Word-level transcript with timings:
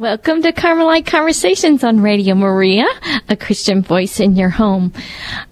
Welcome 0.00 0.40
to 0.44 0.52
Carmelite 0.52 1.04
Conversations 1.04 1.84
on 1.84 2.00
Radio 2.00 2.34
Maria, 2.34 2.86
a 3.28 3.36
Christian 3.36 3.82
voice 3.82 4.18
in 4.18 4.34
your 4.34 4.48
home. 4.48 4.94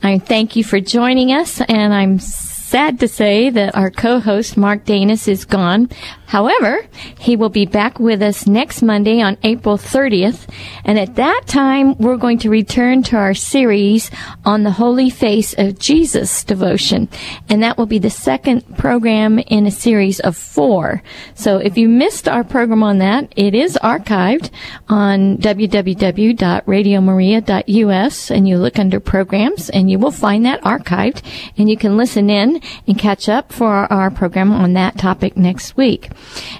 I 0.02 0.18
thank 0.18 0.56
you 0.56 0.64
for 0.64 0.80
joining 0.80 1.32
us, 1.32 1.60
and 1.60 1.92
I'm 1.92 2.18
sad 2.18 2.98
to 3.00 3.08
say 3.08 3.50
that 3.50 3.76
our 3.76 3.90
co-host 3.90 4.56
Mark 4.56 4.86
Danis 4.86 5.28
is 5.28 5.44
gone. 5.44 5.90
However, 6.28 6.86
he 7.18 7.34
will 7.36 7.48
be 7.48 7.64
back 7.64 7.98
with 7.98 8.20
us 8.20 8.46
next 8.46 8.82
Monday 8.82 9.22
on 9.22 9.38
April 9.42 9.78
30th, 9.78 10.46
and 10.84 10.98
at 10.98 11.14
that 11.14 11.44
time 11.46 11.96
we're 11.96 12.18
going 12.18 12.36
to 12.40 12.50
return 12.50 13.02
to 13.04 13.16
our 13.16 13.32
series 13.32 14.10
on 14.44 14.62
the 14.62 14.72
Holy 14.72 15.08
Face 15.08 15.54
of 15.56 15.78
Jesus 15.78 16.44
devotion, 16.44 17.08
and 17.48 17.62
that 17.62 17.78
will 17.78 17.86
be 17.86 17.98
the 17.98 18.10
second 18.10 18.76
program 18.76 19.38
in 19.38 19.66
a 19.66 19.70
series 19.70 20.20
of 20.20 20.36
four. 20.36 21.02
So 21.34 21.56
if 21.56 21.78
you 21.78 21.88
missed 21.88 22.28
our 22.28 22.44
program 22.44 22.82
on 22.82 22.98
that, 22.98 23.32
it 23.34 23.54
is 23.54 23.78
archived 23.82 24.50
on 24.86 25.38
www.radiomaria.us, 25.38 28.30
and 28.30 28.46
you 28.46 28.58
look 28.58 28.78
under 28.78 29.00
programs, 29.00 29.70
and 29.70 29.90
you 29.90 29.98
will 29.98 30.10
find 30.10 30.44
that 30.44 30.60
archived, 30.60 31.22
and 31.56 31.70
you 31.70 31.78
can 31.78 31.96
listen 31.96 32.28
in 32.28 32.60
and 32.86 32.98
catch 32.98 33.30
up 33.30 33.50
for 33.50 33.72
our, 33.72 33.90
our 33.90 34.10
program 34.10 34.52
on 34.52 34.74
that 34.74 34.98
topic 34.98 35.34
next 35.34 35.74
week. 35.74 36.10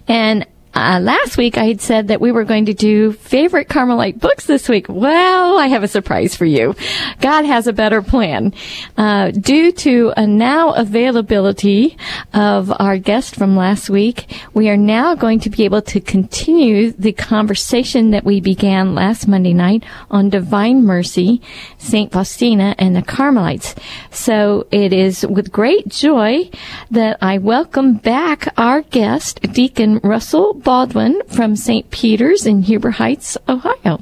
And 0.07 0.47
uh, 0.75 1.01
last 1.01 1.37
week 1.37 1.59
I 1.59 1.65
had 1.65 1.81
said 1.81 2.09
that 2.09 2.21
we 2.21 2.33
were 2.33 2.45
going 2.45 2.67
to 2.67 2.75
do 2.75 3.13
favorite 3.13 3.69
Carmelite 3.69 4.21
books 4.21 4.47
this 4.47 4.69
week. 4.69 4.87
Well, 4.89 5.59
I 5.59 5.67
have 5.67 5.83
a 5.83 5.89
surprise 5.89 6.37
for 6.37 6.45
you. 6.45 6.75
God 7.21 7.45
has 7.45 7.67
a 7.67 7.73
better 7.73 8.03
plan. 8.03 8.55
Uh, 8.97 9.31
due 9.31 9.73
to 9.73 10.13
a 10.17 10.27
now 10.27 10.73
availability 10.73 11.97
of 12.35 12.73
our 12.79 12.99
guest 12.99 13.37
from 13.37 13.57
last 13.57 13.91
week, 13.91 14.31
we 14.55 14.69
are 14.69 14.77
now 14.77 15.15
going 15.15 15.41
to 15.41 15.51
be 15.51 15.65
able 15.65 15.83
to 15.83 16.01
continue 16.01 16.93
the 16.93 17.13
conversation 17.13 18.11
that 18.11 18.25
we 18.25 18.41
began 18.41 18.95
last 18.95 19.27
Monday 19.27 19.55
night 19.55 19.85
on 20.11 20.29
Divine 20.29 20.85
Mercy, 20.85 21.41
St. 21.79 22.13
Faustina, 22.13 22.75
and 22.79 22.95
the 22.95 23.03
Carmelites. 23.03 23.75
So 24.11 24.67
it 24.71 24.93
is 24.93 25.27
with 25.27 25.53
great 25.53 25.89
joy 25.89 26.51
that 26.91 27.19
I 27.21 27.39
welcome 27.39 27.95
back 27.95 28.49
our 28.57 28.83
guest, 28.83 29.41
Deacon 29.53 29.99
Russell 30.03 30.55
Baldwin 30.63 31.23
from 31.29 31.57
St. 31.57 31.91
Peter's 31.91 32.45
in 32.47 32.63
Huber 32.63 32.91
Heights, 32.91 33.39
Ohio. 33.49 34.01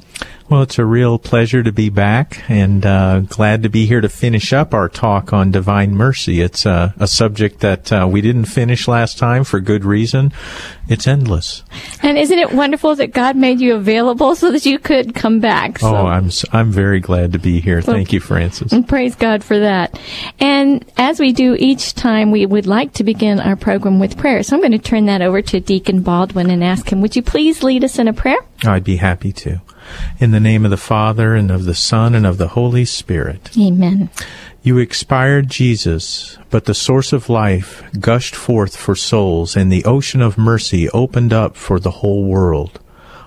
Well, 0.49 0.61
it's 0.61 0.79
a 0.79 0.85
real 0.85 1.19
pleasure 1.19 1.61
to 1.61 1.73
be 1.73 1.89
back 1.89 2.49
and 2.49 2.85
uh, 2.85 3.19
glad 3.19 3.63
to 3.63 3.69
be 3.69 3.85
here 3.85 3.99
to 3.99 4.07
finish 4.07 4.53
up 4.53 4.73
our 4.73 4.87
talk 4.87 5.33
on 5.33 5.51
divine 5.51 5.93
mercy. 5.93 6.39
It's 6.39 6.65
uh, 6.65 6.93
a 6.97 7.05
subject 7.05 7.59
that 7.59 7.91
uh, 7.91 8.07
we 8.09 8.21
didn't 8.21 8.45
finish 8.45 8.87
last 8.87 9.17
time 9.17 9.43
for 9.43 9.59
good 9.59 9.83
reason. 9.83 10.31
It's 10.87 11.05
endless. 11.05 11.63
And 12.01 12.17
isn't 12.17 12.39
it 12.39 12.53
wonderful 12.53 12.95
that 12.95 13.11
God 13.11 13.35
made 13.35 13.59
you 13.59 13.75
available 13.75 14.35
so 14.35 14.49
that 14.51 14.65
you 14.65 14.79
could 14.79 15.13
come 15.13 15.41
back? 15.41 15.79
So. 15.79 15.93
Oh, 15.93 16.07
I'm 16.07 16.29
I'm 16.53 16.71
very 16.71 17.01
glad 17.01 17.33
to 17.33 17.39
be 17.39 17.59
here. 17.59 17.81
Thank 17.81 18.13
you, 18.13 18.21
Frances. 18.21 18.71
And 18.71 18.87
praise 18.87 19.15
God 19.15 19.43
for 19.43 19.59
that. 19.59 19.99
And 20.39 20.85
as 20.95 21.19
we 21.19 21.33
do 21.33 21.57
each 21.59 21.93
time, 21.93 22.31
we 22.31 22.45
would 22.45 22.67
like 22.67 22.93
to 22.93 23.03
begin 23.03 23.41
our 23.41 23.57
program 23.57 23.99
with 23.99 24.17
prayer. 24.17 24.43
So 24.43 24.55
I'm 24.55 24.61
going 24.61 24.71
to 24.71 24.79
turn 24.79 25.07
that 25.07 25.21
over 25.21 25.41
to 25.41 25.59
Deacon 25.59 26.03
Baldwin 26.03 26.49
and 26.49 26.63
ask 26.63 26.89
him, 26.89 27.01
would 27.01 27.17
you 27.17 27.21
please 27.21 27.63
lead 27.63 27.83
us 27.83 27.99
in 27.99 28.07
a 28.07 28.13
prayer? 28.13 28.39
I'd 28.63 28.85
be 28.85 28.95
happy 28.95 29.33
to. 29.33 29.59
In 30.19 30.31
the 30.31 30.39
name 30.39 30.65
of 30.65 30.71
the 30.71 30.77
Father, 30.77 31.35
and 31.35 31.51
of 31.51 31.65
the 31.65 31.75
Son, 31.75 32.15
and 32.15 32.25
of 32.25 32.37
the 32.37 32.49
Holy 32.49 32.85
Spirit. 32.85 33.49
Amen. 33.57 34.09
You 34.63 34.77
expired 34.79 35.49
Jesus, 35.49 36.37
but 36.49 36.65
the 36.65 36.73
source 36.73 37.13
of 37.13 37.29
life 37.29 37.83
gushed 37.99 38.35
forth 38.35 38.75
for 38.75 38.95
souls, 38.95 39.55
and 39.55 39.71
the 39.71 39.85
ocean 39.85 40.21
of 40.21 40.37
mercy 40.37 40.89
opened 40.89 41.31
up 41.31 41.55
for 41.55 41.79
the 41.79 41.91
whole 41.91 42.25
world. 42.25 42.79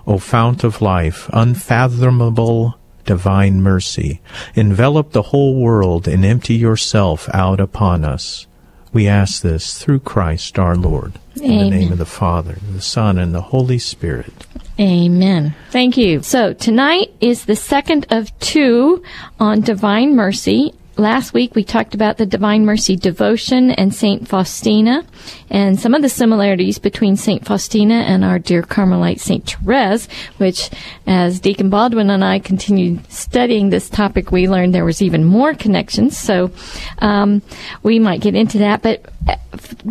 O 0.06 0.18
fount 0.18 0.64
of 0.64 0.82
life, 0.82 1.30
unfathomable 1.32 2.76
divine 3.04 3.62
mercy, 3.62 4.20
envelop 4.54 5.12
the 5.12 5.22
whole 5.22 5.60
world 5.60 6.06
and 6.06 6.24
empty 6.24 6.54
yourself 6.54 7.28
out 7.32 7.60
upon 7.60 8.04
us. 8.04 8.46
We 8.92 9.06
ask 9.06 9.42
this 9.42 9.78
through 9.78 10.00
Christ 10.00 10.58
our 10.58 10.76
Lord. 10.76 11.12
Amen. 11.38 11.50
In 11.50 11.58
the 11.58 11.70
name 11.70 11.92
of 11.92 11.98
the 11.98 12.04
Father, 12.04 12.56
the 12.72 12.82
Son, 12.82 13.18
and 13.18 13.34
the 13.34 13.40
Holy 13.40 13.78
Spirit. 13.78 14.46
Amen. 14.80 15.54
Thank 15.70 15.98
you. 15.98 16.22
So 16.22 16.54
tonight 16.54 17.12
is 17.20 17.44
the 17.44 17.56
second 17.56 18.06
of 18.10 18.36
two 18.38 19.02
on 19.38 19.60
divine 19.60 20.16
mercy. 20.16 20.72
Last 20.96 21.32
week 21.32 21.54
we 21.54 21.64
talked 21.64 21.94
about 21.94 22.18
the 22.18 22.26
Divine 22.26 22.66
Mercy 22.66 22.94
devotion 22.94 23.70
and 23.70 23.94
Saint 23.94 24.28
Faustina 24.28 25.04
and 25.48 25.80
some 25.80 25.94
of 25.94 26.02
the 26.02 26.08
similarities 26.08 26.78
between 26.78 27.16
Saint 27.16 27.46
Faustina 27.46 27.94
and 27.94 28.24
our 28.24 28.38
dear 28.38 28.62
Carmelite 28.62 29.20
Saint 29.20 29.48
Therese, 29.48 30.08
which 30.36 30.68
as 31.06 31.40
Deacon 31.40 31.70
Baldwin 31.70 32.10
and 32.10 32.24
I 32.24 32.38
continued 32.38 33.10
studying 33.10 33.70
this 33.70 33.88
topic, 33.88 34.30
we 34.30 34.48
learned 34.48 34.74
there 34.74 34.84
was 34.84 35.00
even 35.00 35.24
more 35.24 35.54
connections. 35.54 36.18
So 36.18 36.50
um, 36.98 37.40
we 37.82 37.98
might 37.98 38.20
get 38.20 38.34
into 38.34 38.58
that. 38.58 38.82
But 38.82 39.06
uh, 39.26 39.36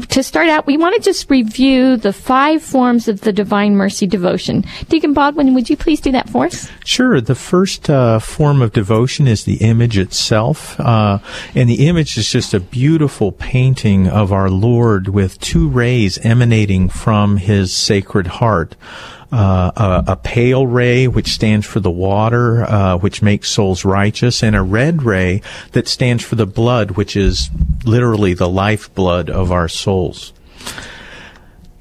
to 0.09 0.21
start 0.21 0.47
out, 0.47 0.67
we 0.67 0.77
want 0.77 0.95
to 0.95 1.01
just 1.01 1.29
review 1.29 1.97
the 1.97 2.13
five 2.13 2.61
forms 2.61 3.07
of 3.07 3.21
the 3.21 3.33
Divine 3.33 3.75
Mercy 3.75 4.05
devotion. 4.05 4.63
Deacon 4.89 5.13
Baldwin, 5.13 5.53
would 5.55 5.69
you 5.69 5.77
please 5.77 6.01
do 6.01 6.11
that 6.11 6.29
for 6.29 6.45
us? 6.45 6.69
Sure. 6.85 7.19
The 7.19 7.35
first 7.35 7.89
uh, 7.89 8.19
form 8.19 8.61
of 8.61 8.73
devotion 8.73 9.27
is 9.27 9.45
the 9.45 9.57
image 9.57 9.97
itself. 9.97 10.79
Uh, 10.79 10.98
uh, 10.99 11.19
and 11.55 11.69
the 11.69 11.87
image 11.87 12.17
is 12.17 12.29
just 12.29 12.53
a 12.53 12.59
beautiful 12.59 13.31
painting 13.31 14.07
of 14.07 14.33
our 14.33 14.49
Lord 14.49 15.07
with 15.07 15.39
two 15.39 15.69
rays 15.69 16.17
emanating 16.19 16.89
from 16.89 17.37
his 17.37 17.73
sacred 17.73 18.27
heart. 18.27 18.75
Uh, 19.31 20.03
a, 20.07 20.11
a, 20.13 20.15
pale 20.15 20.65
ray, 20.65 21.07
which 21.07 21.27
stands 21.27 21.63
for 21.63 21.79
the 21.79 21.91
water, 21.91 22.63
uh, 22.63 22.97
which 22.97 23.21
makes 23.21 23.47
souls 23.47 23.85
righteous, 23.85 24.41
and 24.41 24.55
a 24.55 24.61
red 24.63 25.03
ray 25.03 25.39
that 25.73 25.87
stands 25.87 26.23
for 26.23 26.33
the 26.33 26.47
blood, 26.47 26.91
which 26.91 27.15
is 27.15 27.51
literally 27.85 28.33
the 28.33 28.49
lifeblood 28.49 29.29
of 29.29 29.51
our 29.51 29.67
souls. 29.67 30.33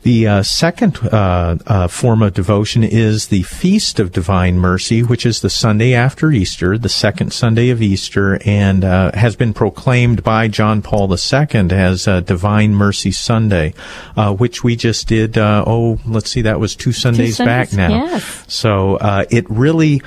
The 0.03 0.27
uh, 0.29 0.43
second 0.43 0.97
uh, 0.99 1.57
uh, 1.67 1.89
form 1.89 2.23
of 2.23 2.33
devotion 2.33 2.85
is 2.85 3.29
the 3.29 3.43
Feast 3.43 3.99
of 3.99 4.13
Divine 4.13 4.59
Mercy, 4.59 5.03
which 5.03 5.27
is 5.27 5.41
the 5.41 5.51
Sunday 5.51 5.93
after 5.93 6.31
Easter, 6.31 6.79
the 6.79 6.89
second 6.89 7.33
Sunday 7.33 7.71
of 7.71 7.83
Easter, 7.83 8.41
and 8.45 8.85
uh, 8.85 9.11
has 9.15 9.35
been 9.35 9.53
proclaimed 9.53 10.23
by 10.23 10.47
John 10.47 10.83
Paul 10.83 11.13
II 11.13 11.73
as 11.73 12.05
Divine 12.05 12.75
Mercy 12.75 13.11
Sunday, 13.11 13.75
uh, 14.17 14.33
which 14.33 14.63
we 14.63 14.77
just 14.77 15.09
did. 15.09 15.37
Uh, 15.37 15.65
oh, 15.67 15.99
let's 16.07 16.31
see, 16.31 16.43
that 16.43 16.61
was 16.61 16.77
two 16.77 16.93
Sundays, 16.93 17.37
two 17.37 17.45
Sundays 17.45 17.69
back 17.69 17.73
now. 17.77 18.05
Yes. 18.05 18.45
So 18.47 18.99
it 19.31 19.51
really 19.51 20.01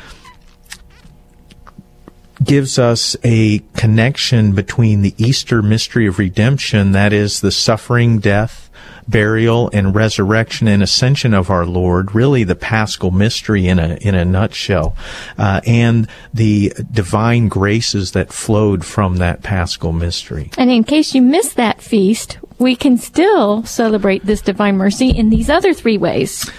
gives 2.44 2.80
us 2.80 3.16
a 3.24 3.60
connection 3.76 4.54
between 4.54 5.02
the 5.02 5.14
Easter 5.18 5.62
mystery 5.62 6.08
of 6.08 6.18
redemption, 6.18 6.92
that 6.94 7.14
is 7.14 7.42
the 7.42 7.52
suffering, 7.52 8.20
death, 8.20 8.71
burial 9.12 9.70
and 9.74 9.94
resurrection 9.94 10.68
and 10.68 10.82
ascension 10.82 11.34
of 11.34 11.50
our 11.50 11.66
Lord, 11.66 12.16
really 12.16 12.44
the 12.44 12.56
paschal 12.56 13.12
mystery 13.12 13.68
in 13.68 13.78
a 13.78 13.96
in 14.02 14.16
a 14.16 14.26
nutshell, 14.26 14.96
uh, 15.38 15.62
and 15.68 16.08
the 16.34 16.74
divine 16.92 17.50
graces 17.50 18.12
that 18.14 18.32
flowed 18.34 18.86
from 18.86 19.18
that 19.18 19.44
paschal 19.44 19.92
mystery. 19.92 20.50
And 20.58 20.72
in 20.72 20.84
case 20.84 21.14
you 21.14 21.22
missed 21.22 21.58
that 21.58 21.82
feast, 21.82 22.40
we 22.62 22.76
can 22.76 22.98
still 22.98 23.64
celebrate 23.66 24.26
this 24.26 24.42
divine 24.42 24.78
mercy 24.78 25.10
in 25.10 25.30
these 25.30 25.50
other 25.50 25.74
three 25.74 25.98
ways. 25.98 26.50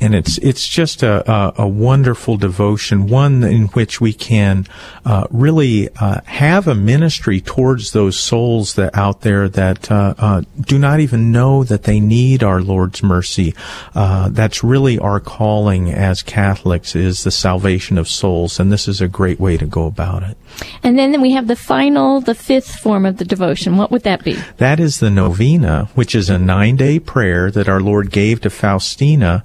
and 0.00 0.14
it's 0.14 0.38
it's 0.38 0.66
just 0.66 1.02
a, 1.02 1.30
a, 1.30 1.54
a, 1.58 1.68
wonderful 1.68 2.36
devotion, 2.36 3.08
one 3.08 3.42
in 3.42 3.66
which 3.68 4.00
we 4.00 4.12
can 4.12 4.66
uh, 5.04 5.26
really 5.30 5.88
uh, 6.00 6.20
have 6.24 6.68
a 6.68 6.74
ministry 6.74 7.40
towards 7.40 7.92
those 7.92 8.18
souls 8.18 8.74
that 8.74 8.94
out 8.96 9.22
there 9.22 9.48
that 9.48 9.90
uh, 9.90 10.14
uh 10.18 10.42
do 10.60 10.78
not 10.78 11.00
even 11.00 11.32
know 11.32 11.64
that 11.64 11.82
they 11.84 12.00
need 12.00 12.42
our 12.42 12.60
Lord's 12.60 13.02
mercy. 13.02 13.54
Uh, 13.94 14.28
that's 14.28 14.62
really 14.62 14.98
our 14.98 15.20
calling 15.20 15.90
as 15.90 16.22
Catholics 16.22 16.94
is 16.94 17.24
the 17.24 17.30
salvation 17.30 17.98
of 17.98 18.08
souls, 18.08 18.60
and 18.60 18.70
this 18.70 18.86
is 18.86 19.00
a 19.00 19.08
great 19.08 19.40
way 19.40 19.56
to 19.56 19.66
go 19.66 19.86
about 19.86 20.22
it. 20.22 20.36
And 20.82 20.98
then 20.98 21.20
we 21.20 21.32
have 21.32 21.46
the 21.46 21.56
final, 21.56 22.20
the 22.20 22.34
fifth 22.34 22.76
form 22.76 23.04
of 23.04 23.18
the 23.18 23.24
devotion. 23.24 23.76
What 23.76 23.90
would 23.90 24.02
that 24.02 24.24
be? 24.24 24.36
That 24.56 24.80
is 24.80 25.00
the 25.00 25.10
novena, 25.10 25.88
which 25.94 26.14
is 26.14 26.30
a 26.30 26.38
nine-day 26.38 27.00
prayer 27.00 27.50
that 27.50 27.68
our 27.68 27.80
Lord 27.80 28.10
gave 28.10 28.40
to 28.42 28.50
Faustina 28.50 29.44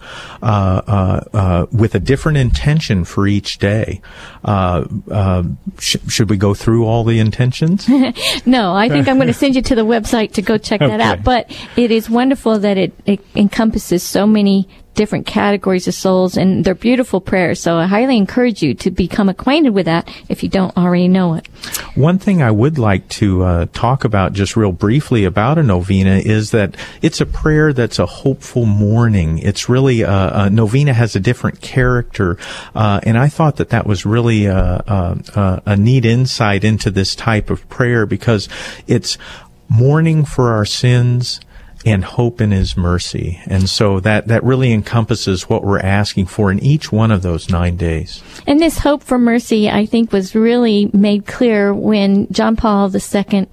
with 1.71 1.95
a 1.95 1.99
different 1.99 2.37
intention 2.37 3.05
for 3.05 3.27
each 3.27 3.57
day. 3.57 4.01
Uh, 4.43 4.85
uh, 5.09 5.43
sh- 5.79 5.97
should 6.07 6.29
we 6.29 6.37
go 6.37 6.53
through 6.53 6.85
all 6.85 7.03
the 7.03 7.19
intentions? 7.19 7.87
no, 8.45 8.73
I 8.73 8.89
think 8.89 9.07
I'm 9.07 9.15
going 9.15 9.27
to 9.33 9.33
send 9.33 9.55
you 9.55 9.61
to 9.63 9.75
the 9.75 9.85
website 9.85 10.33
to 10.33 10.41
go 10.41 10.57
check 10.57 10.79
that 10.79 10.99
okay. 10.99 11.03
out. 11.03 11.23
But 11.23 11.55
it 11.77 11.91
is 11.91 12.09
wonderful 12.09 12.59
that 12.59 12.77
it, 12.77 12.93
it 13.05 13.19
encompasses 13.35 14.03
so 14.03 14.27
many 14.27 14.67
different 14.95 15.25
categories 15.25 15.87
of 15.87 15.93
souls 15.93 16.37
and 16.37 16.63
they're 16.63 16.75
beautiful 16.75 17.19
prayers. 17.19 17.59
So 17.59 17.77
I 17.77 17.85
highly 17.85 18.17
encourage 18.17 18.61
you 18.61 18.73
to 18.75 18.91
become 18.91 19.29
acquainted 19.29 19.73
with 19.73 19.85
that 19.85 20.09
if 20.29 20.43
you 20.43 20.49
don't 20.49 20.75
already 20.77 21.07
know 21.07 21.33
it. 21.33 21.47
One 21.95 22.19
thing 22.19 22.41
I 22.41 22.51
would 22.51 22.77
like 22.77 23.07
to 23.09 23.43
uh, 23.43 23.65
talk 23.73 24.03
about 24.03 24.33
just 24.33 24.55
real 24.55 24.71
briefly 24.71 25.25
about 25.25 25.57
a 25.57 25.63
novena 25.63 26.17
is 26.17 26.51
that 26.51 26.75
it's 27.01 27.21
a 27.21 27.25
prayer 27.25 27.73
that's 27.73 27.99
a 27.99 28.05
hopeful 28.05 28.65
mourning. 28.65 29.39
It's 29.39 29.69
really 29.69 30.01
a, 30.01 30.09
uh, 30.09 30.45
a 30.45 30.49
novena 30.49 30.93
has 30.93 31.15
a 31.15 31.19
different 31.19 31.61
character, 31.61 32.37
uh, 32.75 32.99
and 33.03 33.17
I 33.17 33.29
thought 33.29 33.57
that 33.57 33.69
that 33.69 33.87
was 33.87 34.05
really 34.05 34.45
a, 34.45 34.55
a, 34.55 35.61
a 35.65 35.75
neat 35.75 36.05
insight 36.05 36.63
into 36.63 36.91
this 36.91 37.15
type 37.15 37.49
of 37.49 37.67
prayer 37.69 38.05
because 38.05 38.47
it's 38.87 39.17
mourning 39.69 40.25
for 40.25 40.51
our 40.51 40.65
sins 40.65 41.39
and 41.85 42.03
hope 42.03 42.39
in 42.39 42.51
his 42.51 42.77
mercy. 42.77 43.41
And 43.45 43.69
so 43.69 43.99
that, 44.01 44.27
that 44.27 44.43
really 44.43 44.71
encompasses 44.71 45.49
what 45.49 45.63
we're 45.63 45.79
asking 45.79 46.27
for 46.27 46.51
in 46.51 46.59
each 46.59 46.91
one 46.91 47.11
of 47.11 47.21
those 47.21 47.49
nine 47.49 47.75
days. 47.75 48.23
And 48.47 48.59
this 48.59 48.79
hope 48.79 49.03
for 49.03 49.17
mercy, 49.17 49.69
I 49.69 49.85
think, 49.85 50.11
was 50.11 50.35
really 50.35 50.89
made 50.93 51.25
clear 51.25 51.73
when 51.73 52.31
John 52.31 52.55
Paul 52.55 52.91
II 52.93 53.47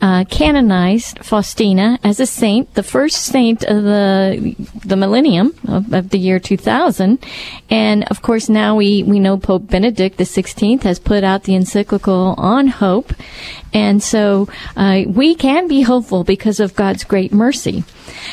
uh, 0.00 0.24
canonized 0.24 1.24
Faustina 1.24 1.98
as 2.02 2.20
a 2.20 2.26
saint, 2.26 2.74
the 2.74 2.82
first 2.82 3.24
saint 3.24 3.62
of 3.64 3.82
the 3.82 4.54
the 4.84 4.96
millennium 4.96 5.54
of, 5.68 5.92
of, 5.92 6.10
the 6.10 6.18
year 6.18 6.38
2000. 6.38 7.24
And 7.70 8.04
of 8.04 8.22
course, 8.22 8.48
now 8.48 8.76
we, 8.76 9.02
we 9.02 9.18
know 9.18 9.36
Pope 9.36 9.68
Benedict 9.68 10.18
XVI 10.18 10.82
has 10.82 10.98
put 10.98 11.24
out 11.24 11.44
the 11.44 11.54
encyclical 11.54 12.34
on 12.38 12.68
hope. 12.68 13.12
And 13.72 14.02
so 14.02 14.48
uh, 14.76 15.02
we 15.06 15.34
can 15.34 15.68
be 15.68 15.82
hopeful 15.82 16.24
because 16.24 16.60
of 16.60 16.74
God's 16.74 17.04
great 17.04 17.32
mercy. 17.32 17.75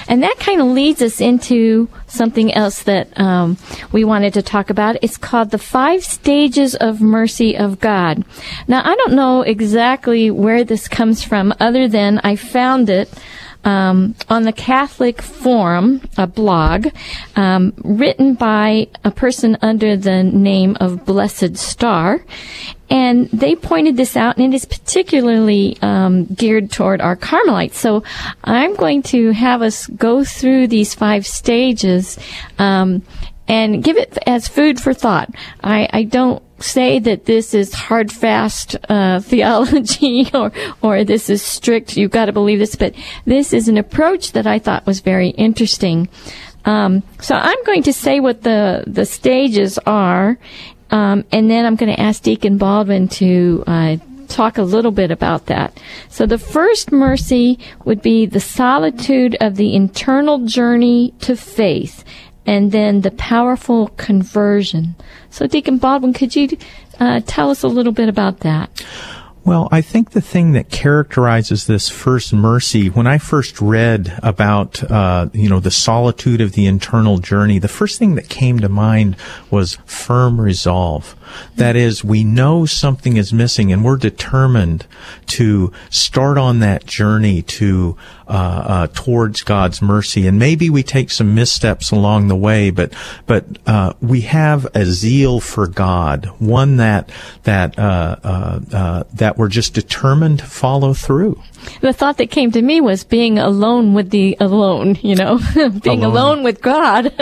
And 0.08 0.24
that 0.24 0.38
kind 0.40 0.62
of 0.62 0.68
leads 0.68 1.02
us 1.02 1.22
into 1.22 1.90
something 2.08 2.54
else 2.54 2.84
that 2.84 3.18
um, 3.20 3.58
we 3.92 4.04
wanted 4.04 4.34
to 4.36 4.42
talk 4.42 4.70
about. 4.70 4.98
It's 5.02 5.18
called 5.18 5.52
the 5.52 5.58
five 5.58 6.04
stages 6.04 6.76
of 6.76 7.02
mercy 7.02 7.58
of 7.58 7.80
God. 7.80 8.24
Now, 8.68 8.82
I 8.84 8.96
don't 8.96 9.14
know 9.14 9.42
exactly 9.42 10.30
where 10.32 10.64
this 10.64 10.88
comes 10.88 11.24
from, 11.24 11.54
other 11.60 11.88
than 11.88 12.20
I 12.24 12.36
found 12.36 12.90
it. 12.90 13.10
Um, 13.66 14.16
on 14.30 14.44
the 14.44 14.52
Catholic 14.52 15.22
Forum, 15.22 16.02
a 16.18 16.28
blog 16.28 16.88
um, 17.36 17.74
written 17.78 18.34
by 18.34 18.88
a 19.04 19.12
person 19.12 19.58
under 19.62 19.96
the 19.96 20.22
name 20.22 20.76
of 20.82 21.06
Blessed 21.06 21.56
Star, 21.56 22.26
and 22.90 23.30
they 23.30 23.56
pointed 23.56 23.98
this 23.98 24.16
out, 24.18 24.38
and 24.38 24.54
it 24.54 24.56
is 24.56 24.66
particularly 24.66 25.78
um, 25.82 26.26
geared 26.26 26.72
toward 26.72 27.02
our 27.02 27.16
Carmelites. 27.16 27.80
So 27.80 28.04
I'm 28.44 28.76
going 28.76 29.02
to 29.04 29.32
have 29.32 29.62
us 29.62 29.88
go 29.88 30.24
through 30.24 30.68
these 30.68 30.94
five 30.94 31.26
stages 31.26 32.20
um, 32.60 33.02
and 33.48 33.84
give 33.84 33.98
it 33.98 34.18
as 34.26 34.48
food 34.48 34.80
for 34.80 34.94
thought. 34.94 35.30
I, 35.64 35.88
I 35.92 36.04
don't 36.04 36.44
say 36.60 37.00
that 37.00 37.26
this 37.26 37.54
is 37.54 37.74
hard 37.74 38.12
fast 38.12 38.76
uh, 38.90 39.20
theology 39.32 40.30
or 40.34 40.52
or 40.82 41.04
this 41.04 41.30
is 41.30 41.42
strict 41.42 41.98
you've 41.98 42.12
got 42.12 42.26
to 42.26 42.32
believe 42.32 42.60
this 42.60 42.76
but 42.76 42.96
this 43.26 43.52
is 43.52 43.68
an 43.68 43.78
approach 43.78 44.32
that 44.32 44.48
I 44.48 44.60
thought 44.60 44.86
was 44.86 45.02
very 45.02 45.30
interesting 45.30 46.08
um, 46.64 47.04
so 47.20 47.36
I'm 47.36 47.62
going 47.66 47.84
to 47.84 47.92
say 47.92 48.22
what 48.22 48.44
the 48.44 48.86
the 48.88 49.06
stages 49.06 49.78
are 49.80 50.38
um, 50.90 51.26
and 51.32 51.50
then 51.50 51.66
I'm 51.66 51.76
going 51.76 51.94
to 51.94 52.00
ask 52.00 52.22
Deacon 52.22 52.58
Baldwin 52.58 53.08
to 53.10 53.64
uh, 53.68 53.98
talk 54.28 54.58
a 54.58 54.64
little 54.64 54.92
bit 54.92 55.12
about 55.12 55.48
that. 55.48 55.80
So 56.10 56.26
the 56.26 56.38
first 56.38 56.92
mercy 56.92 57.60
would 57.86 58.02
be 58.02 58.26
the 58.26 58.40
solitude 58.40 59.36
of 59.42 59.56
the 59.56 59.76
internal 59.76 60.46
journey 60.46 61.14
to 61.22 61.36
faith, 61.36 62.04
and 62.46 62.72
then 62.72 63.02
the 63.02 63.12
powerful 63.12 63.88
conversion. 63.90 64.96
So 65.30 65.48
Deacon 65.48 65.78
Baldwin, 65.78 66.14
could 66.14 66.36
you 66.36 66.50
uh, 67.00 67.22
tell 67.26 67.50
us 67.50 67.64
a 67.64 67.68
little 67.68 67.94
bit 67.94 68.10
about 68.10 68.42
that? 68.42 68.84
Well, 69.46 69.68
I 69.74 69.82
think 69.82 70.12
the 70.12 70.22
thing 70.22 70.54
that 70.54 70.70
characterizes 70.70 71.68
this 71.68 71.90
first 71.90 72.34
mercy, 72.34 72.90
when 72.90 73.08
I 73.08 73.18
first 73.18 73.60
read 73.60 74.18
about, 74.24 74.90
uh, 74.90 75.28
you 75.34 75.50
know, 75.50 75.60
the 75.60 75.70
solitude 75.72 76.40
of 76.40 76.54
the 76.54 76.66
internal 76.66 77.18
journey, 77.18 77.60
the 77.60 77.68
first 77.68 78.00
thing 78.00 78.16
that 78.16 78.30
came 78.30 78.60
to 78.60 78.70
mind 78.70 79.18
was 79.52 79.80
firm 79.86 80.40
resolve. 80.40 81.18
That 81.56 81.76
is, 81.76 82.04
we 82.04 82.24
know 82.24 82.66
something 82.66 83.18
is 83.18 83.34
missing 83.34 83.72
and 83.72 83.84
we're 83.84 83.98
determined 83.98 84.86
to 85.28 85.72
start 85.90 86.38
on 86.38 86.60
that 86.60 86.86
journey 86.86 87.42
to, 87.44 87.98
uh, 88.28 88.32
uh, 88.32 88.88
towards 88.94 89.44
God's 89.44 89.82
mercy. 89.82 90.28
And 90.28 90.40
maybe 90.40 90.70
we 90.70 90.84
take 90.84 91.12
some 91.12 91.36
missteps 91.36 91.92
along 91.92 92.28
the 92.28 92.36
way, 92.36 92.70
but, 92.72 92.94
but, 93.26 93.46
uh, 93.66 93.94
we 94.02 94.22
have 94.22 94.68
a 94.76 94.86
zeal 94.86 95.40
for 95.40 95.68
God, 95.68 96.26
one 96.40 96.78
that, 96.78 97.12
that, 97.44 97.78
uh, 97.78 98.16
uh, 98.24 98.60
uh, 98.72 99.04
that 99.14 99.38
we're 99.38 99.50
just 99.50 99.74
determined 99.74 100.40
to 100.40 100.46
follow 100.46 100.94
through. 100.94 101.42
The 101.82 101.94
thought 101.94 102.18
that 102.18 102.30
came 102.30 102.52
to 102.52 102.62
me 102.62 102.82
was 102.82 103.04
being 103.04 103.40
alone 103.40 103.94
with 103.94 104.10
the 104.10 104.38
alone, 104.40 104.98
you 105.02 105.16
know, 105.16 105.40
being 105.54 106.04
alone, 106.04 106.40
alone 106.40 106.44
with 106.44 106.62
God. 106.62 107.14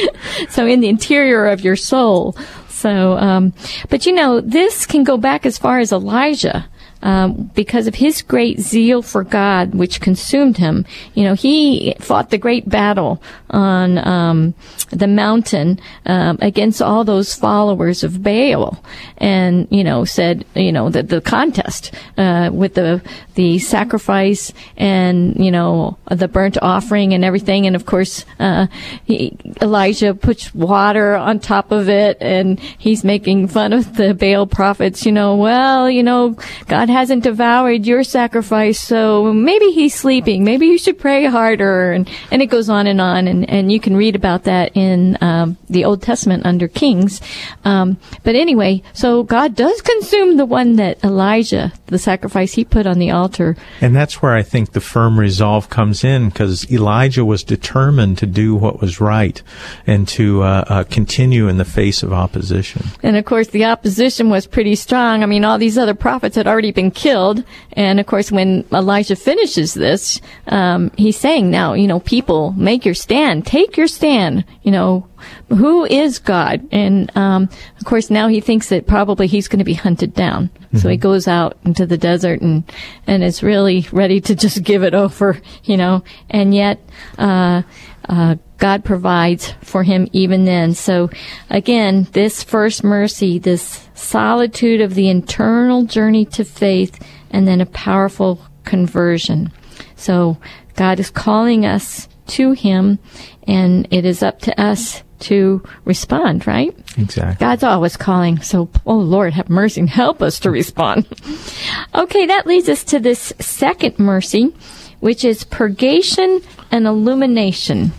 so 0.48 0.66
in 0.66 0.80
the 0.80 0.88
interior 0.88 1.46
of 1.46 1.60
your 1.62 1.76
soul. 1.76 2.36
So, 2.78 3.16
um, 3.18 3.52
but 3.88 4.06
you 4.06 4.12
know, 4.12 4.40
this 4.40 4.86
can 4.86 5.02
go 5.02 5.16
back 5.16 5.44
as 5.44 5.58
far 5.58 5.80
as 5.80 5.90
Elijah. 5.92 6.68
Um, 7.02 7.50
because 7.54 7.86
of 7.86 7.96
his 7.96 8.22
great 8.22 8.60
zeal 8.60 9.02
for 9.02 9.24
God, 9.24 9.74
which 9.74 10.00
consumed 10.00 10.58
him. 10.58 10.84
You 11.14 11.24
know, 11.24 11.34
he 11.34 11.94
fought 12.00 12.30
the 12.30 12.38
great 12.38 12.68
battle 12.68 13.22
on 13.50 13.98
um, 13.98 14.54
the 14.90 15.06
mountain 15.06 15.80
um, 16.06 16.38
against 16.40 16.82
all 16.82 17.04
those 17.04 17.34
followers 17.34 18.04
of 18.04 18.22
Baal, 18.22 18.82
and 19.18 19.68
you 19.70 19.84
know, 19.84 20.04
said, 20.04 20.44
you 20.54 20.72
know, 20.72 20.90
that 20.90 21.08
the 21.08 21.20
contest 21.20 21.94
uh, 22.16 22.50
with 22.52 22.74
the 22.74 23.02
the 23.34 23.58
sacrifice 23.58 24.52
and 24.76 25.36
you 25.44 25.50
know 25.50 25.96
the 26.10 26.26
burnt 26.26 26.58
offering 26.60 27.14
and 27.14 27.24
everything, 27.24 27.66
and 27.66 27.76
of 27.76 27.86
course, 27.86 28.24
uh, 28.40 28.66
he, 29.04 29.36
Elijah 29.62 30.14
puts 30.14 30.54
water 30.54 31.14
on 31.14 31.38
top 31.38 31.70
of 31.70 31.88
it, 31.88 32.18
and 32.20 32.58
he's 32.60 33.04
making 33.04 33.48
fun 33.48 33.72
of 33.72 33.96
the 33.96 34.14
Baal 34.14 34.46
prophets. 34.46 35.06
You 35.06 35.12
know, 35.12 35.36
well, 35.36 35.88
you 35.88 36.02
know, 36.02 36.36
God 36.66 36.87
hasn't 36.88 37.24
devoured 37.24 37.86
your 37.86 38.04
sacrifice, 38.04 38.80
so 38.80 39.32
maybe 39.32 39.70
he's 39.70 39.94
sleeping. 39.94 40.44
Maybe 40.44 40.66
you 40.66 40.78
should 40.78 40.98
pray 40.98 41.26
harder, 41.26 41.92
and 41.92 42.08
and 42.30 42.42
it 42.42 42.46
goes 42.46 42.68
on 42.68 42.86
and 42.86 43.00
on, 43.00 43.28
and 43.28 43.48
and 43.48 43.70
you 43.72 43.80
can 43.80 43.96
read 43.96 44.16
about 44.16 44.44
that 44.44 44.76
in 44.76 45.18
um, 45.20 45.56
the 45.68 45.84
Old 45.84 46.02
Testament 46.02 46.46
under 46.46 46.68
Kings. 46.68 47.20
Um, 47.64 47.98
but 48.22 48.34
anyway, 48.34 48.82
so 48.92 49.22
God 49.22 49.54
does 49.54 49.80
consume 49.82 50.36
the 50.36 50.46
one 50.46 50.76
that 50.76 51.02
Elijah, 51.04 51.72
the 51.86 51.98
sacrifice 51.98 52.54
he 52.54 52.64
put 52.64 52.86
on 52.86 52.98
the 52.98 53.10
altar. 53.10 53.56
And 53.80 53.94
that's 53.94 54.22
where 54.22 54.34
I 54.34 54.42
think 54.42 54.72
the 54.72 54.80
firm 54.80 55.18
resolve 55.18 55.68
comes 55.68 56.04
in 56.04 56.28
because 56.28 56.70
Elijah 56.70 57.24
was 57.24 57.44
determined 57.44 58.18
to 58.18 58.26
do 58.26 58.54
what 58.54 58.80
was 58.80 59.00
right 59.00 59.42
and 59.86 60.06
to 60.08 60.42
uh, 60.42 60.64
uh, 60.66 60.84
continue 60.84 61.48
in 61.48 61.58
the 61.58 61.64
face 61.64 62.02
of 62.02 62.12
opposition. 62.12 62.84
And 63.02 63.16
of 63.16 63.24
course, 63.24 63.48
the 63.48 63.64
opposition 63.64 64.30
was 64.30 64.46
pretty 64.46 64.74
strong. 64.74 65.22
I 65.22 65.26
mean, 65.26 65.44
all 65.44 65.58
these 65.58 65.78
other 65.78 65.94
prophets 65.94 66.36
had 66.36 66.46
already 66.46 66.72
been 66.78 66.90
killed. 66.92 67.42
And 67.72 67.98
of 67.98 68.06
course, 68.06 68.30
when 68.30 68.64
Elijah 68.72 69.16
finishes 69.16 69.74
this, 69.74 70.20
um, 70.46 70.92
he's 70.96 71.18
saying, 71.18 71.50
now, 71.50 71.74
you 71.74 71.88
know, 71.88 71.98
people, 71.98 72.52
make 72.52 72.84
your 72.84 72.94
stand, 72.94 73.44
take 73.44 73.76
your 73.76 73.88
stand, 73.88 74.44
you 74.62 74.70
know, 74.70 75.08
who 75.48 75.84
is 75.84 76.20
God? 76.20 76.66
And 76.70 77.10
um, 77.16 77.48
of 77.80 77.84
course, 77.84 78.10
now 78.10 78.28
he 78.28 78.40
thinks 78.40 78.68
that 78.68 78.86
probably 78.86 79.26
he's 79.26 79.48
going 79.48 79.58
to 79.58 79.64
be 79.64 79.74
hunted 79.74 80.14
down. 80.14 80.50
Mm-hmm. 80.50 80.78
So 80.78 80.88
he 80.88 80.96
goes 80.96 81.26
out 81.26 81.58
into 81.64 81.84
the 81.84 81.98
desert 81.98 82.40
and 82.42 82.62
and 83.08 83.24
is 83.24 83.42
really 83.42 83.88
ready 83.90 84.20
to 84.20 84.36
just 84.36 84.62
give 84.62 84.84
it 84.84 84.94
over, 84.94 85.40
you 85.64 85.76
know. 85.76 86.04
And 86.30 86.54
yet, 86.54 86.78
uh, 87.18 87.62
uh, 88.08 88.36
God 88.56 88.84
provides 88.84 89.52
for 89.62 89.82
him 89.82 90.08
even 90.12 90.44
then. 90.44 90.74
So 90.74 91.10
again, 91.50 92.08
this 92.12 92.42
first 92.42 92.82
mercy, 92.82 93.38
this 93.38 93.88
solitude 93.94 94.80
of 94.80 94.94
the 94.94 95.08
internal 95.08 95.84
journey 95.84 96.24
to 96.26 96.44
faith, 96.44 97.04
and 97.30 97.46
then 97.46 97.60
a 97.60 97.66
powerful 97.66 98.40
conversion. 98.64 99.52
So 99.96 100.38
God 100.74 101.00
is 101.00 101.10
calling 101.10 101.66
us 101.66 102.08
to 102.28 102.52
Him, 102.52 102.98
and 103.46 103.88
it 103.90 104.04
is 104.04 104.22
up 104.22 104.40
to 104.40 104.60
us 104.60 105.02
to 105.20 105.62
respond, 105.84 106.46
right? 106.46 106.76
Exactly. 106.96 107.44
God's 107.44 107.64
always 107.64 107.96
calling. 107.96 108.40
So, 108.40 108.70
oh 108.86 108.98
Lord, 108.98 109.32
have 109.32 109.48
mercy 109.48 109.80
and 109.80 109.90
help 109.90 110.22
us 110.22 110.38
to 110.40 110.50
respond. 110.50 111.08
okay, 111.94 112.26
that 112.26 112.46
leads 112.46 112.68
us 112.68 112.84
to 112.84 113.00
this 113.00 113.32
second 113.40 113.98
mercy, 113.98 114.54
which 115.00 115.24
is 115.24 115.44
purgation 115.44 116.40
and 116.70 116.86
illumination. 116.86 117.92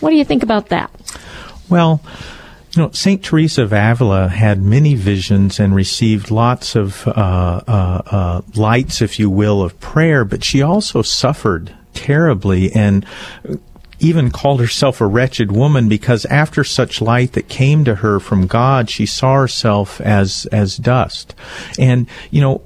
What 0.00 0.10
do 0.10 0.16
you 0.16 0.24
think 0.24 0.42
about 0.42 0.68
that? 0.68 0.90
Well, 1.68 2.00
you 2.72 2.82
know, 2.82 2.90
St. 2.92 3.22
Teresa 3.22 3.62
of 3.62 3.72
Avila 3.72 4.28
had 4.28 4.62
many 4.62 4.94
visions 4.94 5.58
and 5.58 5.74
received 5.74 6.30
lots 6.30 6.76
of 6.76 7.06
uh, 7.08 7.10
uh, 7.66 8.02
uh, 8.06 8.42
lights, 8.54 9.00
if 9.02 9.18
you 9.18 9.30
will, 9.30 9.62
of 9.62 9.78
prayer, 9.80 10.24
but 10.24 10.44
she 10.44 10.62
also 10.62 11.02
suffered 11.02 11.74
terribly 11.94 12.70
and 12.72 13.04
even 14.00 14.30
called 14.30 14.60
herself 14.60 15.00
a 15.00 15.06
wretched 15.06 15.50
woman 15.50 15.88
because 15.88 16.24
after 16.26 16.62
such 16.62 17.00
light 17.00 17.32
that 17.32 17.48
came 17.48 17.84
to 17.84 17.96
her 17.96 18.20
from 18.20 18.46
God, 18.46 18.88
she 18.88 19.06
saw 19.06 19.34
herself 19.34 20.00
as, 20.00 20.46
as 20.52 20.76
dust. 20.76 21.34
And, 21.78 22.06
you 22.30 22.40
know, 22.40 22.62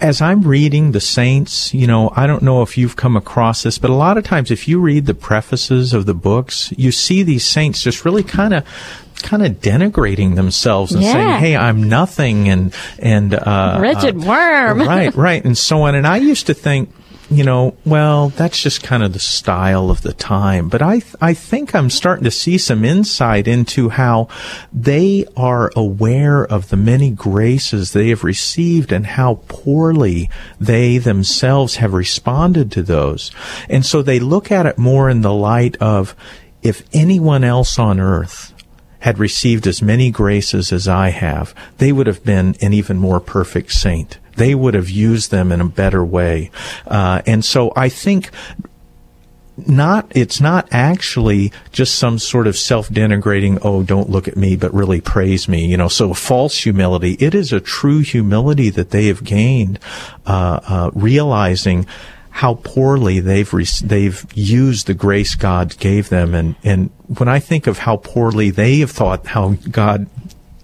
as 0.00 0.20
I'm 0.20 0.42
reading 0.42 0.92
the 0.92 1.00
saints, 1.00 1.72
you 1.72 1.86
know, 1.86 2.12
I 2.14 2.26
don't 2.26 2.42
know 2.42 2.62
if 2.62 2.76
you've 2.76 2.96
come 2.96 3.16
across 3.16 3.62
this, 3.62 3.78
but 3.78 3.90
a 3.90 3.94
lot 3.94 4.18
of 4.18 4.24
times 4.24 4.50
if 4.50 4.68
you 4.68 4.80
read 4.80 5.06
the 5.06 5.14
prefaces 5.14 5.92
of 5.92 6.06
the 6.06 6.14
books, 6.14 6.72
you 6.76 6.92
see 6.92 7.22
these 7.22 7.44
saints 7.44 7.82
just 7.82 8.04
really 8.04 8.22
kind 8.22 8.54
of 8.54 8.64
kind 9.22 9.44
of 9.44 9.52
denigrating 9.60 10.34
themselves 10.34 10.92
and 10.92 11.02
yeah. 11.02 11.12
saying, 11.12 11.40
"Hey, 11.40 11.56
I'm 11.56 11.88
nothing," 11.88 12.48
and 12.48 12.74
and 12.98 13.34
uh, 13.34 13.78
wretched 13.80 14.16
uh, 14.16 14.26
worm, 14.26 14.80
right, 14.80 15.14
right, 15.14 15.44
and 15.44 15.56
so 15.56 15.82
on. 15.82 15.94
And 15.94 16.06
I 16.06 16.18
used 16.18 16.46
to 16.48 16.54
think, 16.54 16.90
you 17.30 17.42
know, 17.42 17.76
well, 17.86 18.28
that's 18.30 18.60
just 18.60 18.82
kind 18.82 19.02
of 19.02 19.12
the 19.12 19.18
style 19.18 19.90
of 19.90 20.02
the 20.02 20.12
time. 20.12 20.68
But 20.68 20.82
I, 20.82 20.98
th- 20.98 21.16
I 21.20 21.34
think 21.34 21.74
I'm 21.74 21.90
starting 21.90 22.24
to 22.24 22.30
see 22.30 22.58
some 22.58 22.84
insight 22.84 23.48
into 23.48 23.88
how 23.88 24.28
they 24.72 25.24
are 25.36 25.70
aware 25.74 26.44
of 26.44 26.68
the 26.68 26.76
many 26.76 27.10
graces 27.10 27.92
they 27.92 28.10
have 28.10 28.24
received 28.24 28.92
and 28.92 29.06
how 29.06 29.40
poorly 29.48 30.28
they 30.60 30.98
themselves 30.98 31.76
have 31.76 31.94
responded 31.94 32.70
to 32.72 32.82
those. 32.82 33.30
And 33.68 33.86
so 33.86 34.02
they 34.02 34.20
look 34.20 34.52
at 34.52 34.66
it 34.66 34.78
more 34.78 35.08
in 35.08 35.22
the 35.22 35.32
light 35.32 35.76
of 35.76 36.14
if 36.62 36.82
anyone 36.92 37.44
else 37.44 37.78
on 37.78 38.00
earth 38.00 38.52
had 39.00 39.18
received 39.18 39.66
as 39.66 39.82
many 39.82 40.10
graces 40.10 40.72
as 40.72 40.88
I 40.88 41.10
have, 41.10 41.54
they 41.76 41.92
would 41.92 42.06
have 42.06 42.24
been 42.24 42.56
an 42.60 42.72
even 42.72 42.98
more 42.98 43.20
perfect 43.20 43.72
saint 43.72 44.18
they 44.36 44.54
would 44.54 44.74
have 44.74 44.90
used 44.90 45.30
them 45.30 45.52
in 45.52 45.60
a 45.60 45.68
better 45.68 46.04
way. 46.04 46.50
Uh, 46.86 47.22
and 47.26 47.44
so 47.44 47.72
I 47.76 47.88
think 47.88 48.30
not 49.56 50.10
it's 50.10 50.40
not 50.40 50.66
actually 50.72 51.52
just 51.70 51.94
some 51.94 52.18
sort 52.18 52.48
of 52.48 52.56
self-denigrating 52.56 53.56
oh 53.62 53.84
don't 53.84 54.10
look 54.10 54.26
at 54.26 54.36
me 54.36 54.56
but 54.56 54.74
really 54.74 55.00
praise 55.00 55.48
me 55.48 55.64
you 55.64 55.76
know 55.76 55.86
so 55.86 56.12
false 56.12 56.58
humility 56.58 57.16
it 57.20 57.36
is 57.36 57.52
a 57.52 57.60
true 57.60 58.00
humility 58.00 58.68
that 58.68 58.90
they 58.90 59.06
have 59.06 59.22
gained 59.22 59.78
uh, 60.26 60.58
uh, 60.66 60.90
realizing 60.92 61.86
how 62.30 62.54
poorly 62.64 63.20
they've 63.20 63.54
re- 63.54 63.64
they've 63.84 64.26
used 64.34 64.88
the 64.88 64.94
grace 64.94 65.36
God 65.36 65.78
gave 65.78 66.08
them 66.08 66.34
and 66.34 66.56
and 66.64 66.90
when 67.18 67.28
I 67.28 67.38
think 67.38 67.68
of 67.68 67.78
how 67.78 67.98
poorly 67.98 68.50
they 68.50 68.80
have 68.80 68.90
thought 68.90 69.24
how 69.24 69.50
God 69.70 70.08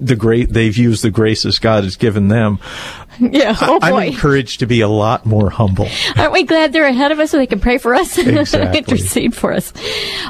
the 0.00 0.16
great 0.16 0.50
they've 0.50 0.76
used 0.76 1.04
the 1.04 1.10
graces 1.10 1.58
God 1.58 1.84
has 1.84 1.96
given 1.96 2.28
them. 2.28 2.58
Yeah, 3.30 3.54
oh 3.60 3.78
I. 3.82 3.92
I'm 3.92 4.12
encouraged 4.12 4.60
to 4.60 4.66
be 4.66 4.80
a 4.80 4.88
lot 4.88 5.24
more 5.24 5.50
humble. 5.50 5.88
Aren't 6.16 6.32
we 6.32 6.42
glad 6.42 6.72
they're 6.72 6.86
ahead 6.86 7.12
of 7.12 7.20
us 7.20 7.30
so 7.30 7.36
they 7.36 7.46
can 7.46 7.60
pray 7.60 7.78
for 7.78 7.94
us 7.94 8.18
and 8.18 8.28
intercede 8.74 9.34
for 9.36 9.52
us? 9.52 9.72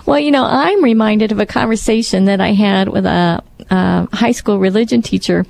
Well, 0.06 0.18
you 0.18 0.30
know, 0.30 0.44
I'm 0.44 0.82
reminded 0.82 1.32
of 1.32 1.38
a 1.38 1.46
conversation 1.46 2.26
that 2.26 2.40
I 2.40 2.52
had 2.52 2.88
with 2.88 3.06
a, 3.06 3.42
a 3.70 4.08
high 4.14 4.32
school 4.32 4.58
religion 4.58 5.02
teacher, 5.02 5.46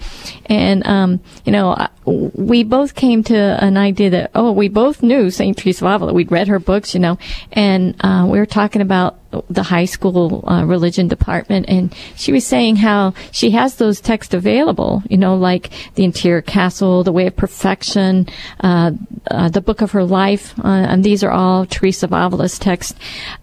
and 0.46 0.86
um, 0.86 1.20
you 1.44 1.52
know, 1.52 1.88
we 2.04 2.62
both 2.62 2.94
came 2.94 3.22
to 3.24 3.36
an 3.36 3.76
idea 3.76 4.10
that 4.10 4.30
oh, 4.34 4.52
we 4.52 4.68
both 4.68 5.02
knew 5.02 5.30
Saint 5.30 5.56
Teresa 5.56 5.86
of 5.86 5.92
Avila. 5.92 6.12
We'd 6.12 6.30
read 6.30 6.48
her 6.48 6.58
books, 6.58 6.94
you 6.94 7.00
know, 7.00 7.18
and 7.52 7.96
uh, 8.00 8.26
we 8.28 8.38
were 8.38 8.46
talking 8.46 8.82
about 8.82 9.18
the 9.48 9.62
high 9.62 9.84
school 9.84 10.44
uh, 10.48 10.64
religion 10.64 11.08
department, 11.08 11.66
and 11.68 11.94
she 12.16 12.32
was 12.32 12.44
saying 12.44 12.76
how 12.76 13.14
she 13.30 13.50
has 13.50 13.76
those 13.76 14.00
texts 14.00 14.34
available, 14.34 15.02
you 15.08 15.16
know, 15.16 15.36
like 15.36 15.70
the 15.94 16.04
Interior 16.04 16.42
Castle, 16.42 17.04
the 17.04 17.12
Way 17.12 17.29
of 17.30 17.36
Perfection, 17.36 18.26
uh, 18.60 18.92
uh, 19.30 19.48
the 19.48 19.60
Book 19.60 19.80
of 19.80 19.92
Her 19.92 20.04
Life, 20.04 20.58
uh, 20.58 20.68
and 20.68 21.02
these 21.04 21.24
are 21.24 21.30
all 21.30 21.66
Teresa 21.66 22.06
of 22.06 22.12
Avila's 22.12 22.58
texts, 22.58 22.98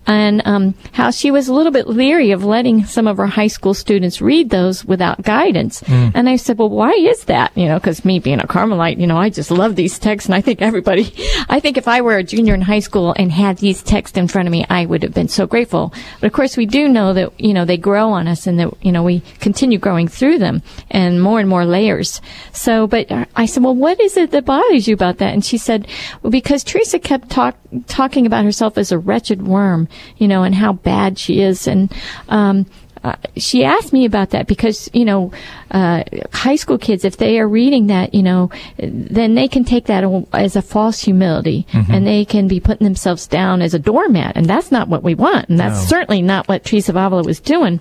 and 0.06 0.42
um, 0.46 0.76
how 0.92 1.12
she 1.12 1.32
was 1.32 1.48
a 1.48 1.54
little 1.54 1.72
bit 1.72 1.88
leery 1.88 2.32
of 2.32 2.44
letting 2.44 2.86
some 2.86 3.08
of 3.08 3.18
her 3.18 3.28
high 3.28 3.48
school 3.48 3.74
students 3.74 4.22
read 4.22 4.50
those 4.50 4.86
without 4.86 5.22
guidance. 5.24 5.82
And 5.88 6.30
I 6.30 6.36
said, 6.36 6.58
well, 6.58 6.70
why 6.70 6.92
is 6.92 7.26
that? 7.26 7.52
You 7.56 7.68
know, 7.68 7.80
because 7.80 8.06
me 8.06 8.20
being 8.20 8.40
a 8.40 8.48
Carmelite, 8.48 9.00
you 9.00 9.08
know, 9.08 9.18
I 9.18 9.30
just 9.30 9.52
love 9.52 9.76
these 9.76 9.98
texts, 10.00 10.28
and 10.28 10.36
I 10.36 10.42
think 10.42 10.62
everybody, 10.62 11.14
I 11.50 11.60
think 11.60 11.78
if 11.78 11.88
I 11.88 12.02
were 12.02 12.18
a 12.18 12.24
junior 12.24 12.54
in 12.54 12.62
high 12.62 12.80
school 12.80 13.14
and 13.18 13.32
had 13.32 13.58
these 13.58 13.82
texts 13.82 14.18
in 14.18 14.28
front 14.28 14.48
of 14.48 14.52
me, 14.52 14.66
I 14.70 14.86
would 14.86 15.04
have 15.04 15.14
been 15.14 15.28
so 15.28 15.48
grateful. 15.48 15.94
But 16.20 16.28
of 16.28 16.34
course, 16.34 16.58
we 16.58 16.66
do 16.66 16.88
know 16.88 17.14
that, 17.14 17.40
you 17.40 17.54
know, 17.54 17.66
they 17.66 17.78
grow 17.78 18.10
on 18.12 18.28
us 18.28 18.48
and 18.48 18.60
that, 18.60 18.74
you 18.82 18.92
know, 18.92 19.04
we 19.04 19.22
continue 19.40 19.78
growing 19.78 20.08
through 20.08 20.40
them 20.40 20.62
and 20.92 21.22
more 21.22 21.40
and 21.40 21.50
more 21.50 21.66
layers. 21.66 22.22
So, 22.52 22.88
but 22.88 23.08
I 23.36 23.46
said, 23.46 23.64
well, 23.64 23.76
what 23.80 24.00
is 24.00 24.18
it 24.18 24.32
that 24.32 24.46
bothers 24.46 24.88
you 24.88 24.94
about 24.94 25.18
that? 25.18 25.34
And 25.34 25.44
she 25.44 25.58
said, 25.58 25.88
well, 26.22 26.32
because 26.32 26.64
Teresa 26.64 27.00
kept 27.00 27.30
talk, 27.30 27.56
talking 27.88 28.26
about 28.26 28.46
herself 28.46 28.78
as 28.78 28.92
a 28.92 28.98
wretched 29.00 29.48
worm, 29.48 29.88
you 30.18 30.28
know, 30.28 30.44
and 30.44 30.56
how 30.56 30.74
bad 30.74 31.18
she 31.20 31.42
is. 31.42 31.68
And, 31.68 31.92
um, 32.30 32.66
uh, 33.04 33.16
she 33.38 33.64
asked 33.64 33.94
me 33.94 34.06
about 34.06 34.32
that 34.32 34.48
because 34.48 34.90
you 34.92 35.06
know 35.06 35.32
uh, 35.70 36.04
high 36.34 36.56
school 36.56 36.80
kids 36.80 37.06
if 37.06 37.16
they 37.18 37.40
are 37.40 37.48
reading 37.48 37.88
that 37.88 38.14
you 38.14 38.24
know 38.24 38.50
then 38.80 39.36
they 39.36 39.48
can 39.48 39.64
take 39.64 39.86
that 39.86 40.04
as 40.34 40.56
a 40.56 40.62
false 40.64 41.00
humility 41.02 41.66
and 41.90 42.08
they 42.08 42.26
can 42.26 42.48
be 42.48 42.60
putting 42.60 42.84
themselves 42.86 43.28
down 43.28 43.62
as 43.62 43.76
a 43.76 43.80
doormat 43.80 44.36
and 44.36 44.48
that's 44.48 44.72
not 44.72 44.88
what 44.90 45.04
we 45.04 45.14
want 45.14 45.48
and 45.48 45.60
that's 45.60 45.80
No. 45.84 45.86
certainly 45.86 46.24
not 46.24 46.48
what 46.48 46.66
Teresa 46.66 46.92
of 46.92 46.96
Avila 46.98 47.22
was 47.24 47.40
doing 47.40 47.80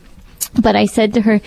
but 0.60 0.76
I 0.76 0.84
said 0.84 1.14
to 1.14 1.22
her 1.22 1.40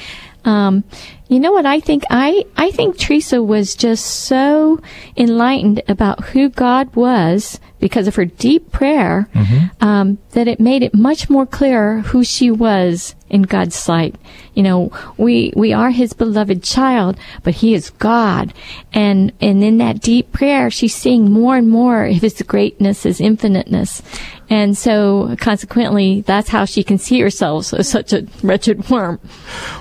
Um, 0.46 0.84
you 1.28 1.40
know 1.40 1.52
what 1.52 1.66
I 1.66 1.80
think? 1.80 2.04
I, 2.10 2.46
I 2.56 2.72
think 2.72 2.98
Teresa 2.98 3.44
was 3.44 3.76
just 3.76 4.06
so 4.06 4.80
enlightened 5.18 5.82
about 5.88 6.26
who 6.26 6.50
God 6.50 6.96
was 6.96 7.60
because 7.80 8.08
of 8.08 8.16
her 8.16 8.26
deep 8.26 8.72
prayer 8.72 9.30
Mm-hmm. 9.34 9.84
um, 9.86 10.18
that 10.32 10.48
it 10.48 10.60
made 10.60 10.84
it 10.84 10.94
much 10.94 11.30
more 11.30 11.46
clear 11.46 12.02
who 12.02 12.24
she 12.24 12.50
was 12.52 13.16
in 13.30 13.44
God's 13.44 13.76
sight. 13.76 14.16
You 14.54 14.64
know, 14.64 14.92
we 15.18 15.54
we 15.56 15.74
are 15.74 15.92
His 15.92 16.14
beloved 16.14 16.64
child, 16.64 17.18
but 17.44 17.56
He 17.56 17.74
is 17.74 17.90
God, 17.92 18.54
and 18.94 19.32
and 19.42 19.64
in 19.64 19.78
that 19.78 20.02
deep 20.02 20.32
prayer, 20.32 20.70
she's 20.70 20.96
seeing 20.96 21.32
more 21.32 21.58
and 21.58 21.70
more 21.70 22.06
of 22.06 22.22
His 22.22 22.42
greatness, 22.42 23.04
His 23.04 23.22
infiniteness, 23.22 24.02
and 24.50 24.78
so 24.78 25.36
consequently, 25.40 26.22
that's 26.22 26.50
how 26.50 26.66
she 26.66 26.84
can 26.84 26.98
see 26.98 27.20
herself 27.20 27.74
as 27.74 27.88
such 27.88 28.14
a 28.14 28.28
wretched 28.42 28.90
worm. 28.90 29.20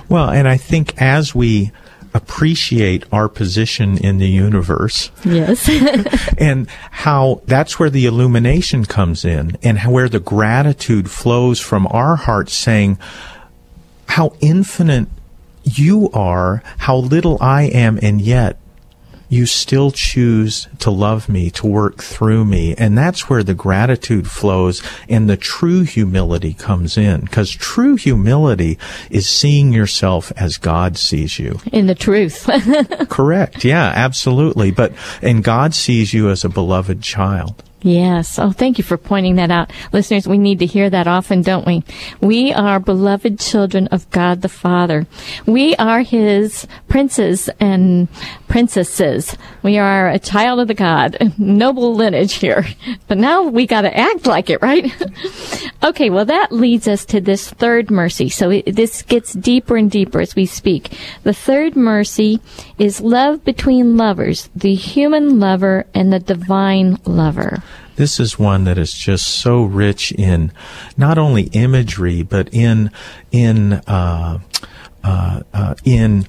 Well, 0.07 0.29
and 0.29 0.47
I 0.47 0.57
think 0.57 0.99
as 1.01 1.33
we 1.33 1.71
appreciate 2.13 3.05
our 3.11 3.29
position 3.29 3.97
in 3.97 4.17
the 4.17 4.27
universe 4.27 5.11
Yes. 5.23 5.69
and 6.39 6.67
how 6.91 7.41
that's 7.45 7.79
where 7.79 7.89
the 7.89 8.05
illumination 8.05 8.85
comes 8.85 9.23
in 9.23 9.57
and 9.61 9.79
where 9.79 10.09
the 10.09 10.19
gratitude 10.19 11.09
flows 11.09 11.59
from 11.59 11.87
our 11.91 12.15
hearts 12.15 12.53
saying 12.53 12.97
how 14.09 14.33
infinite 14.41 15.07
you 15.63 16.09
are, 16.11 16.63
how 16.79 16.97
little 16.97 17.37
I 17.39 17.63
am, 17.63 17.99
and 18.01 18.19
yet 18.19 18.57
you 19.29 19.45
still 19.45 19.91
choose 19.91 20.67
to 20.79 20.89
love 20.89 21.29
me, 21.29 21.51
to 21.51 21.67
work 21.67 22.01
through 22.01 22.43
me. 22.45 22.73
And 22.75 22.97
that's 22.97 23.29
where 23.29 23.43
the 23.43 23.53
gratitude 23.53 24.27
flows 24.29 24.81
and 25.07 25.29
the 25.29 25.37
true 25.37 25.83
humility 25.83 26.53
comes 26.55 26.97
in. 26.97 27.21
Because 27.21 27.51
true 27.51 27.95
humility 27.95 28.79
is 29.11 29.29
seeing 29.29 29.71
yourself 29.71 30.31
as 30.35 30.57
God 30.57 30.97
sees 30.97 31.37
you. 31.37 31.59
in 31.71 31.85
the 31.85 31.93
truth. 31.93 32.49
Correct. 33.09 33.63
Yeah, 33.63 33.93
absolutely. 33.95 34.71
But, 34.71 34.93
and 35.21 35.43
God 35.43 35.75
sees 35.75 36.11
you 36.11 36.29
as 36.29 36.43
a 36.43 36.49
beloved 36.49 37.03
child. 37.03 37.63
Yes. 37.81 38.37
Oh, 38.37 38.51
thank 38.51 38.77
you 38.77 38.83
for 38.83 38.97
pointing 38.97 39.35
that 39.35 39.51
out. 39.51 39.71
Listeners, 39.93 40.27
we 40.27 40.37
need 40.37 40.59
to 40.59 40.65
hear 40.65 40.89
that 40.89 41.07
often, 41.07 41.41
don't 41.41 41.65
we? 41.65 41.83
We 42.19 42.51
are 42.51 42.79
beloved 42.79 43.39
children 43.39 43.87
of 43.87 44.09
God 44.11 44.41
the 44.41 44.49
Father. 44.49 45.07
We 45.45 45.75
are 45.77 46.01
His 46.01 46.67
princes 46.89 47.49
and 47.59 48.09
princesses. 48.49 49.37
We 49.63 49.77
are 49.77 50.09
a 50.09 50.19
child 50.19 50.59
of 50.59 50.67
the 50.67 50.73
God. 50.73 51.33
Noble 51.37 51.95
lineage 51.95 52.33
here. 52.33 52.65
But 53.07 53.17
now 53.17 53.43
we 53.43 53.65
gotta 53.65 53.95
act 53.95 54.25
like 54.25 54.49
it, 54.49 54.61
right? 54.61 54.91
okay, 55.83 56.09
well 56.09 56.25
that 56.25 56.51
leads 56.51 56.87
us 56.87 57.05
to 57.05 57.21
this 57.21 57.49
third 57.49 57.89
mercy. 57.89 58.27
So 58.27 58.49
it, 58.49 58.75
this 58.75 59.03
gets 59.03 59.33
deeper 59.33 59.77
and 59.77 59.89
deeper 59.89 60.19
as 60.19 60.35
we 60.35 60.45
speak. 60.45 60.97
The 61.23 61.33
third 61.33 61.77
mercy 61.77 62.41
is 62.77 62.99
love 62.99 63.45
between 63.45 63.95
lovers, 63.95 64.49
the 64.53 64.75
human 64.75 65.39
lover 65.39 65.85
and 65.93 66.11
the 66.11 66.19
divine 66.19 66.97
lover. 67.05 67.63
This 67.99 68.17
is 68.17 68.39
one 68.39 68.63
that 68.63 68.77
is 68.77 68.93
just 68.93 69.27
so 69.27 69.61
rich 69.61 70.13
in 70.13 70.53
not 70.95 71.17
only 71.17 71.49
imagery, 71.51 72.23
but 72.23 72.47
in 72.53 72.91
in 73.29 73.73
uh, 73.73 74.39
uh, 75.03 75.41
uh, 75.53 75.75
in. 75.83 76.25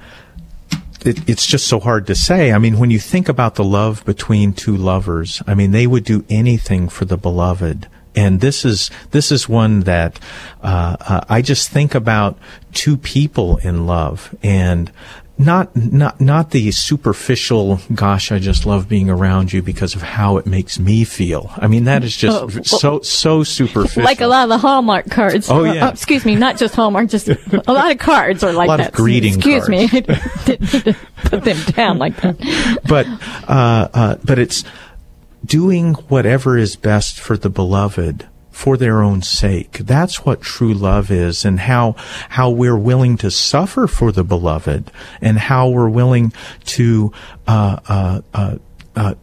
It, 1.05 1.29
it's 1.29 1.47
just 1.47 1.69
so 1.69 1.79
hard 1.79 2.09
to 2.09 2.17
say. 2.17 2.51
I 2.51 2.59
mean, 2.59 2.81
when 2.81 2.91
you 2.91 2.99
think 2.99 3.29
about 3.29 3.55
the 3.55 3.63
love 3.63 4.05
between 4.05 4.53
two 4.53 4.77
lovers, 4.77 5.45
I 5.47 5.55
mean, 5.55 5.71
they 5.71 5.87
would 5.87 6.03
do 6.03 6.25
anything 6.29 6.89
for 6.89 7.05
the 7.05 7.17
beloved. 7.17 7.87
And 8.17 8.41
this 8.41 8.65
is 8.65 8.91
this 9.13 9.31
is 9.31 9.49
one 9.49 9.83
that 9.83 10.19
uh, 10.65 10.97
uh, 10.99 11.21
I 11.29 11.41
just 11.41 11.71
think 11.71 11.95
about 11.95 12.37
two 12.73 12.97
people 12.97 13.59
in 13.59 13.87
love, 13.87 14.35
and 14.43 14.91
not 15.41 15.75
not 15.75 16.21
not 16.21 16.51
the 16.51 16.71
superficial 16.71 17.81
gosh 17.95 18.31
i 18.31 18.39
just 18.39 18.67
love 18.67 18.89
being 18.89 19.09
around 19.09 19.53
you 19.53 19.63
because 19.63 19.95
of 19.95 20.03
how 20.03 20.37
it 20.37 20.45
makes 20.47 20.79
me 20.79 21.03
feel 21.05 21.51
i 21.57 21.67
mean 21.67 21.85
that 21.85 22.05
is 22.05 22.15
just 22.17 22.37
Oh, 22.43 22.49
so 22.63 23.01
so 23.01 23.43
superficial 23.43 24.03
Like 24.05 24.21
a 24.21 24.27
lot 24.27 24.45
of 24.45 24.49
the 24.51 24.59
Hallmark 24.59 25.09
cards. 25.11 25.49
Oh, 25.51 25.65
yeah. 25.65 25.89
excuse 25.89 26.25
me, 26.25 26.35
not 26.37 26.59
just 26.59 26.75
Hallmark, 26.75 27.09
just 27.09 27.29
a 27.29 27.73
lot 27.73 27.91
of 27.91 27.99
cards 27.99 28.45
are 28.45 28.53
like 28.53 28.67
a 28.67 28.71
lot 28.71 28.81
of 28.81 28.87
that. 28.87 28.93
greeting 28.95 29.35
Excuse 29.35 29.69
me, 29.69 29.89
cards. 29.89 30.09
I 30.11 30.45
didn't 30.45 30.73
mean 30.73 30.83
to 30.85 30.97
put 31.25 31.45
them 31.45 31.57
down 31.73 31.99
like 31.99 32.17
that. 32.21 32.37
but 32.89 33.07
uh, 33.49 33.89
uh, 33.95 34.17
but 34.25 34.39
it's 34.39 34.63
doing 35.45 35.95
whatever 36.09 36.57
is 36.59 36.77
best 36.77 37.19
for 37.19 37.37
the 37.37 37.49
beloved 37.51 38.29
for 38.51 38.77
their 38.77 39.03
own 39.03 39.23
sake. 39.23 39.79
That's 39.79 40.25
what 40.25 40.43
true 40.43 40.75
love 40.75 41.11
is 41.11 41.45
and 41.45 41.61
how 41.61 41.95
how 42.31 42.51
we're 42.51 42.77
willing 42.77 43.17
to 43.19 43.31
suffer 43.31 43.87
for 43.87 44.13
the 44.13 44.25
beloved 44.25 44.91
and 45.21 45.39
how 45.39 45.69
we're 45.69 45.89
willing 45.89 46.33
to 46.67 47.13
uh, 47.47 47.79
uh, 47.89 48.21
uh, 48.35 48.57
uh, 48.97 49.15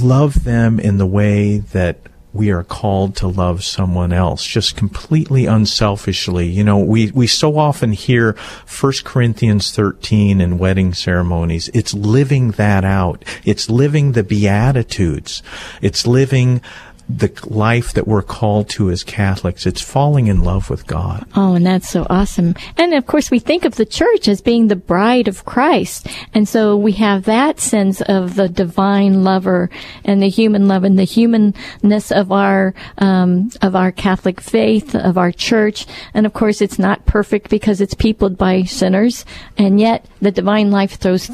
love 0.00 0.44
them 0.44 0.80
in 0.80 0.98
the 0.98 1.06
way 1.06 1.58
that 1.58 1.98
we 2.32 2.50
are 2.50 2.64
called 2.64 3.16
to 3.16 3.26
love 3.26 3.64
someone 3.64 4.12
else. 4.12 4.44
Just 4.44 4.76
completely 4.76 5.46
unselfishly. 5.46 6.46
You 6.46 6.64
know 6.64 6.78
we 6.78 7.10
we 7.12 7.26
so 7.26 7.58
often 7.58 7.92
hear 7.92 8.36
1 8.80 8.92
Corinthians 9.04 9.70
13 9.70 10.40
in 10.40 10.58
wedding 10.58 10.92
ceremonies. 10.92 11.68
It's 11.72 11.94
living 11.94 12.52
that 12.52 12.84
out. 12.84 13.24
It's 13.44 13.70
living 13.70 14.12
the 14.12 14.22
beatitudes. 14.22 15.42
It's 15.80 16.06
living 16.06 16.60
the 17.08 17.32
life 17.46 17.92
that 17.92 18.08
we're 18.08 18.22
called 18.22 18.68
to 18.68 18.90
as 18.90 19.04
Catholics 19.04 19.66
it's 19.66 19.80
falling 19.80 20.26
in 20.26 20.42
love 20.42 20.68
with 20.68 20.86
God 20.86 21.26
Oh, 21.34 21.54
and 21.54 21.66
that's 21.66 21.90
so 21.90 22.06
awesome. 22.08 22.54
And 22.78 22.94
of 22.94 23.06
course, 23.06 23.30
we 23.30 23.38
think 23.38 23.66
of 23.66 23.74
the 23.74 23.84
church 23.84 24.26
as 24.26 24.40
being 24.40 24.68
the 24.68 24.76
bride 24.76 25.28
of 25.28 25.44
Christ. 25.44 26.08
And 26.32 26.48
so 26.48 26.76
we 26.76 26.92
have 26.92 27.24
that 27.24 27.60
sense 27.60 28.00
of 28.00 28.36
the 28.36 28.48
divine 28.48 29.22
lover 29.22 29.68
and 30.04 30.22
the 30.22 30.30
human 30.30 30.66
love 30.66 30.82
and 30.82 30.98
the 30.98 31.04
humanness 31.04 32.10
of 32.10 32.32
our, 32.32 32.74
um, 32.98 33.50
of 33.60 33.76
our 33.76 33.92
Catholic 33.92 34.40
faith, 34.40 34.94
of 34.94 35.18
our 35.18 35.30
church. 35.30 35.86
And 36.14 36.24
of 36.24 36.32
course, 36.32 36.62
it's 36.62 36.78
not 36.78 37.04
perfect 37.04 37.50
because 37.50 37.82
it's 37.82 37.94
peopled 37.94 38.38
by 38.38 38.62
sinners. 38.62 39.26
And 39.58 39.78
yet 39.78 40.06
the 40.22 40.30
divine 40.30 40.70
life 40.70 40.98
throws 40.98 41.26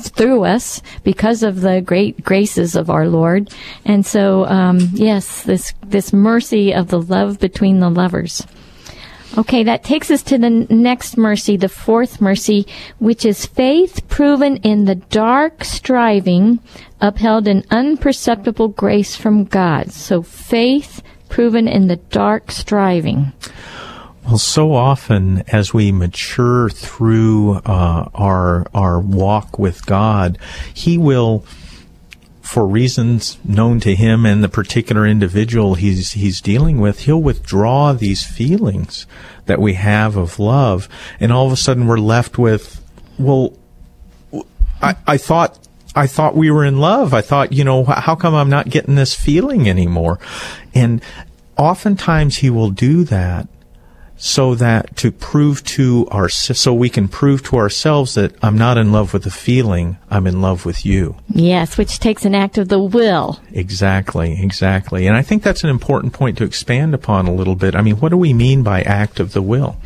through 0.00 0.44
us 0.44 0.82
because 1.04 1.42
of 1.42 1.60
the 1.60 1.80
great 1.80 2.24
graces 2.24 2.74
of 2.74 2.90
our 2.90 3.08
Lord. 3.08 3.52
And 3.84 4.04
so, 4.04 4.44
um, 4.46 4.80
yes, 4.98 5.42
this, 5.42 5.72
this 5.86 6.12
mercy 6.12 6.74
of 6.74 6.88
the 6.88 7.00
love 7.00 7.38
between 7.38 7.80
the 7.80 7.90
lovers. 7.90 8.46
Okay, 9.36 9.62
that 9.64 9.84
takes 9.84 10.10
us 10.10 10.22
to 10.24 10.38
the 10.38 10.50
next 10.50 11.16
mercy, 11.16 11.56
the 11.56 11.68
fourth 11.68 12.20
mercy, 12.20 12.66
which 12.98 13.24
is 13.24 13.46
faith 13.46 14.08
proven 14.08 14.56
in 14.58 14.86
the 14.86 14.94
dark 14.94 15.64
striving, 15.64 16.60
upheld 17.00 17.46
in 17.46 17.62
unperceptible 17.64 18.74
grace 18.74 19.14
from 19.14 19.44
God. 19.44 19.92
So 19.92 20.22
faith 20.22 21.02
proven 21.28 21.68
in 21.68 21.88
the 21.88 21.96
dark 21.96 22.50
striving. 22.50 23.32
Well, 24.24 24.38
so 24.38 24.72
often 24.74 25.44
as 25.48 25.72
we 25.72 25.92
mature 25.92 26.68
through 26.68 27.60
uh, 27.64 28.08
our 28.14 28.66
our 28.74 29.00
walk 29.00 29.58
with 29.58 29.86
God, 29.86 30.38
He 30.74 30.98
will, 30.98 31.44
for 32.48 32.66
reasons 32.66 33.36
known 33.44 33.78
to 33.78 33.94
Him 33.94 34.24
and 34.24 34.42
the 34.42 34.48
particular 34.48 35.06
individual 35.06 35.74
He's 35.74 36.12
He's 36.12 36.40
dealing 36.40 36.80
with, 36.80 37.00
He'll 37.00 37.20
withdraw 37.20 37.92
these 37.92 38.24
feelings 38.24 39.06
that 39.44 39.60
we 39.60 39.74
have 39.74 40.16
of 40.16 40.38
love, 40.38 40.88
and 41.20 41.30
all 41.30 41.46
of 41.46 41.52
a 41.52 41.56
sudden 41.56 41.86
we're 41.86 41.98
left 41.98 42.38
with, 42.38 42.82
well, 43.18 43.52
I, 44.80 44.96
I 45.06 45.18
thought 45.18 45.58
I 45.94 46.06
thought 46.06 46.36
we 46.36 46.50
were 46.50 46.64
in 46.64 46.80
love. 46.80 47.12
I 47.12 47.20
thought, 47.20 47.52
you 47.52 47.64
know, 47.64 47.84
how 47.84 48.14
come 48.14 48.34
I'm 48.34 48.48
not 48.48 48.70
getting 48.70 48.94
this 48.94 49.14
feeling 49.14 49.68
anymore? 49.68 50.18
And 50.74 51.02
oftentimes 51.58 52.38
he 52.38 52.48
will 52.48 52.70
do 52.70 53.04
that 53.04 53.46
so 54.18 54.54
that 54.56 54.96
to 54.96 55.12
prove 55.12 55.64
to 55.64 56.06
our 56.10 56.28
so 56.28 56.74
we 56.74 56.90
can 56.90 57.08
prove 57.08 57.42
to 57.44 57.56
ourselves 57.56 58.14
that 58.14 58.34
I'm 58.42 58.58
not 58.58 58.76
in 58.76 58.92
love 58.92 59.12
with 59.12 59.22
the 59.22 59.30
feeling, 59.30 59.96
I'm 60.10 60.26
in 60.26 60.42
love 60.42 60.66
with 60.66 60.84
you. 60.84 61.16
Yes, 61.28 61.78
which 61.78 62.00
takes 62.00 62.24
an 62.24 62.34
act 62.34 62.58
of 62.58 62.68
the 62.68 62.80
will. 62.80 63.40
Exactly, 63.52 64.42
exactly. 64.42 65.06
And 65.06 65.16
I 65.16 65.22
think 65.22 65.42
that's 65.42 65.64
an 65.64 65.70
important 65.70 66.12
point 66.12 66.36
to 66.38 66.44
expand 66.44 66.94
upon 66.94 67.26
a 67.26 67.34
little 67.34 67.54
bit. 67.54 67.74
I 67.74 67.82
mean, 67.82 67.96
what 67.96 68.10
do 68.10 68.16
we 68.16 68.34
mean 68.34 68.62
by 68.62 68.82
act 68.82 69.20
of 69.20 69.32
the 69.32 69.42
will? 69.42 69.76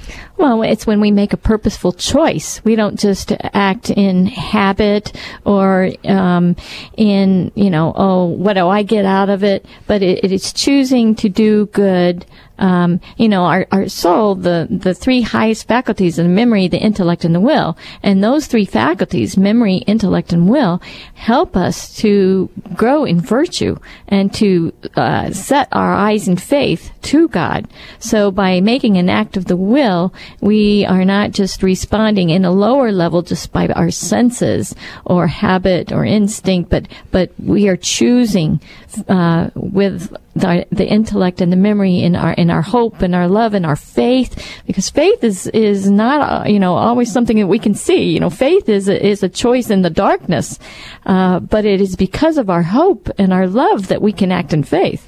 Well, 0.42 0.62
it's 0.62 0.88
when 0.88 1.00
we 1.00 1.12
make 1.12 1.32
a 1.32 1.36
purposeful 1.36 1.92
choice. 1.92 2.60
We 2.64 2.74
don't 2.74 2.98
just 2.98 3.30
act 3.54 3.90
in 3.90 4.26
habit 4.26 5.16
or 5.44 5.90
um, 6.04 6.56
in, 6.96 7.52
you 7.54 7.70
know, 7.70 7.92
oh, 7.94 8.24
what 8.24 8.54
do 8.54 8.66
I 8.66 8.82
get 8.82 9.04
out 9.04 9.30
of 9.30 9.44
it? 9.44 9.64
But 9.86 10.02
it, 10.02 10.24
it 10.24 10.32
is 10.32 10.52
choosing 10.52 11.14
to 11.14 11.28
do 11.28 11.66
good. 11.66 12.26
Um, 12.58 13.00
you 13.16 13.28
know, 13.28 13.44
our, 13.44 13.66
our 13.72 13.88
soul, 13.88 14.36
the, 14.36 14.68
the 14.70 14.94
three 14.94 15.20
highest 15.20 15.66
faculties 15.66 16.16
the 16.16 16.24
memory, 16.24 16.68
the 16.68 16.78
intellect, 16.78 17.24
and 17.24 17.34
the 17.34 17.40
will. 17.40 17.76
And 18.02 18.22
those 18.22 18.46
three 18.46 18.64
faculties, 18.64 19.36
memory, 19.36 19.76
intellect, 19.78 20.32
and 20.32 20.48
will, 20.48 20.80
help 21.14 21.56
us 21.56 21.96
to 21.98 22.50
grow 22.74 23.04
in 23.04 23.20
virtue 23.20 23.78
and 24.06 24.32
to 24.34 24.72
uh, 24.96 25.32
set 25.32 25.68
our 25.72 25.92
eyes 25.92 26.28
in 26.28 26.36
faith 26.36 26.92
to 27.02 27.26
God. 27.28 27.68
So 27.98 28.30
by 28.30 28.60
making 28.60 28.96
an 28.96 29.08
act 29.08 29.36
of 29.36 29.46
the 29.46 29.56
will 29.56 30.14
we 30.40 30.84
are 30.86 31.04
not 31.04 31.32
just 31.32 31.62
responding 31.62 32.30
in 32.30 32.44
a 32.44 32.50
lower 32.50 32.92
level 32.92 33.22
just 33.22 33.52
by 33.52 33.68
our 33.68 33.90
senses 33.90 34.74
or 35.04 35.26
habit 35.26 35.92
or 35.92 36.04
instinct, 36.04 36.70
but 36.70 36.88
but 37.10 37.30
we 37.38 37.68
are 37.68 37.76
choosing 37.76 38.60
uh, 39.08 39.50
with 39.54 40.14
the, 40.34 40.66
the 40.70 40.86
intellect 40.86 41.40
and 41.40 41.52
the 41.52 41.56
memory 41.56 42.00
in 42.00 42.16
our 42.16 42.32
in 42.32 42.50
our 42.50 42.62
hope 42.62 43.02
and 43.02 43.14
our 43.14 43.28
love 43.28 43.54
and 43.54 43.66
our 43.66 43.76
faith, 43.76 44.62
because 44.66 44.88
faith 44.90 45.22
is 45.22 45.46
is 45.48 45.90
not 45.90 46.46
uh, 46.46 46.48
you 46.48 46.58
know 46.58 46.74
always 46.74 47.12
something 47.12 47.38
that 47.38 47.46
we 47.46 47.58
can 47.58 47.74
see. 47.74 48.04
You 48.04 48.20
know, 48.20 48.30
faith 48.30 48.68
is 48.68 48.88
a, 48.88 49.06
is 49.06 49.22
a 49.22 49.28
choice 49.28 49.70
in 49.70 49.82
the 49.82 49.90
darkness, 49.90 50.58
uh, 51.06 51.40
but 51.40 51.64
it 51.64 51.80
is 51.80 51.96
because 51.96 52.38
of 52.38 52.48
our 52.48 52.62
hope 52.62 53.10
and 53.18 53.32
our 53.32 53.46
love 53.46 53.88
that 53.88 54.02
we 54.02 54.12
can 54.12 54.32
act 54.32 54.52
in 54.52 54.62
faith. 54.62 55.06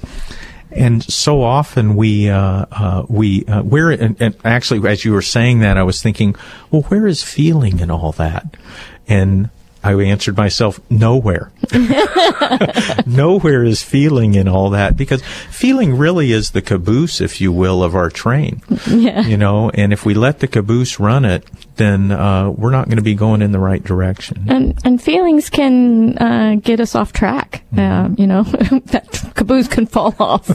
And 0.75 1.03
so 1.03 1.41
often 1.41 1.95
we 1.95 2.29
uh, 2.29 2.65
uh, 2.71 3.05
we 3.07 3.45
uh, 3.45 3.63
where 3.63 3.91
and, 3.91 4.21
and, 4.21 4.35
actually 4.43 4.87
as 4.89 5.05
you 5.05 5.13
were 5.13 5.21
saying 5.21 5.59
that 5.59 5.77
I 5.77 5.83
was 5.83 6.01
thinking, 6.01 6.35
well, 6.69 6.81
where 6.83 7.07
is 7.07 7.23
feeling 7.23 7.79
in 7.79 7.89
all 7.89 8.11
that? 8.13 8.45
And 9.07 9.49
I 9.85 9.93
answered 9.93 10.35
myself, 10.35 10.79
nowhere. 10.89 11.51
nowhere 13.05 13.63
is 13.63 13.83
feeling 13.83 14.33
in 14.33 14.47
all 14.47 14.71
that 14.71 14.97
because 14.97 15.21
feeling 15.21 15.95
really 15.95 16.31
is 16.31 16.51
the 16.51 16.61
caboose, 16.63 17.21
if 17.21 17.39
you 17.39 17.51
will, 17.51 17.83
of 17.83 17.95
our 17.95 18.09
train. 18.09 18.63
Yeah. 18.87 19.21
You 19.21 19.37
know, 19.37 19.69
and 19.69 19.93
if 19.93 20.03
we 20.03 20.15
let 20.15 20.39
the 20.39 20.47
caboose 20.47 20.99
run 20.99 21.23
it, 21.23 21.47
then 21.75 22.11
uh, 22.11 22.49
we're 22.49 22.71
not 22.71 22.85
going 22.85 22.97
to 22.97 23.03
be 23.03 23.15
going 23.15 23.41
in 23.41 23.51
the 23.51 23.59
right 23.59 23.83
direction. 23.83 24.45
And 24.47 24.79
and 24.83 25.01
feelings 25.01 25.49
can 25.49 26.17
uh, 26.17 26.55
get 26.55 26.79
us 26.79 26.95
off 26.95 27.13
track. 27.13 27.63
Mm-hmm. 27.73 28.13
Uh, 28.13 28.15
you 28.17 28.27
know, 28.27 28.43
that 28.85 29.31
caboose 29.35 29.67
can 29.67 29.85
fall 29.85 30.15
off. 30.19 30.49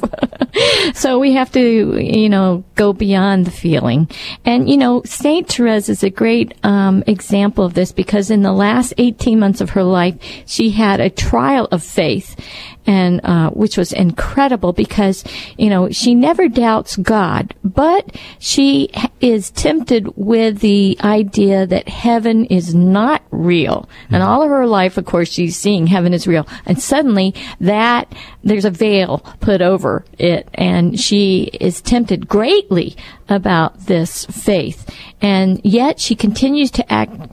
so 0.94 1.18
we 1.18 1.33
have 1.35 1.52
to, 1.52 1.98
you 1.98 2.28
know, 2.28 2.64
go 2.74 2.92
beyond 2.92 3.46
the 3.46 3.50
feeling. 3.50 4.09
And 4.44 4.68
you 4.68 4.76
know, 4.76 5.02
Saint 5.04 5.48
Therese 5.48 5.88
is 5.88 6.02
a 6.02 6.11
great 6.11 6.54
um, 6.64 7.04
example 7.06 7.64
of 7.64 7.74
this 7.74 7.92
because 7.92 8.30
in 8.30 8.42
the 8.42 8.52
last 8.52 8.94
18 8.98 9.38
months 9.38 9.61
of 9.61 9.70
her 9.70 9.85
life, 9.85 10.16
she 10.46 10.70
had 10.70 11.00
a 11.00 11.11
trial 11.11 11.68
of 11.70 11.83
faith 11.83 12.37
and 12.86 13.20
uh, 13.24 13.50
which 13.50 13.76
was 13.76 13.92
incredible 13.92 14.72
because 14.72 15.24
you 15.58 15.68
know 15.68 15.90
she 15.90 16.14
never 16.14 16.48
doubts 16.48 16.96
God, 16.96 17.54
but 17.62 18.16
she 18.38 18.90
is 19.20 19.50
tempted 19.50 20.16
with 20.16 20.60
the 20.60 20.98
idea 21.02 21.66
that 21.66 21.88
heaven 21.88 22.46
is 22.46 22.74
not 22.74 23.22
real. 23.30 23.88
Mm-hmm. 24.04 24.14
And 24.14 24.22
all 24.22 24.42
of 24.42 24.50
her 24.50 24.66
life, 24.66 24.96
of 24.96 25.04
course, 25.04 25.30
she's 25.30 25.56
seeing 25.56 25.86
heaven 25.86 26.14
is 26.14 26.26
real, 26.26 26.46
and 26.66 26.80
suddenly 26.80 27.34
that 27.60 28.12
there's 28.42 28.64
a 28.64 28.70
veil 28.70 29.18
put 29.40 29.60
over 29.60 30.04
it, 30.18 30.48
and 30.54 30.98
she 30.98 31.50
is 31.60 31.80
tempted 31.80 32.28
greatly 32.28 32.96
about 33.28 33.86
this 33.86 34.24
faith, 34.26 34.88
and 35.20 35.60
yet 35.64 36.00
she 36.00 36.14
continues 36.14 36.70
to 36.70 36.92
act 36.92 37.30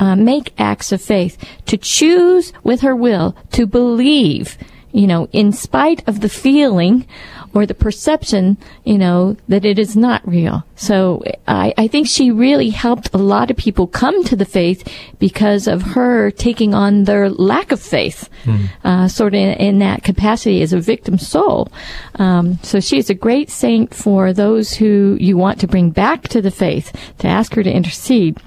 uh, 0.00 0.16
make 0.16 0.54
acts 0.58 0.92
of 0.92 1.00
faith, 1.00 1.36
to 1.66 1.76
choose 1.76 2.52
with 2.64 2.80
her 2.80 2.96
will 2.96 3.36
to 3.52 3.66
believe 3.66 4.56
you 4.92 5.06
know, 5.06 5.28
in 5.32 5.52
spite 5.52 6.06
of 6.08 6.20
the 6.20 6.28
feeling 6.28 7.06
or 7.52 7.66
the 7.66 7.74
perception, 7.74 8.56
you 8.84 8.96
know, 8.96 9.36
that 9.48 9.64
it 9.64 9.78
is 9.78 9.96
not 9.96 10.26
real. 10.26 10.64
So 10.76 11.22
I, 11.48 11.74
I 11.76 11.88
think 11.88 12.06
she 12.06 12.30
really 12.30 12.70
helped 12.70 13.10
a 13.12 13.18
lot 13.18 13.50
of 13.50 13.56
people 13.56 13.86
come 13.86 14.22
to 14.24 14.36
the 14.36 14.44
faith 14.44 14.86
because 15.18 15.66
of 15.66 15.82
her 15.82 16.30
taking 16.30 16.74
on 16.74 17.04
their 17.04 17.28
lack 17.28 17.72
of 17.72 17.80
faith, 17.80 18.28
mm. 18.44 18.68
uh, 18.84 19.08
sort 19.08 19.34
of 19.34 19.40
in, 19.40 19.50
in, 19.54 19.78
that 19.80 20.04
capacity 20.04 20.62
as 20.62 20.72
a 20.72 20.80
victim 20.80 21.18
soul. 21.18 21.72
Um, 22.16 22.58
so 22.62 22.78
she 22.78 22.98
is 22.98 23.10
a 23.10 23.14
great 23.14 23.50
saint 23.50 23.94
for 23.94 24.32
those 24.32 24.74
who 24.74 25.16
you 25.20 25.36
want 25.36 25.60
to 25.60 25.66
bring 25.66 25.90
back 25.90 26.28
to 26.28 26.40
the 26.40 26.50
faith, 26.50 26.96
to 27.18 27.26
ask 27.26 27.54
her 27.54 27.62
to 27.62 27.72
intercede. 27.72 28.38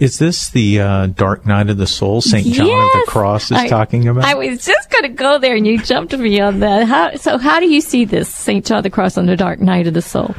Is 0.00 0.18
this 0.18 0.48
the 0.48 0.80
uh, 0.80 1.06
Dark 1.08 1.44
Night 1.44 1.68
of 1.68 1.76
the 1.76 1.86
Soul 1.86 2.22
St. 2.22 2.46
John 2.46 2.66
of 2.66 2.92
the 2.92 3.04
Cross 3.06 3.50
is 3.50 3.58
I, 3.58 3.68
talking 3.68 4.08
about? 4.08 4.24
I 4.24 4.32
was 4.32 4.64
just 4.64 4.88
going 4.88 5.02
to 5.02 5.10
go 5.10 5.38
there 5.38 5.54
and 5.54 5.66
you 5.66 5.78
jumped 5.78 6.16
me 6.16 6.40
on 6.40 6.60
that. 6.60 6.86
How, 6.88 7.14
so, 7.16 7.36
how 7.36 7.60
do 7.60 7.68
you 7.68 7.82
see 7.82 8.06
this 8.06 8.34
St. 8.34 8.64
John 8.64 8.78
of 8.78 8.82
the 8.84 8.90
Cross 8.90 9.18
on 9.18 9.26
the 9.26 9.36
Dark 9.36 9.60
Night 9.60 9.86
of 9.86 9.92
the 9.92 10.00
Soul? 10.00 10.34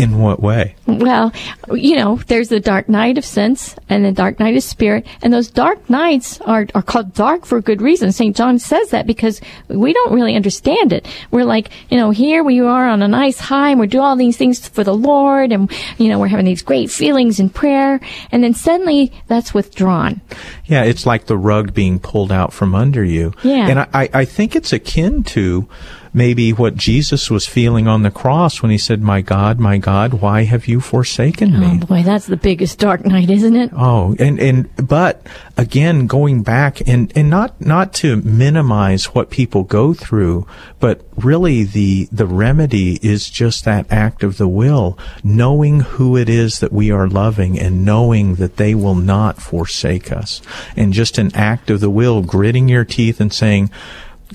In 0.00 0.18
what 0.18 0.40
way? 0.40 0.76
Well, 0.86 1.32
you 1.72 1.96
know, 1.96 2.16
there's 2.26 2.48
the 2.48 2.60
dark 2.60 2.88
night 2.88 3.18
of 3.18 3.24
sense 3.24 3.76
and 3.88 4.04
the 4.04 4.12
dark 4.12 4.40
night 4.40 4.56
of 4.56 4.62
spirit, 4.62 5.06
and 5.22 5.32
those 5.32 5.50
dark 5.50 5.88
nights 5.90 6.40
are, 6.40 6.66
are 6.74 6.82
called 6.82 7.14
dark 7.14 7.44
for 7.44 7.58
a 7.58 7.62
good 7.62 7.82
reason. 7.82 8.12
St. 8.12 8.36
John 8.36 8.58
says 8.58 8.90
that 8.90 9.06
because 9.06 9.40
we 9.68 9.92
don't 9.92 10.12
really 10.12 10.36
understand 10.36 10.92
it. 10.92 11.06
We're 11.30 11.44
like, 11.44 11.70
you 11.90 11.96
know, 11.96 12.10
here 12.10 12.42
we 12.42 12.60
are 12.60 12.88
on 12.88 13.02
a 13.02 13.08
nice 13.08 13.38
high 13.38 13.70
and 13.70 13.80
we're 13.80 13.86
doing 13.86 14.04
all 14.04 14.16
these 14.16 14.36
things 14.36 14.66
for 14.68 14.84
the 14.84 14.94
Lord 14.94 15.52
and, 15.52 15.70
you 15.98 16.08
know, 16.08 16.18
we're 16.18 16.28
having 16.28 16.46
these 16.46 16.62
great 16.62 16.90
feelings 16.90 17.40
in 17.40 17.50
prayer, 17.50 18.00
and 18.32 18.42
then 18.42 18.54
suddenly 18.54 19.12
that's 19.26 19.54
withdrawn. 19.54 20.20
Yeah, 20.64 20.84
it's 20.84 21.06
like 21.06 21.26
the 21.26 21.38
rug 21.38 21.74
being 21.74 21.98
pulled 21.98 22.32
out 22.32 22.52
from 22.52 22.74
under 22.74 23.04
you. 23.04 23.34
Yeah. 23.42 23.68
And 23.68 23.78
I, 23.80 24.08
I 24.12 24.24
think 24.24 24.56
it's 24.56 24.72
akin 24.72 25.24
to 25.24 25.68
maybe 26.12 26.52
what 26.52 26.74
Jesus 26.76 27.30
was 27.30 27.46
feeling 27.46 27.86
on 27.86 28.02
the 28.02 28.10
cross 28.10 28.62
when 28.62 28.70
he 28.70 28.78
said, 28.78 29.00
My 29.00 29.20
God, 29.20 29.58
my 29.58 29.78
God, 29.78 30.14
why 30.14 30.44
have 30.44 30.66
you 30.66 30.80
forsaken 30.80 31.58
me? 31.58 31.80
Oh 31.82 31.86
boy, 31.86 32.02
that's 32.02 32.26
the 32.26 32.36
biggest 32.36 32.78
dark 32.78 33.04
night, 33.04 33.30
isn't 33.30 33.56
it? 33.56 33.70
Oh, 33.74 34.14
and, 34.18 34.38
and, 34.40 34.88
but 34.88 35.26
again, 35.56 36.06
going 36.06 36.42
back 36.42 36.86
and, 36.86 37.12
and 37.16 37.30
not, 37.30 37.60
not 37.60 37.92
to 37.94 38.16
minimize 38.16 39.06
what 39.06 39.30
people 39.30 39.62
go 39.62 39.94
through, 39.94 40.46
but 40.78 41.02
really 41.16 41.64
the, 41.64 42.08
the 42.10 42.26
remedy 42.26 42.98
is 43.02 43.28
just 43.28 43.64
that 43.64 43.90
act 43.90 44.22
of 44.22 44.36
the 44.36 44.48
will, 44.48 44.98
knowing 45.22 45.80
who 45.80 46.16
it 46.16 46.28
is 46.28 46.60
that 46.60 46.72
we 46.72 46.90
are 46.90 47.08
loving 47.08 47.58
and 47.58 47.84
knowing 47.84 48.36
that 48.36 48.56
they 48.56 48.74
will 48.74 48.94
not 48.94 49.40
forsake 49.40 50.10
us. 50.10 50.40
And 50.76 50.92
just 50.92 51.18
an 51.18 51.34
act 51.34 51.70
of 51.70 51.80
the 51.80 51.90
will, 51.90 52.22
gritting 52.22 52.68
your 52.68 52.84
teeth 52.84 53.20
and 53.20 53.32
saying, 53.32 53.70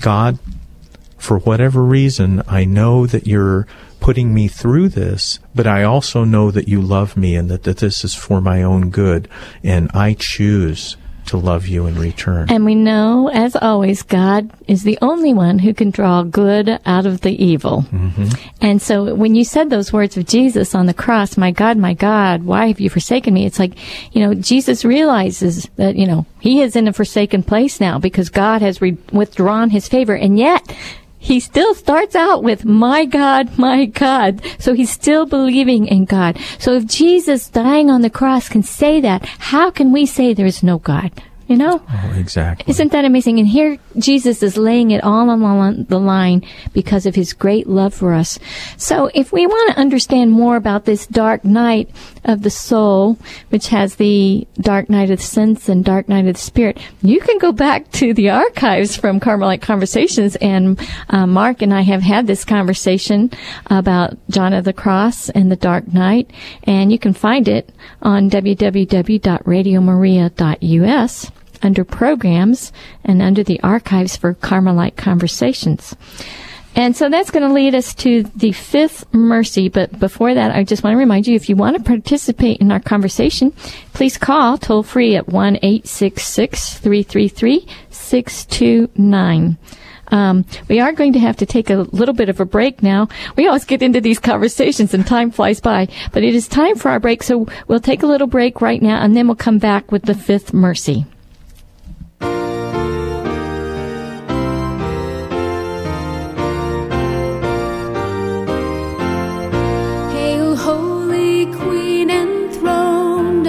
God, 0.00 0.38
for 1.16 1.38
whatever 1.38 1.82
reason, 1.82 2.42
I 2.46 2.64
know 2.64 3.06
that 3.06 3.26
you're 3.26 3.66
putting 4.00 4.32
me 4.34 4.48
through 4.48 4.90
this, 4.90 5.38
but 5.54 5.66
I 5.66 5.82
also 5.82 6.24
know 6.24 6.50
that 6.50 6.68
you 6.68 6.80
love 6.80 7.16
me 7.16 7.34
and 7.34 7.48
that, 7.50 7.64
that 7.64 7.78
this 7.78 8.04
is 8.04 8.14
for 8.14 8.40
my 8.40 8.62
own 8.62 8.90
good. 8.90 9.28
And 9.64 9.90
I 9.94 10.14
choose 10.14 10.96
to 11.26 11.36
love 11.36 11.66
you 11.66 11.86
in 11.86 11.98
return. 11.98 12.48
And 12.50 12.64
we 12.64 12.74
know, 12.74 13.28
as 13.32 13.56
always, 13.56 14.02
God 14.02 14.50
is 14.68 14.84
the 14.84 14.98
only 15.02 15.34
one 15.34 15.58
who 15.58 15.74
can 15.74 15.90
draw 15.90 16.22
good 16.22 16.80
out 16.86 17.04
of 17.04 17.20
the 17.22 17.44
evil. 17.44 17.82
Mm-hmm. 17.90 18.28
And 18.60 18.80
so 18.80 19.14
when 19.14 19.34
you 19.34 19.44
said 19.44 19.68
those 19.68 19.92
words 19.92 20.16
of 20.16 20.26
Jesus 20.26 20.74
on 20.74 20.86
the 20.86 20.94
cross, 20.94 21.36
my 21.36 21.50
God, 21.50 21.76
my 21.76 21.94
God, 21.94 22.44
why 22.44 22.68
have 22.68 22.80
you 22.80 22.88
forsaken 22.88 23.34
me? 23.34 23.44
It's 23.44 23.58
like, 23.58 23.74
you 24.14 24.24
know, 24.24 24.34
Jesus 24.34 24.84
realizes 24.84 25.68
that, 25.76 25.96
you 25.96 26.06
know, 26.06 26.26
he 26.40 26.62
is 26.62 26.76
in 26.76 26.88
a 26.88 26.92
forsaken 26.92 27.42
place 27.42 27.80
now 27.80 27.98
because 27.98 28.28
God 28.28 28.62
has 28.62 28.80
re- 28.80 28.98
withdrawn 29.12 29.70
his 29.70 29.88
favor. 29.88 30.14
And 30.14 30.38
yet, 30.38 30.62
he 31.26 31.40
still 31.40 31.74
starts 31.74 32.14
out 32.14 32.44
with, 32.44 32.64
my 32.64 33.04
God, 33.04 33.58
my 33.58 33.84
God. 33.86 34.40
So 34.60 34.74
he's 34.74 34.92
still 34.92 35.26
believing 35.26 35.88
in 35.88 36.04
God. 36.04 36.38
So 36.60 36.74
if 36.74 36.86
Jesus 36.86 37.48
dying 37.48 37.90
on 37.90 38.02
the 38.02 38.10
cross 38.10 38.48
can 38.48 38.62
say 38.62 39.00
that, 39.00 39.24
how 39.50 39.72
can 39.72 39.90
we 39.90 40.06
say 40.06 40.34
there 40.34 40.46
is 40.46 40.62
no 40.62 40.78
God? 40.78 41.10
You 41.46 41.56
know? 41.56 41.80
Oh, 41.88 42.14
exactly. 42.16 42.68
Isn't 42.68 42.90
that 42.90 43.04
amazing? 43.04 43.38
And 43.38 43.46
here 43.46 43.78
Jesus 43.96 44.42
is 44.42 44.56
laying 44.56 44.90
it 44.90 45.04
all 45.04 45.30
on 45.30 45.86
the 45.88 46.00
line 46.00 46.42
because 46.72 47.06
of 47.06 47.14
his 47.14 47.32
great 47.32 47.68
love 47.68 47.94
for 47.94 48.14
us. 48.14 48.40
So 48.76 49.12
if 49.14 49.32
we 49.32 49.46
want 49.46 49.72
to 49.72 49.78
understand 49.78 50.32
more 50.32 50.56
about 50.56 50.86
this 50.86 51.06
dark 51.06 51.44
night 51.44 51.88
of 52.24 52.42
the 52.42 52.50
soul, 52.50 53.16
which 53.50 53.68
has 53.68 53.94
the 53.94 54.44
dark 54.60 54.90
night 54.90 55.08
of 55.10 55.18
the 55.18 55.24
sense 55.24 55.68
and 55.68 55.84
dark 55.84 56.08
night 56.08 56.26
of 56.26 56.34
the 56.34 56.40
spirit, 56.40 56.78
you 57.00 57.20
can 57.20 57.38
go 57.38 57.52
back 57.52 57.92
to 57.92 58.12
the 58.12 58.30
archives 58.30 58.96
from 58.96 59.20
Carmelite 59.20 59.62
Conversations 59.62 60.34
and 60.36 60.80
uh, 61.10 61.28
Mark 61.28 61.62
and 61.62 61.72
I 61.72 61.82
have 61.82 62.02
had 62.02 62.26
this 62.26 62.44
conversation 62.44 63.30
about 63.66 64.16
John 64.30 64.52
of 64.52 64.64
the 64.64 64.72
Cross 64.72 65.28
and 65.30 65.52
the 65.52 65.56
dark 65.56 65.86
night 65.92 66.28
and 66.64 66.90
you 66.90 66.98
can 66.98 67.12
find 67.12 67.46
it 67.46 67.70
on 68.02 68.28
www.radiomaria.us 68.30 71.30
under 71.62 71.84
programs 71.84 72.72
and 73.04 73.22
under 73.22 73.42
the 73.42 73.60
archives 73.62 74.16
for 74.16 74.34
Carmelite 74.34 74.96
Conversations. 74.96 75.96
And 76.76 76.94
so 76.94 77.08
that's 77.08 77.30
going 77.30 77.48
to 77.48 77.54
lead 77.54 77.74
us 77.74 77.94
to 77.94 78.22
the 78.22 78.52
fifth 78.52 79.10
mercy. 79.14 79.70
But 79.70 79.98
before 79.98 80.34
that, 80.34 80.54
I 80.54 80.62
just 80.62 80.84
want 80.84 80.92
to 80.92 80.98
remind 80.98 81.26
you 81.26 81.34
if 81.34 81.48
you 81.48 81.56
want 81.56 81.78
to 81.78 81.82
participate 81.82 82.60
in 82.60 82.70
our 82.70 82.80
conversation, 82.80 83.52
please 83.94 84.18
call 84.18 84.58
toll 84.58 84.82
free 84.82 85.16
at 85.16 85.26
1 85.26 85.56
333 85.56 87.66
629. 87.88 89.58
Um, 90.08 90.44
we 90.68 90.78
are 90.78 90.92
going 90.92 91.14
to 91.14 91.18
have 91.18 91.38
to 91.38 91.46
take 91.46 91.70
a 91.70 91.76
little 91.76 92.14
bit 92.14 92.28
of 92.28 92.40
a 92.40 92.44
break 92.44 92.82
now. 92.82 93.08
We 93.36 93.46
always 93.46 93.64
get 93.64 93.82
into 93.82 94.02
these 94.02 94.20
conversations 94.20 94.92
and 94.92 95.06
time 95.06 95.30
flies 95.30 95.60
by, 95.60 95.88
but 96.12 96.22
it 96.22 96.34
is 96.34 96.46
time 96.46 96.76
for 96.76 96.90
our 96.90 97.00
break. 97.00 97.22
So 97.22 97.46
we'll 97.68 97.80
take 97.80 98.02
a 98.02 98.06
little 98.06 98.26
break 98.26 98.60
right 98.60 98.82
now 98.82 99.02
and 99.02 99.16
then 99.16 99.26
we'll 99.26 99.36
come 99.36 99.58
back 99.58 99.90
with 99.90 100.02
the 100.02 100.14
fifth 100.14 100.52
mercy. 100.52 101.06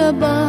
Above. 0.08 0.47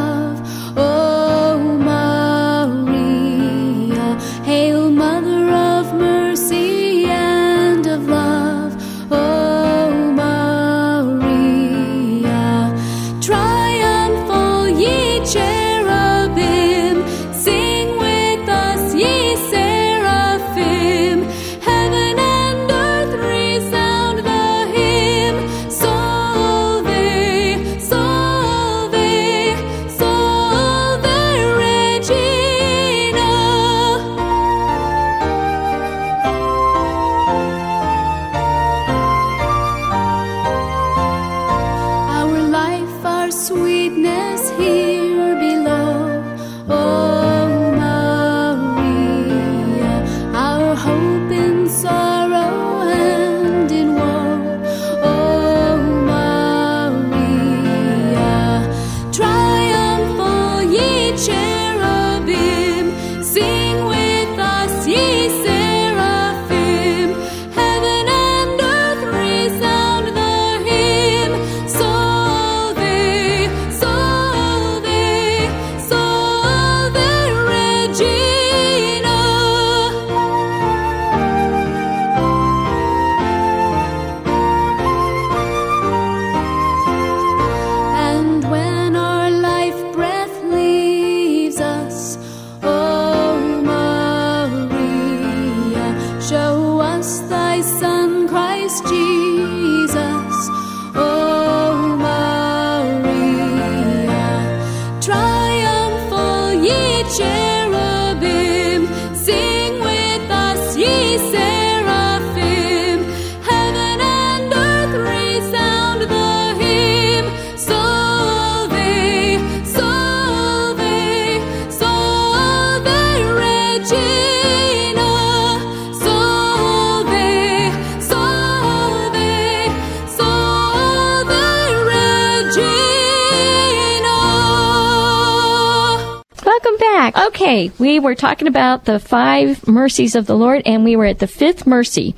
Were 138.00 138.14
talking 138.14 138.48
about 138.48 138.84
the 138.84 138.98
five 138.98 139.66
mercies 139.66 140.14
of 140.14 140.26
the 140.26 140.36
Lord, 140.36 140.62
and 140.66 140.84
we 140.84 140.96
were 140.96 141.06
at 141.06 141.18
the 141.18 141.26
fifth 141.26 141.66
mercy. 141.66 142.14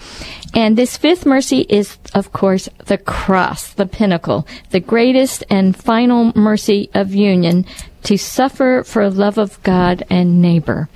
And 0.55 0.77
this 0.77 0.97
fifth 0.97 1.25
mercy 1.25 1.61
is, 1.69 1.97
of 2.15 2.33
course, 2.33 2.69
the 2.87 2.99
cross, 2.99 3.73
the 3.73 3.87
pinnacle, 3.87 4.47
the 4.71 4.81
greatest 4.81 5.45
and 5.49 5.77
final 5.77 6.33
mercy 6.37 6.91
of 6.95 7.15
union 7.15 7.65
to 8.05 8.19
suffer 8.19 8.83
for 8.85 9.09
love 9.09 9.39
of 9.39 9.63
God 9.63 10.05
and 10.11 10.43
neighbor. 10.43 10.89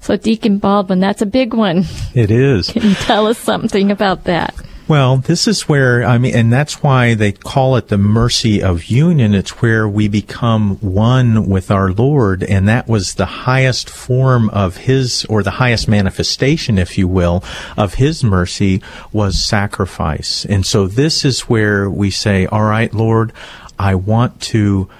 So, 0.00 0.16
Deacon 0.16 0.58
Baldwin, 0.58 1.00
that's 1.00 1.22
a 1.22 1.26
big 1.26 1.54
one. 1.54 1.84
It 2.14 2.30
is. 2.30 2.70
Can 2.70 2.82
you 2.82 2.94
tell 2.94 3.26
us 3.26 3.38
something 3.38 3.90
about 3.90 4.24
that? 4.24 4.54
Well, 4.86 5.16
this 5.16 5.48
is 5.48 5.62
where, 5.62 6.04
I 6.04 6.18
mean, 6.18 6.36
and 6.36 6.52
that's 6.52 6.82
why 6.82 7.14
they 7.14 7.32
call 7.32 7.76
it 7.76 7.88
the 7.88 7.96
mercy 7.96 8.62
of 8.62 8.84
union. 8.84 9.34
It's 9.34 9.62
where 9.62 9.88
we 9.88 10.08
become 10.08 10.76
one 10.80 11.48
with 11.48 11.70
our 11.70 11.90
Lord, 11.90 12.42
and 12.42 12.68
that 12.68 12.86
was 12.86 13.14
the 13.14 13.24
highest 13.24 13.88
form 13.88 14.50
of 14.50 14.76
His, 14.76 15.24
or 15.30 15.42
the 15.42 15.52
highest 15.52 15.88
manifestation, 15.88 16.76
if 16.76 16.98
you 16.98 17.08
will, 17.08 17.42
of 17.78 17.94
His 17.94 18.22
mercy 18.22 18.82
was 19.10 19.42
sacrifice. 19.42 20.44
And 20.44 20.66
so 20.66 20.86
this 20.86 21.24
is 21.24 21.48
where 21.48 21.88
we 21.88 22.10
say, 22.10 22.44
all 22.44 22.64
right, 22.64 22.92
Lord, 22.92 23.32
I 23.78 23.94
want 23.94 24.38
to 24.42 24.90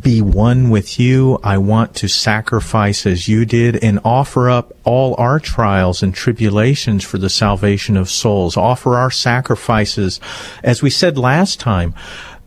be 0.00 0.20
one 0.20 0.70
with 0.70 1.00
you. 1.00 1.38
I 1.42 1.58
want 1.58 1.94
to 1.96 2.08
sacrifice 2.08 3.06
as 3.06 3.28
you 3.28 3.44
did 3.44 3.82
and 3.82 4.00
offer 4.04 4.50
up 4.50 4.76
all 4.84 5.14
our 5.18 5.40
trials 5.40 6.02
and 6.02 6.14
tribulations 6.14 7.04
for 7.04 7.18
the 7.18 7.30
salvation 7.30 7.96
of 7.96 8.10
souls. 8.10 8.56
Offer 8.56 8.96
our 8.96 9.10
sacrifices. 9.10 10.20
As 10.62 10.82
we 10.82 10.90
said 10.90 11.16
last 11.16 11.58
time, 11.58 11.94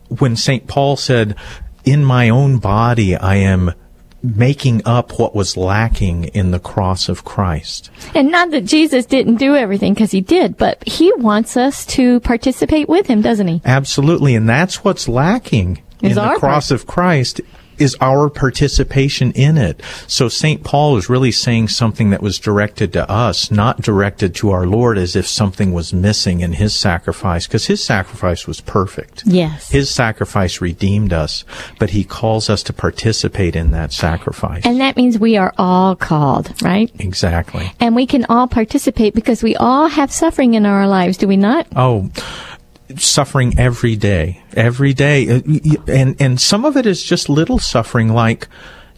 when 0.08 0.36
St. 0.36 0.66
Paul 0.66 0.96
said, 0.96 1.36
in 1.84 2.04
my 2.04 2.28
own 2.28 2.58
body, 2.58 3.16
I 3.16 3.36
am 3.36 3.72
making 4.22 4.82
up 4.84 5.18
what 5.18 5.34
was 5.34 5.56
lacking 5.56 6.24
in 6.24 6.52
the 6.52 6.60
cross 6.60 7.08
of 7.08 7.24
Christ. 7.24 7.90
And 8.14 8.30
not 8.30 8.52
that 8.52 8.64
Jesus 8.64 9.04
didn't 9.04 9.36
do 9.36 9.56
everything, 9.56 9.94
because 9.94 10.12
he 10.12 10.20
did, 10.20 10.56
but 10.56 10.86
he 10.86 11.12
wants 11.14 11.56
us 11.56 11.84
to 11.86 12.20
participate 12.20 12.88
with 12.88 13.08
him, 13.08 13.20
doesn't 13.20 13.48
he? 13.48 13.60
Absolutely. 13.64 14.36
And 14.36 14.48
that's 14.48 14.84
what's 14.84 15.08
lacking 15.08 15.82
Is 16.02 16.16
in 16.16 16.22
the 16.22 16.38
cross 16.38 16.70
of 16.70 16.86
Christ 16.86 17.40
is 17.78 17.96
our 18.00 18.28
participation 18.28 19.32
in 19.32 19.58
it. 19.58 19.82
So 20.06 20.28
St. 20.28 20.62
Paul 20.62 20.96
is 20.96 21.08
really 21.08 21.32
saying 21.32 21.68
something 21.68 22.10
that 22.10 22.22
was 22.22 22.38
directed 22.38 22.92
to 22.92 23.10
us, 23.10 23.50
not 23.50 23.80
directed 23.82 24.34
to 24.36 24.50
our 24.50 24.66
Lord 24.66 24.98
as 24.98 25.16
if 25.16 25.26
something 25.26 25.72
was 25.72 25.92
missing 25.92 26.40
in 26.40 26.54
his 26.54 26.74
sacrifice, 26.74 27.46
because 27.46 27.66
his 27.66 27.82
sacrifice 27.82 28.46
was 28.46 28.60
perfect. 28.60 29.24
Yes. 29.26 29.70
His 29.70 29.90
sacrifice 29.90 30.60
redeemed 30.60 31.12
us, 31.12 31.44
but 31.78 31.90
he 31.90 32.04
calls 32.04 32.48
us 32.48 32.62
to 32.64 32.72
participate 32.72 33.56
in 33.56 33.72
that 33.72 33.92
sacrifice. 33.92 34.64
And 34.64 34.80
that 34.80 34.96
means 34.96 35.18
we 35.18 35.36
are 35.36 35.52
all 35.58 35.96
called, 35.96 36.62
right? 36.62 36.90
exactly. 36.98 37.72
And 37.80 37.96
we 37.96 38.06
can 38.06 38.24
all 38.28 38.46
participate 38.46 39.14
because 39.14 39.42
we 39.42 39.56
all 39.56 39.88
have 39.88 40.12
suffering 40.12 40.54
in 40.54 40.66
our 40.66 40.86
lives, 40.86 41.16
do 41.16 41.26
we 41.26 41.36
not? 41.36 41.66
Oh, 41.74 42.10
suffering 42.96 43.54
every 43.58 43.96
day, 43.96 44.42
every 44.54 44.92
day, 44.94 45.28
Uh, 45.28 45.40
and 45.88 46.16
and 46.20 46.40
some 46.40 46.64
of 46.64 46.76
it 46.76 46.86
is 46.86 47.02
just 47.02 47.28
little 47.28 47.58
suffering, 47.58 48.12
like 48.12 48.48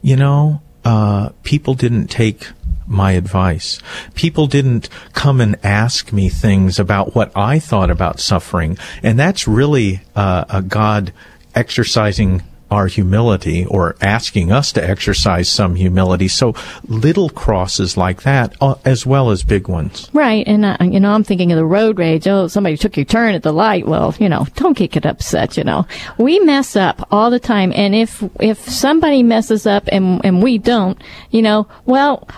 you 0.02 0.16
know, 0.16 0.60
uh, 0.84 1.30
people 1.42 1.74
didn't 1.74 2.08
take 2.08 2.48
my 2.86 3.12
advice. 3.12 3.80
People 4.14 4.46
didn't 4.46 4.88
come 5.14 5.40
and 5.40 5.56
ask 5.64 6.12
me 6.12 6.28
things 6.28 6.78
about 6.78 7.14
what 7.14 7.32
I 7.34 7.58
thought 7.58 7.90
about 7.90 8.20
suffering, 8.20 8.76
and 9.02 9.18
that's 9.18 9.48
really 9.48 10.02
uh, 10.14 10.44
a 10.48 10.60
God 10.60 11.12
exercising 11.54 12.42
our 12.74 12.88
humility 12.88 13.64
or 13.64 13.96
asking 14.00 14.52
us 14.52 14.72
to 14.72 14.86
exercise 14.86 15.48
some 15.48 15.76
humility. 15.76 16.28
So 16.28 16.54
little 16.86 17.30
crosses 17.30 17.96
like 17.96 18.22
that, 18.22 18.54
uh, 18.60 18.74
as 18.84 19.06
well 19.06 19.30
as 19.30 19.42
big 19.42 19.68
ones. 19.68 20.10
Right. 20.12 20.46
And, 20.46 20.64
uh, 20.64 20.76
you 20.82 21.00
know, 21.00 21.12
I'm 21.12 21.24
thinking 21.24 21.52
of 21.52 21.56
the 21.56 21.64
road 21.64 21.98
rage. 21.98 22.28
Oh, 22.28 22.48
somebody 22.48 22.76
took 22.76 22.96
your 22.96 23.06
turn 23.06 23.34
at 23.34 23.42
the 23.42 23.52
light. 23.52 23.86
Well, 23.86 24.14
you 24.18 24.28
know, 24.28 24.46
don't 24.56 24.76
get 24.76 24.96
it 24.96 25.06
upset, 25.06 25.56
you 25.56 25.64
know. 25.64 25.86
We 26.18 26.40
mess 26.40 26.76
up 26.76 27.06
all 27.10 27.30
the 27.30 27.40
time. 27.40 27.72
And 27.74 27.94
if, 27.94 28.22
if 28.40 28.58
somebody 28.68 29.22
messes 29.22 29.66
up 29.66 29.88
and, 29.88 30.24
and 30.24 30.42
we 30.42 30.58
don't, 30.58 31.00
you 31.30 31.42
know, 31.42 31.68
well, 31.86 32.28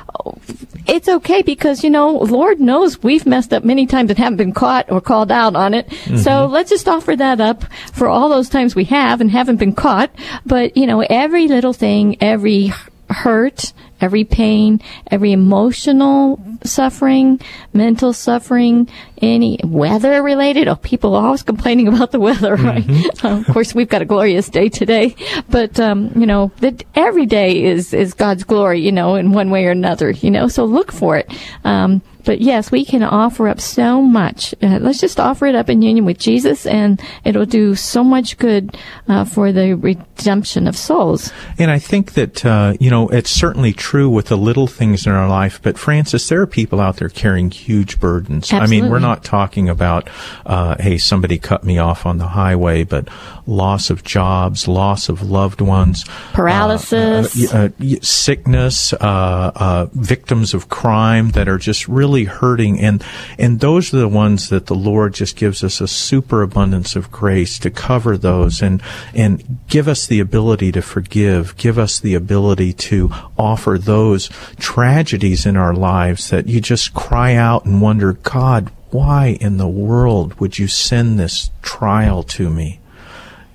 it's 0.87 1.09
okay 1.09 1.43
because, 1.43 1.83
you 1.83 1.91
know, 1.91 2.11
Lord 2.11 2.61
knows 2.61 3.03
we've 3.03 3.27
messed 3.27 3.53
up 3.53 3.65
many 3.65 3.87
times 3.87 4.11
and 4.11 4.19
haven't 4.19 4.37
been 4.37 4.53
caught 4.53 4.91
or 4.91 5.01
called 5.01 5.33
out 5.33 5.57
on 5.57 5.75
it. 5.75 5.93
So 6.23 6.47
let's 6.47 6.71
just 6.71 6.89
offer 6.89 7.17
that 7.17 7.41
up 7.41 7.65
for 7.93 8.09
all 8.09 8.29
those 8.29 8.49
times 8.49 8.75
we 8.75 8.85
have 8.85 9.21
and 9.21 9.31
haven't 9.31 9.57
been 9.57 9.73
caught. 9.73 10.11
But, 10.45 10.77
you 10.77 10.87
know, 10.87 11.01
every 11.01 11.49
little 11.49 11.73
thing, 11.73 12.17
every 12.21 12.73
hurt, 13.09 13.73
every 14.01 14.25
pain, 14.25 14.81
every 15.11 15.33
emotional 15.33 16.41
suffering, 16.65 17.41
mental 17.73 18.13
suffering, 18.13 18.89
any 19.23 19.59
weather 19.65 20.23
related. 20.23 20.69
Oh, 20.69 20.77
people 20.77 21.15
are 21.15 21.27
always 21.27 21.43
complaining 21.43 21.89
about 21.89 22.13
the 22.13 22.21
weather, 22.21 22.55
right? 22.57 22.85
Uh, 23.25 23.39
of 23.39 23.47
course, 23.47 23.75
we've 23.75 23.89
got 23.89 24.03
a 24.03 24.05
glorious 24.05 24.49
day 24.49 24.69
today, 24.69 25.15
but 25.49 25.79
um, 25.81 26.11
you 26.17 26.27
know 26.27 26.51
that 26.61 26.83
every 26.95 27.27
day 27.27 27.65
is 27.65 27.95
is 27.95 28.15
God's 28.15 28.45
glory, 28.45 28.81
you 28.81 28.93
know, 28.93 29.15
in 29.15 29.33
one 29.33 29.51
way 29.51 29.67
or 29.67 29.71
another, 29.71 30.11
you 30.11 30.31
know. 30.31 30.49
So 30.49 30.65
look 30.65 30.93
for 30.93 31.17
it. 31.17 31.33
Um, 31.65 32.03
but 32.27 32.41
yes, 32.41 32.71
we 32.71 32.85
can 32.85 33.03
offer 33.03 33.49
up 33.49 33.61
so 33.61 34.03
much. 34.03 34.55
Uh, 34.63 34.79
let's 34.81 35.01
just 35.01 35.19
offer 35.19 35.47
it 35.47 35.55
up 35.55 35.71
in 35.71 35.81
union 35.81 36.05
with 36.05 36.19
Jesus, 36.19 36.67
and 36.67 37.01
it'll 37.25 37.47
do 37.47 37.75
so 37.75 38.05
much 38.05 38.37
good 38.37 38.77
uh, 39.09 39.25
for 39.25 39.53
the 39.53 39.75
redemption 39.75 40.67
of 40.67 40.77
souls. 40.77 41.33
And 41.59 41.71
I 41.71 41.79
think 41.79 42.15
that, 42.15 42.45
uh, 42.45 42.75
you 42.81 42.91
know, 42.91 43.09
it's 43.09 43.31
certainly 43.31 43.73
true 43.73 44.11
with 44.11 44.27
the 44.27 44.37
little 44.37 44.67
things 44.67 45.07
in 45.07 45.13
our 45.13 45.29
life, 45.29 45.61
but 45.63 45.79
Frances, 45.79 46.29
there 46.29 46.43
are 46.43 46.47
people 46.47 46.81
out 46.81 46.97
there 46.97 47.09
carrying 47.09 47.51
huge 47.51 48.01
burdens. 48.01 48.53
I 48.53 48.67
mean, 48.67 48.91
we're 48.91 48.99
not 48.99 49.23
talking 49.25 49.69
about, 49.69 50.11
uh, 50.45 50.77
hey, 50.81 50.99
somebody 50.99 51.39
cut 51.39 51.63
me 51.65 51.79
off 51.79 52.05
on 52.05 52.19
the 52.19 52.29
highway, 52.29 52.83
but 52.83 53.09
loss 53.47 53.91
of 53.91 54.03
jobs, 54.03 54.67
loss 54.67 55.09
of 55.09 55.23
loved 55.23 55.61
ones, 55.61 56.05
Paralysis. 56.33 57.53
uh, 57.55 57.69
uh, 57.81 57.97
sickness, 58.03 58.93
uh, 58.95 59.53
uh, 59.55 59.87
victims 59.93 60.53
of 60.53 60.69
crime 60.69 61.31
that 61.31 61.49
are 61.49 61.59
just 61.59 61.87
really 61.87 62.16
hurting, 62.25 62.81
and 62.81 63.05
and 63.39 63.61
those 63.61 63.93
are 63.93 63.99
the 63.99 64.09
ones 64.09 64.49
that 64.49 64.67
the 64.67 64.75
Lord 64.75 65.15
just 65.15 65.37
gives 65.37 65.63
us 65.63 65.81
a 65.81 65.89
superabundance 65.89 66.97
of 66.97 67.11
grace 67.11 67.59
to 67.61 67.71
cover 67.71 68.17
those, 68.17 68.63
and 68.63 68.83
and 69.15 69.59
give 69.69 69.89
us 69.89 70.07
the 70.07 70.21
ability 70.21 70.73
to 70.73 70.83
forgive, 70.83 71.57
give 71.57 71.79
us 71.79 72.01
the 72.01 72.15
ability 72.15 72.73
to 72.73 73.11
offer 73.39 73.79
those 73.79 74.29
tragedies 74.59 75.47
in 75.47 75.57
our 75.57 75.75
lives 75.75 76.31
that 76.31 76.47
you 76.47 76.61
just 76.61 76.95
cry 76.95 77.35
out 77.35 77.65
and 77.65 77.81
wonder, 77.81 78.15
God, 78.15 78.71
why 78.91 79.39
in 79.41 79.57
the 79.57 79.69
world 79.69 80.35
would 80.41 80.59
you 80.59 80.69
send 80.69 81.19
this 81.19 81.51
trial 81.63 82.23
to 82.23 82.49
me? 82.49 82.81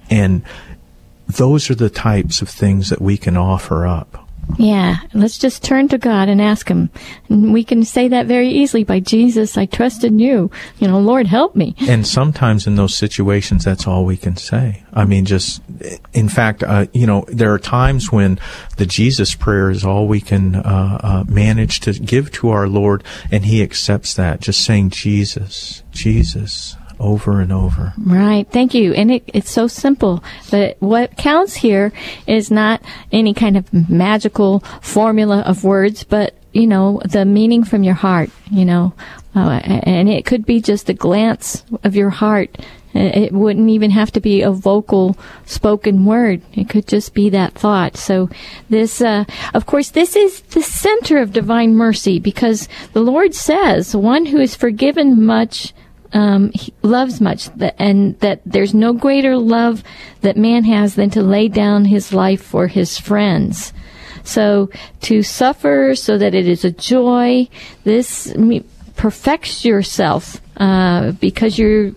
And 0.10 0.43
those 1.28 1.69
are 1.69 1.76
the 1.76 1.89
types 1.89 2.41
of 2.41 2.50
things 2.50 2.89
that 2.89 3.02
we 3.02 3.17
can 3.17 3.38
offer 3.38 3.88
up. 3.88 4.20
Yeah, 4.58 4.97
let's 5.13 5.38
just 5.38 5.63
turn 5.63 5.88
to 5.89 5.97
God 5.97 6.30
and 6.30 6.41
ask 6.41 6.67
Him. 6.67 6.89
And 7.30 7.54
we 7.54 7.63
can 7.63 7.84
say 7.84 8.08
that 8.10 8.25
very 8.25 8.49
easily 8.49 8.84
by 8.84 8.99
Jesus, 8.99 9.58
I 9.58 9.65
trust 9.65 10.04
in 10.04 10.19
you. 10.19 10.51
You 10.77 10.88
know, 10.88 10.99
Lord, 10.99 11.27
help 11.27 11.56
me. 11.56 11.75
And 11.88 12.06
sometimes 12.06 12.67
in 12.67 12.75
those 12.75 12.93
situations, 12.93 13.63
that's 13.63 13.88
all 13.88 14.06
we 14.06 14.17
can 14.17 14.36
say. 14.36 14.84
I 14.93 15.06
mean, 15.06 15.25
just, 15.25 15.62
in 16.13 16.30
fact, 16.30 16.63
uh, 16.63 16.86
you 16.93 17.08
know, 17.08 17.25
there 17.27 17.54
are 17.54 17.60
times 17.60 18.12
when 18.12 18.39
the 18.77 18.86
Jesus 18.86 19.36
prayer 19.36 19.69
is 19.69 19.86
all 19.86 20.08
we 20.08 20.21
can 20.21 20.56
uh, 20.56 20.99
uh, 21.01 21.23
manage 21.27 21.80
to 21.82 21.93
give 21.93 22.32
to 22.34 22.49
our 22.49 22.67
Lord, 22.67 23.04
and 23.32 23.45
He 23.45 23.63
accepts 23.63 24.13
that. 24.15 24.41
Just 24.41 24.65
saying, 24.65 24.89
Jesus, 24.89 25.84
Jesus, 25.91 26.75
over 27.01 27.41
and 27.41 27.51
over. 27.51 27.93
Right. 27.97 28.47
Thank 28.49 28.73
you. 28.73 28.93
And 28.93 29.11
it, 29.11 29.23
it's 29.27 29.51
so 29.51 29.67
simple. 29.67 30.23
But 30.49 30.77
what 30.79 31.17
counts 31.17 31.55
here 31.55 31.91
is 32.27 32.51
not 32.51 32.81
any 33.11 33.33
kind 33.33 33.57
of 33.57 33.89
magical 33.89 34.59
formula 34.81 35.39
of 35.41 35.63
words, 35.63 36.03
but, 36.03 36.35
you 36.53 36.67
know, 36.67 37.01
the 37.03 37.25
meaning 37.25 37.63
from 37.63 37.83
your 37.83 37.95
heart, 37.95 38.29
you 38.49 38.63
know. 38.63 38.93
Uh, 39.35 39.59
and 39.63 40.09
it 40.09 40.25
could 40.25 40.45
be 40.45 40.61
just 40.61 40.89
a 40.89 40.93
glance 40.93 41.63
of 41.83 41.95
your 41.95 42.09
heart. 42.09 42.57
It 42.93 43.31
wouldn't 43.31 43.69
even 43.69 43.91
have 43.91 44.11
to 44.11 44.19
be 44.19 44.41
a 44.41 44.51
vocal 44.51 45.17
spoken 45.45 46.05
word. 46.05 46.41
It 46.53 46.67
could 46.67 46.87
just 46.87 47.13
be 47.13 47.29
that 47.29 47.53
thought. 47.53 47.95
So 47.95 48.29
this, 48.69 48.99
uh, 49.01 49.23
of 49.53 49.65
course, 49.65 49.91
this 49.91 50.17
is 50.17 50.41
the 50.41 50.61
center 50.61 51.19
of 51.19 51.31
divine 51.31 51.75
mercy 51.75 52.19
because 52.19 52.67
the 52.91 52.99
Lord 52.99 53.33
says, 53.33 53.95
one 53.95 54.25
who 54.25 54.39
is 54.39 54.55
forgiven 54.55 55.25
much 55.25 55.73
um, 56.13 56.52
loves 56.82 57.21
much, 57.21 57.50
and 57.78 58.19
that 58.19 58.41
there's 58.45 58.74
no 58.74 58.93
greater 58.93 59.38
love 59.38 59.84
that 60.21 60.38
man 60.38 60.63
has 60.65 60.95
than 60.95 61.10
to 61.12 61.21
lay 61.21 61.47
down 61.47 61.86
his 61.86 62.13
life 62.13 62.41
for 62.41 62.67
his 62.67 62.97
friends. 62.97 63.74
So 64.24 64.69
to 65.02 65.24
suffer 65.24 65.95
so 65.95 66.17
that 66.17 66.36
it 66.36 66.47
is 66.47 66.63
a 66.63 66.71
joy, 66.71 67.47
this 67.84 68.34
perfects 68.95 69.65
yourself 69.65 70.41
uh, 70.58 71.12
because 71.13 71.58
you're 71.58 71.91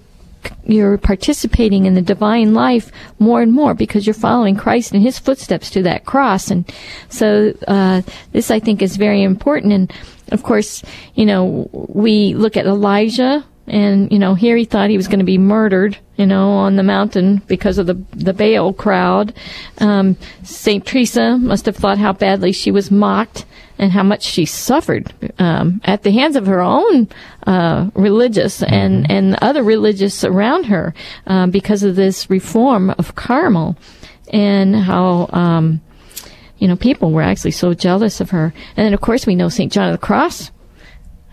you're 0.66 0.98
participating 0.98 1.86
in 1.86 1.94
the 1.94 2.02
divine 2.02 2.52
life 2.52 2.92
more 3.18 3.40
and 3.40 3.50
more 3.52 3.72
because 3.72 4.06
you're 4.06 4.14
following 4.14 4.56
Christ 4.56 4.94
in 4.94 5.00
His 5.00 5.18
footsteps 5.18 5.70
to 5.70 5.82
that 5.82 6.04
cross, 6.04 6.50
and 6.50 6.70
so 7.08 7.52
uh, 7.66 8.02
this 8.32 8.50
I 8.50 8.60
think 8.60 8.82
is 8.82 8.96
very 8.96 9.22
important. 9.22 9.72
And 9.72 9.92
of 10.32 10.42
course, 10.42 10.82
you 11.14 11.24
know, 11.26 11.68
we 11.72 12.34
look 12.34 12.56
at 12.56 12.66
Elijah 12.66 13.44
and 13.66 14.10
you 14.12 14.18
know 14.18 14.34
here 14.34 14.56
he 14.56 14.64
thought 14.64 14.90
he 14.90 14.96
was 14.96 15.08
going 15.08 15.18
to 15.18 15.24
be 15.24 15.38
murdered 15.38 15.96
you 16.16 16.26
know 16.26 16.50
on 16.50 16.76
the 16.76 16.82
mountain 16.82 17.42
because 17.46 17.78
of 17.78 17.86
the 17.86 17.94
the 18.12 18.32
Baal 18.32 18.72
crowd. 18.72 19.34
Um, 19.78 20.16
Saint 20.42 20.86
Teresa 20.86 21.38
must 21.38 21.66
have 21.66 21.76
thought 21.76 21.98
how 21.98 22.12
badly 22.12 22.52
she 22.52 22.70
was 22.70 22.90
mocked 22.90 23.46
and 23.78 23.92
how 23.92 24.02
much 24.02 24.22
she 24.22 24.44
suffered 24.44 25.12
um, 25.38 25.80
at 25.84 26.02
the 26.02 26.12
hands 26.12 26.36
of 26.36 26.46
her 26.46 26.60
own 26.60 27.08
uh, 27.46 27.90
religious 27.94 28.62
and 28.62 29.10
and 29.10 29.36
other 29.42 29.62
religious 29.62 30.24
around 30.24 30.64
her 30.66 30.94
um, 31.26 31.50
because 31.50 31.82
of 31.82 31.96
this 31.96 32.30
reform 32.30 32.90
of 32.90 33.14
Carmel 33.14 33.76
and 34.32 34.76
how 34.76 35.28
um, 35.32 35.80
you 36.58 36.68
know 36.68 36.76
people 36.76 37.10
were 37.12 37.22
actually 37.22 37.50
so 37.50 37.74
jealous 37.74 38.20
of 38.20 38.30
her. 38.30 38.52
And 38.76 38.86
then 38.86 38.94
of 38.94 39.00
course 39.00 39.26
we 39.26 39.34
know 39.34 39.48
Saint 39.48 39.72
John 39.72 39.88
of 39.88 40.00
the 40.00 40.06
Cross 40.06 40.50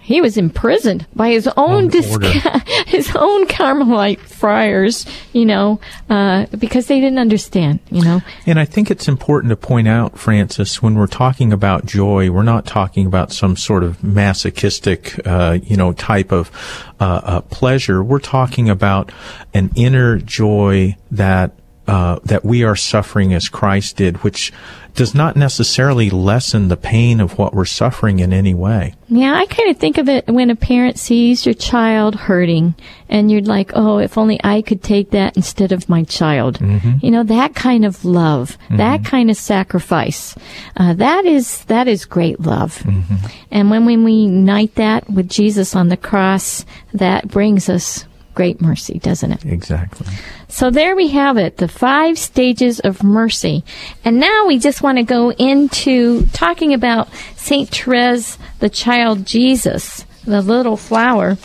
he 0.02 0.20
was 0.20 0.36
imprisoned 0.38 1.06
by 1.16 1.30
his 1.30 1.48
own 1.48 1.72
Own 1.72 1.88
dis- 1.88 2.12
order. 2.12 2.28
his 2.88 3.16
own 3.16 3.48
Carmelite 3.48 4.20
friars, 4.20 5.06
you 5.32 5.46
know, 5.46 5.80
uh, 6.10 6.48
because 6.58 6.88
they 6.88 7.00
didn't 7.00 7.20
understand, 7.20 7.80
you 7.90 8.02
know. 8.02 8.22
And 8.46 8.60
I 8.60 8.66
think 8.66 8.90
it's 8.90 9.08
important 9.08 9.52
to 9.52 9.56
point 9.56 9.88
out, 9.88 10.18
Frances, 10.18 10.82
when 10.82 10.96
we're 10.96 11.08
talking 11.08 11.54
about 11.54 11.86
joy, 11.86 12.32
we're 12.32 12.44
not 12.44 12.66
talking 12.66 13.06
about 13.06 13.32
some 13.32 13.56
sort 13.56 13.84
of 13.84 14.04
masochistic, 14.04 15.20
uh, 15.26 15.60
you 15.64 15.78
know, 15.78 15.94
type 15.94 16.32
of 16.32 16.52
uh, 17.00 17.22
uh, 17.24 17.42
pleasure. 17.42 18.04
We're 18.04 18.20
talking 18.20 18.70
about 18.70 19.12
an 19.54 19.72
inner 19.76 20.18
joy 20.18 20.96
that 21.12 21.54
uh, 21.88 22.20
that 22.24 22.46
we 22.46 22.64
are 22.64 22.76
suffering 22.76 23.34
as 23.34 23.50
Christ 23.50 23.98
did, 23.98 24.24
which 24.24 24.54
does 24.94 25.16
not 25.16 25.36
necessarily 25.36 26.10
lessen 26.10 26.68
the 26.68 26.78
pain 26.78 27.20
of 27.20 27.38
what 27.38 27.54
we're 27.54 27.66
suffering 27.66 28.20
in 28.20 28.34
any 28.34 28.54
way. 28.54 28.94
Yeah, 29.08 29.34
I 29.36 29.46
kind 29.46 29.70
of 29.70 29.78
think 29.78 29.98
of 29.98 30.10
it 30.10 30.28
when 30.28 30.50
a 30.50 30.56
parent 30.56 31.00
sees 31.00 31.46
your 31.46 31.56
child 31.56 32.16
hurting 32.16 32.76
and 33.10 33.32
you're 33.32 33.42
like, 33.42 33.72
oh, 33.74 33.98
if 33.98 34.18
only 34.18 34.40
I 34.44 34.62
could 34.62 34.84
take 34.84 35.12
that 35.12 35.36
instead 35.36 35.72
of 35.72 35.90
my 35.90 36.04
child. 36.04 36.60
Mm-hmm. 36.60 37.06
You 37.06 37.12
know, 37.12 37.24
that 37.24 37.56
kind 37.56 37.86
of 37.86 38.06
love, 38.06 38.58
that 38.70 39.02
mm-hmm. 39.02 39.10
kind 39.10 39.30
of 39.30 39.38
sacrifice, 39.38 40.36
uh, 40.78 40.94
that 40.94 41.26
is, 41.26 41.66
that 41.66 41.88
is 41.88 42.06
great 42.06 42.40
love. 42.40 42.78
Mm-hmm. 42.80 43.28
And 43.52 43.70
when, 43.70 43.86
when 43.86 44.04
we 44.04 44.14
unite 44.14 44.76
that 44.76 45.10
with 45.10 45.30
Jesus 45.30 45.76
on 45.76 45.90
the 45.90 45.98
cross, 45.98 46.66
that 46.94 47.28
brings 47.28 47.70
us 47.70 48.06
great 48.34 48.62
mercy, 48.62 49.00
doesn't 49.00 49.32
it? 49.32 49.46
Exactly. 49.46 50.08
So 50.48 50.70
there 50.70 50.96
we 50.96 51.10
have 51.10 51.38
it, 51.38 51.58
the 51.58 51.68
five 51.68 52.18
stages 52.18 52.80
of 52.80 53.04
mercy. 53.04 53.64
And 54.04 54.20
now 54.20 54.48
we 54.48 54.60
just 54.60 54.82
want 54.82 54.98
to 54.98 55.04
go 55.04 55.32
into 55.32 56.26
talking 56.28 56.74
about 56.74 57.10
St. 57.36 57.70
Therese, 57.70 58.38
the 58.60 58.70
child 58.70 59.26
Jesus, 59.26 60.06
the 60.26 60.42
little 60.42 60.78
flower. 60.78 61.38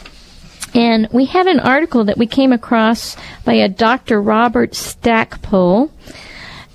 And 0.74 1.08
we 1.10 1.24
had 1.24 1.46
an 1.46 1.60
article 1.60 2.04
that 2.04 2.18
we 2.18 2.26
came 2.26 2.52
across 2.52 3.16
by 3.44 3.54
a 3.54 3.68
Dr. 3.68 4.20
Robert 4.20 4.74
Stackpole 4.74 5.90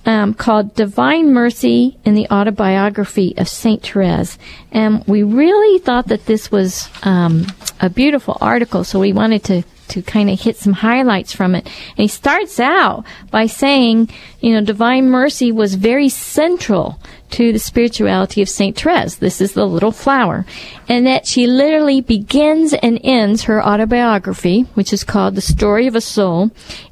um, 0.05 0.33
called 0.33 0.73
Divine 0.73 1.33
Mercy 1.33 1.97
in 2.03 2.15
the 2.15 2.27
Autobiography 2.31 3.35
of 3.37 3.47
St. 3.47 3.83
Therese. 3.83 4.37
And 4.71 5.05
we 5.05 5.23
really 5.23 5.79
thought 5.79 6.07
that 6.07 6.25
this 6.25 6.51
was 6.51 6.89
um, 7.03 7.45
a 7.79 7.89
beautiful 7.89 8.37
article, 8.41 8.83
so 8.83 8.99
we 8.99 9.13
wanted 9.13 9.43
to 9.45 9.63
to 9.91 10.01
kind 10.01 10.29
of 10.29 10.39
hit 10.39 10.57
some 10.57 10.73
highlights 10.73 11.33
from 11.33 11.55
it. 11.55 11.65
And 11.65 11.97
he 11.97 12.07
starts 12.07 12.59
out 12.59 13.05
by 13.29 13.45
saying, 13.45 14.09
you 14.39 14.53
know, 14.53 14.61
divine 14.61 15.09
mercy 15.09 15.51
was 15.51 15.75
very 15.75 16.09
central 16.09 16.99
to 17.31 17.53
the 17.53 17.59
spirituality 17.59 18.41
of 18.41 18.49
St. 18.49 18.77
Therese. 18.77 19.15
This 19.15 19.41
is 19.41 19.53
the 19.53 19.65
little 19.65 19.91
flower. 19.91 20.45
And 20.87 21.05
that 21.07 21.25
she 21.25 21.47
literally 21.47 22.01
begins 22.01 22.73
and 22.73 22.99
ends 23.03 23.43
her 23.43 23.63
autobiography, 23.63 24.61
which 24.73 24.91
is 24.93 25.03
called 25.03 25.35
The 25.35 25.41
Story 25.41 25.87
of 25.87 25.95
a 25.95 26.01
Soul, 26.01 26.51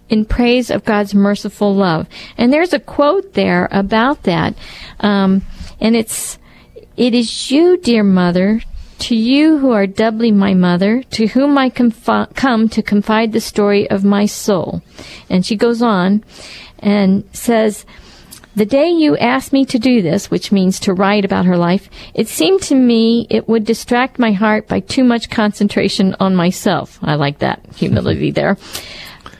in 0.09 0.25
praise 0.25 0.69
of 0.69 0.85
God's 0.85 1.13
merciful 1.13 1.75
love. 1.75 2.07
And 2.37 2.51
there's 2.51 2.73
a 2.73 2.79
quote 2.79 3.33
there 3.33 3.67
about 3.71 4.23
that. 4.23 4.55
Um, 4.99 5.43
and 5.79 5.95
it's, 5.95 6.37
it 6.97 7.13
is 7.13 7.51
you, 7.51 7.77
dear 7.77 8.03
mother, 8.03 8.61
to 8.99 9.15
you 9.15 9.57
who 9.57 9.71
are 9.71 9.87
doubly 9.87 10.31
my 10.31 10.53
mother, 10.53 11.03
to 11.03 11.27
whom 11.27 11.57
I 11.57 11.69
confi- 11.69 12.33
come 12.35 12.69
to 12.69 12.81
confide 12.81 13.31
the 13.31 13.41
story 13.41 13.89
of 13.89 14.03
my 14.03 14.25
soul. 14.25 14.81
And 15.29 15.45
she 15.45 15.55
goes 15.55 15.81
on 15.81 16.23
and 16.79 17.23
says, 17.33 17.85
The 18.55 18.65
day 18.65 18.89
you 18.89 19.17
asked 19.17 19.53
me 19.53 19.65
to 19.65 19.79
do 19.79 20.01
this, 20.01 20.29
which 20.29 20.51
means 20.51 20.79
to 20.81 20.93
write 20.93 21.25
about 21.25 21.45
her 21.45 21.57
life, 21.57 21.89
it 22.13 22.27
seemed 22.27 22.61
to 22.63 22.75
me 22.75 23.27
it 23.29 23.47
would 23.47 23.65
distract 23.65 24.19
my 24.19 24.31
heart 24.31 24.67
by 24.67 24.79
too 24.79 25.03
much 25.03 25.29
concentration 25.29 26.15
on 26.19 26.35
myself. 26.35 26.99
I 27.01 27.15
like 27.15 27.39
that 27.39 27.65
humility 27.75 28.31
there. 28.39 28.57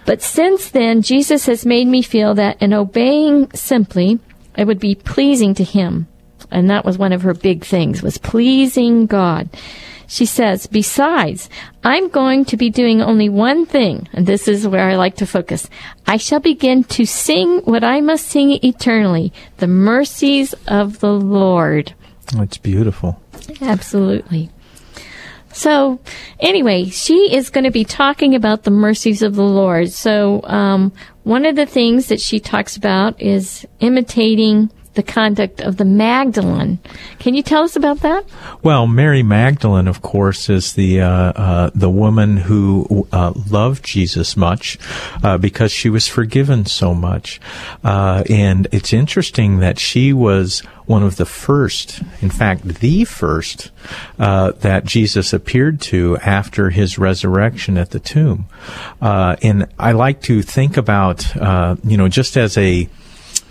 But 0.05 0.21
since 0.21 0.69
then, 0.69 1.01
Jesus 1.01 1.45
has 1.45 1.65
made 1.65 1.87
me 1.87 2.01
feel 2.01 2.33
that 2.35 2.61
in 2.61 2.73
obeying 2.73 3.51
simply, 3.51 4.19
it 4.57 4.65
would 4.65 4.79
be 4.79 4.95
pleasing 4.95 5.53
to 5.53 5.63
Him. 5.63 6.07
And 6.51 6.69
that 6.69 6.85
was 6.85 6.97
one 6.97 7.13
of 7.13 7.21
her 7.21 7.33
big 7.33 7.63
things, 7.63 8.01
was 8.01 8.17
pleasing 8.17 9.05
God. 9.05 9.49
She 10.07 10.25
says, 10.25 10.65
besides, 10.65 11.49
I'm 11.83 12.09
going 12.09 12.43
to 12.45 12.57
be 12.57 12.71
doing 12.71 12.99
only 12.99 13.29
one 13.29 13.67
thing, 13.67 14.09
and 14.11 14.25
this 14.25 14.47
is 14.47 14.67
where 14.67 14.89
I 14.89 14.95
like 14.95 15.17
to 15.17 15.27
focus. 15.27 15.69
I 16.07 16.17
shall 16.17 16.39
begin 16.39 16.83
to 16.85 17.05
sing 17.05 17.59
what 17.59 17.83
I 17.83 18.01
must 18.01 18.25
sing 18.25 18.57
eternally, 18.63 19.31
the 19.57 19.67
mercies 19.67 20.55
of 20.67 20.99
the 20.99 21.13
Lord. 21.13 21.93
It's 22.33 22.57
beautiful. 22.57 23.21
Absolutely. 23.61 24.49
So, 25.51 25.99
anyway, 26.39 26.85
she 26.85 27.35
is 27.35 27.49
going 27.51 27.65
to 27.65 27.71
be 27.71 27.83
talking 27.83 28.33
about 28.33 28.63
the 28.63 28.71
mercies 28.71 29.21
of 29.21 29.35
the 29.35 29.43
Lord. 29.43 29.91
So, 29.91 30.41
um, 30.43 30.91
one 31.23 31.45
of 31.45 31.55
the 31.55 31.65
things 31.65 32.07
that 32.07 32.21
she 32.21 32.39
talks 32.39 32.75
about 32.77 33.21
is 33.21 33.67
imitating 33.79 34.71
the 34.99 35.13
conduct 35.13 35.61
of 35.61 35.77
the 35.77 35.85
Magdalene. 35.85 36.77
Can 37.19 37.33
you 37.33 37.41
tell 37.41 37.63
us 37.63 37.77
about 37.77 38.01
that? 38.01 38.25
Well, 38.63 38.85
Mary 38.85 39.23
Magdalene, 39.23 39.87
of 39.87 40.01
course, 40.01 40.49
is 40.49 40.73
the 40.73 40.99
uh, 40.99 41.09
uh, 41.09 41.69
the 41.73 41.89
woman 41.89 42.35
who 42.35 43.07
uh, 43.13 43.31
loved 43.49 43.85
Jesus 43.85 44.35
much 44.35 44.77
uh, 45.23 45.37
because 45.37 45.71
she 45.71 45.89
was 45.89 46.09
forgiven 46.09 46.65
so 46.65 46.93
much, 46.93 47.39
uh, 47.81 48.25
and 48.29 48.67
it's 48.73 48.91
interesting 48.91 49.59
that 49.59 49.79
she 49.79 50.11
was 50.11 50.59
one 50.85 51.03
of 51.03 51.15
the 51.15 51.25
first, 51.25 52.01
in 52.19 52.29
fact, 52.29 52.63
the 52.65 53.05
first 53.05 53.71
uh, 54.17 54.51
that 54.51 54.83
Jesus 54.83 55.31
appeared 55.31 55.79
to 55.79 56.17
after 56.17 56.71
his 56.71 56.97
resurrection 56.97 57.77
at 57.77 57.91
the 57.91 57.99
tomb. 58.01 58.47
and 58.99 59.65
I 59.77 59.93
like 59.93 60.21
to 60.23 60.41
think 60.41 60.75
about, 60.75 61.33
you 61.85 61.95
know, 61.95 62.09
just 62.09 62.35
as 62.35 62.57
a 62.57 62.89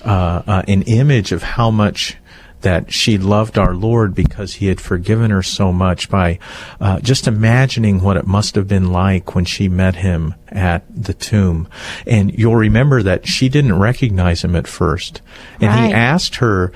uh, 0.05 0.43
uh, 0.47 0.63
an 0.69 0.83
image 0.83 1.33
of 1.33 1.43
how 1.43 1.71
much 1.71 2.17
that 2.61 2.93
she 2.93 3.19
loved 3.19 3.57
our 3.57 3.75
Lord 3.75 4.15
because 4.15 4.55
He 4.55 4.67
had 4.67 4.81
forgiven 4.81 5.31
her 5.31 5.43
so 5.43 5.73
much 5.73 6.11
by 6.11 6.39
uh, 6.81 7.01
just 7.01 7.29
imagining 7.29 8.01
what 8.01 8.17
it 8.17 8.27
must 8.27 8.55
have 8.57 8.67
been 8.67 8.91
like 8.91 9.35
when 9.35 9.45
she 9.45 9.69
met 9.69 9.97
Him 9.97 10.35
at 10.49 10.85
the 10.89 11.15
tomb. 11.15 11.69
And 12.07 12.37
you'll 12.37 12.57
remember 12.57 13.03
that 13.03 13.29
she 13.29 13.49
didn't 13.49 13.79
recognize 13.79 14.43
Him 14.43 14.57
at 14.57 14.67
first. 14.67 15.23
And 15.61 15.69
Right. 15.69 15.89
He 15.89 15.93
asked 15.93 16.37
her 16.37 16.73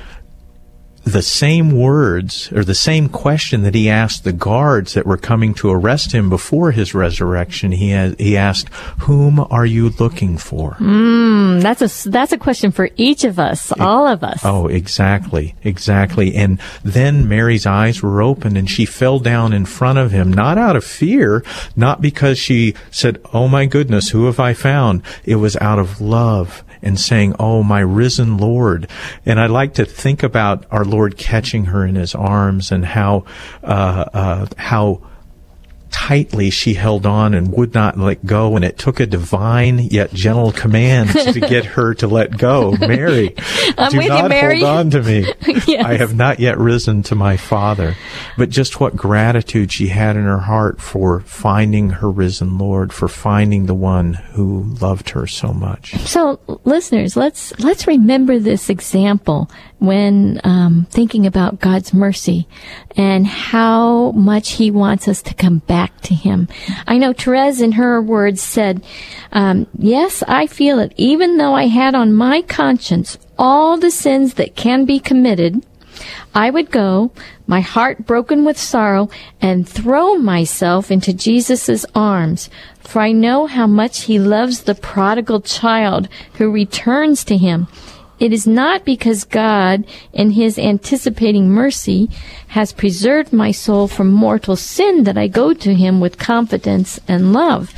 the 1.04 1.22
same 1.22 1.72
words 1.72 2.52
or 2.52 2.64
the 2.64 2.74
same 2.74 3.08
question 3.08 3.62
that 3.62 3.74
he 3.74 3.90
asked 3.90 4.24
the 4.24 4.32
guards 4.32 4.94
that 4.94 5.06
were 5.06 5.16
coming 5.16 5.52
to 5.54 5.70
arrest 5.70 6.12
him 6.12 6.30
before 6.30 6.70
his 6.70 6.94
resurrection. 6.94 7.72
He, 7.72 7.90
has, 7.90 8.14
he 8.18 8.36
asked, 8.36 8.68
Whom 9.00 9.40
are 9.50 9.66
you 9.66 9.90
looking 9.90 10.38
for? 10.38 10.72
Mm, 10.74 11.60
that's 11.60 11.82
a 11.82 12.10
that's 12.10 12.32
a 12.32 12.38
question 12.38 12.70
for 12.70 12.88
each 12.96 13.24
of 13.24 13.38
us, 13.38 13.72
all 13.80 14.06
of 14.06 14.22
us. 14.22 14.40
Oh, 14.44 14.68
exactly, 14.68 15.56
exactly. 15.64 16.34
And 16.36 16.60
then 16.84 17.28
Mary's 17.28 17.66
eyes 17.66 18.02
were 18.02 18.22
opened 18.22 18.56
and 18.56 18.70
she 18.70 18.84
fell 18.84 19.18
down 19.18 19.52
in 19.52 19.66
front 19.66 19.98
of 19.98 20.12
him, 20.12 20.32
not 20.32 20.56
out 20.56 20.76
of 20.76 20.84
fear, 20.84 21.44
not 21.74 22.00
because 22.00 22.38
she 22.38 22.74
said, 22.90 23.20
Oh 23.32 23.48
my 23.48 23.66
goodness, 23.66 24.10
who 24.10 24.26
have 24.26 24.38
I 24.38 24.54
found? 24.54 25.02
It 25.24 25.36
was 25.36 25.56
out 25.56 25.78
of 25.78 26.00
love 26.00 26.62
and 26.82 26.98
saying, 26.98 27.34
Oh, 27.38 27.62
my 27.62 27.80
risen 27.80 28.36
Lord. 28.36 28.88
And 29.24 29.40
I 29.40 29.46
like 29.46 29.74
to 29.74 29.84
think 29.84 30.22
about 30.22 30.66
our 30.70 30.84
Lord 30.84 31.16
catching 31.16 31.66
her 31.66 31.86
in 31.86 31.94
his 31.94 32.14
arms 32.14 32.72
and 32.72 32.84
how, 32.84 33.24
uh, 33.62 34.04
uh, 34.12 34.46
how, 34.56 35.02
tightly 35.92 36.50
she 36.50 36.74
held 36.74 37.06
on 37.06 37.34
and 37.34 37.52
would 37.52 37.74
not 37.74 37.98
let 37.98 38.24
go 38.26 38.56
and 38.56 38.64
it 38.64 38.78
took 38.78 38.98
a 38.98 39.06
divine 39.06 39.78
yet 39.78 40.12
gentle 40.12 40.50
command 40.50 41.10
to 41.10 41.38
get 41.48 41.64
her 41.64 41.94
to 41.94 42.08
let 42.08 42.36
go. 42.36 42.72
Mary 42.80 43.34
I'm 43.78 43.90
do 43.90 43.98
with 43.98 44.06
you, 44.06 44.12
not 44.12 44.28
Mary." 44.28 44.60
hold 44.60 44.78
on 44.78 44.90
to 44.90 45.02
me. 45.02 45.32
Yes. 45.66 45.84
i 45.84 45.96
have 45.96 46.16
not 46.16 46.40
yet 46.40 46.58
risen 46.58 47.02
to 47.04 47.14
my 47.14 47.36
father. 47.36 47.94
But 48.36 48.50
just 48.50 48.80
what 48.80 48.96
gratitude 48.96 49.70
she 49.70 49.88
had 49.88 50.16
in 50.16 50.24
her 50.24 50.38
heart 50.38 50.80
for 50.80 51.20
finding 51.20 51.90
her 51.90 52.10
risen 52.10 52.58
lord 52.58 52.92
for 52.92 53.06
finding 53.06 53.66
the 53.66 53.74
one 53.74 54.14
who 54.14 54.62
loved 54.80 55.10
her 55.10 55.26
so 55.26 55.52
much. 55.52 55.94
So, 56.00 56.40
listeners, 56.64 57.16
let's 57.16 57.58
let's 57.60 57.86
remember 57.86 58.38
this 58.38 58.70
example 58.70 59.50
when 59.78 60.40
um, 60.44 60.86
thinking 60.90 61.26
about 61.26 61.60
God's 61.60 61.92
mercy 61.92 62.46
and 62.96 63.26
how 63.26 64.12
much 64.12 64.52
He 64.52 64.70
wants 64.70 65.08
us 65.08 65.22
to 65.22 65.34
come 65.34 65.58
back 65.58 66.00
to 66.02 66.14
Him. 66.14 66.48
I 66.86 66.98
know 66.98 67.12
Therese, 67.12 67.60
in 67.60 67.72
her 67.72 68.00
words, 68.00 68.40
said, 68.42 68.82
um, 69.32 69.66
"Yes, 69.78 70.22
I 70.28 70.46
feel 70.46 70.78
it. 70.78 70.92
Even 70.96 71.38
though 71.38 71.54
I 71.54 71.66
had 71.66 71.94
on 71.94 72.12
my 72.12 72.42
conscience 72.42 73.18
all 73.38 73.76
the 73.76 73.90
sins 73.90 74.34
that 74.34 74.56
can 74.56 74.84
be 74.84 74.98
committed." 74.98 75.64
I 76.34 76.48
would 76.50 76.70
go, 76.70 77.12
my 77.46 77.60
heart 77.60 78.06
broken 78.06 78.44
with 78.44 78.58
sorrow, 78.58 79.10
and 79.40 79.68
throw 79.68 80.14
myself 80.14 80.90
into 80.90 81.12
Jesus' 81.12 81.84
arms, 81.94 82.48
for 82.80 83.02
I 83.02 83.12
know 83.12 83.46
how 83.46 83.66
much 83.66 84.04
he 84.04 84.18
loves 84.18 84.62
the 84.62 84.74
prodigal 84.74 85.42
child 85.42 86.08
who 86.34 86.50
returns 86.50 87.24
to 87.24 87.36
him. 87.36 87.68
It 88.22 88.32
is 88.32 88.46
not 88.46 88.84
because 88.84 89.24
God, 89.24 89.84
in 90.12 90.30
his 90.30 90.56
anticipating 90.56 91.50
mercy, 91.50 92.08
has 92.46 92.72
preserved 92.72 93.32
my 93.32 93.50
soul 93.50 93.88
from 93.88 94.12
mortal 94.12 94.54
sin 94.54 95.02
that 95.02 95.18
I 95.18 95.26
go 95.26 95.52
to 95.54 95.74
him 95.74 95.98
with 95.98 96.20
confidence 96.20 97.00
and 97.08 97.32
love. 97.32 97.74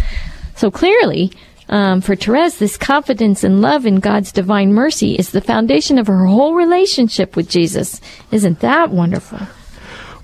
So 0.54 0.70
clearly, 0.70 1.32
um, 1.70 2.02
for 2.02 2.14
Therese, 2.14 2.58
this 2.58 2.76
confidence 2.76 3.42
and 3.42 3.62
love 3.62 3.86
in 3.86 4.00
God's 4.00 4.32
divine 4.32 4.74
mercy 4.74 5.14
is 5.14 5.30
the 5.30 5.40
foundation 5.40 5.96
of 5.96 6.08
her 6.08 6.26
whole 6.26 6.52
relationship 6.52 7.36
with 7.36 7.48
Jesus. 7.48 7.98
Isn't 8.30 8.60
that 8.60 8.90
wonderful? 8.90 9.40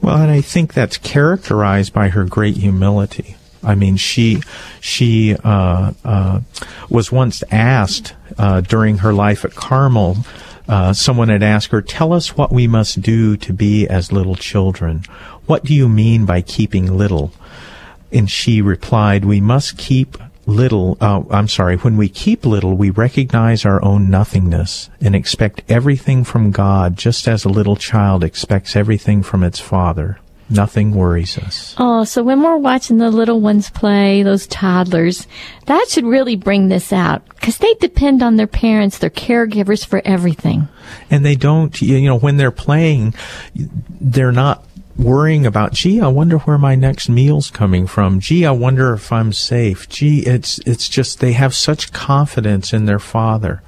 Well, 0.02 0.18
and 0.18 0.30
I 0.30 0.42
think 0.42 0.74
that's 0.74 0.98
characterized 0.98 1.94
by 1.94 2.10
her 2.10 2.24
great 2.26 2.58
humility. 2.58 3.36
I 3.62 3.74
mean, 3.74 3.96
she 3.96 4.42
she 4.80 5.34
uh, 5.42 5.92
uh, 6.04 6.40
was 6.90 7.10
once 7.10 7.42
asked 7.50 8.12
uh, 8.40 8.60
during 8.62 8.98
her 8.98 9.12
life 9.12 9.44
at 9.44 9.54
Carmel. 9.54 10.16
Uh, 10.68 10.92
someone 10.92 11.28
had 11.28 11.42
asked 11.42 11.70
her, 11.72 11.82
"Tell 11.82 12.12
us 12.12 12.36
what 12.36 12.52
we 12.52 12.66
must 12.66 13.02
do 13.02 13.36
to 13.36 13.52
be 13.52 13.86
as 13.88 14.12
little 14.12 14.36
children. 14.36 15.04
What 15.46 15.64
do 15.64 15.74
you 15.74 15.88
mean 15.88 16.24
by 16.24 16.40
keeping 16.40 16.96
little?" 16.96 17.32
And 18.12 18.30
she 18.30 18.62
replied, 18.62 19.24
"We 19.24 19.40
must 19.40 19.76
keep 19.76 20.16
little. 20.46 20.96
Uh, 21.00 21.22
I'm 21.30 21.48
sorry. 21.48 21.76
When 21.76 21.96
we 21.96 22.08
keep 22.08 22.46
little, 22.46 22.76
we 22.76 22.90
recognize 22.90 23.64
our 23.64 23.82
own 23.84 24.10
nothingness 24.10 24.90
and 25.00 25.14
expect 25.14 25.62
everything 25.68 26.24
from 26.24 26.50
God, 26.50 26.96
just 26.96 27.28
as 27.28 27.44
a 27.44 27.48
little 27.48 27.76
child 27.76 28.24
expects 28.24 28.74
everything 28.74 29.22
from 29.22 29.42
its 29.44 29.60
father. 29.60 30.18
Nothing 30.50 30.92
worries 30.94 31.38
us." 31.38 31.74
Oh, 31.78 32.04
so 32.04 32.22
when 32.22 32.42
we're 32.42 32.56
watching 32.56 32.98
the 32.98 33.10
little 33.10 33.40
ones 33.40 33.70
play, 33.70 34.22
those 34.22 34.46
toddlers, 34.48 35.26
that 35.66 35.86
should 35.88 36.04
really 36.04 36.36
bring 36.36 36.68
this 36.68 36.92
out 36.92 37.22
because 37.28 37.58
they 37.58 37.74
depend 37.74 38.22
on 38.22 38.36
their 38.36 38.46
parents, 38.46 38.98
their 38.98 39.10
caregivers 39.10 39.86
for 39.86 40.02
everything. 40.04 40.68
and 41.10 41.24
they 41.24 41.36
don't 41.36 41.80
you 41.80 42.00
know 42.02 42.18
when 42.18 42.36
they're 42.36 42.50
playing 42.50 43.14
they're 44.00 44.32
not 44.32 44.64
worrying 44.96 45.46
about 45.46 45.72
gee 45.72 46.00
i 46.00 46.06
wonder 46.08 46.38
where 46.38 46.58
my 46.58 46.74
next 46.74 47.08
meal's 47.08 47.48
coming 47.50 47.86
from 47.86 48.18
gee 48.18 48.44
i 48.44 48.50
wonder 48.50 48.92
if 48.92 49.12
i'm 49.12 49.32
safe 49.32 49.88
gee 49.88 50.20
it's 50.26 50.58
it's 50.66 50.88
just 50.88 51.20
they 51.20 51.32
have 51.32 51.54
such 51.54 51.92
confidence 51.92 52.72
in 52.72 52.86
their 52.86 52.98
father 52.98 53.62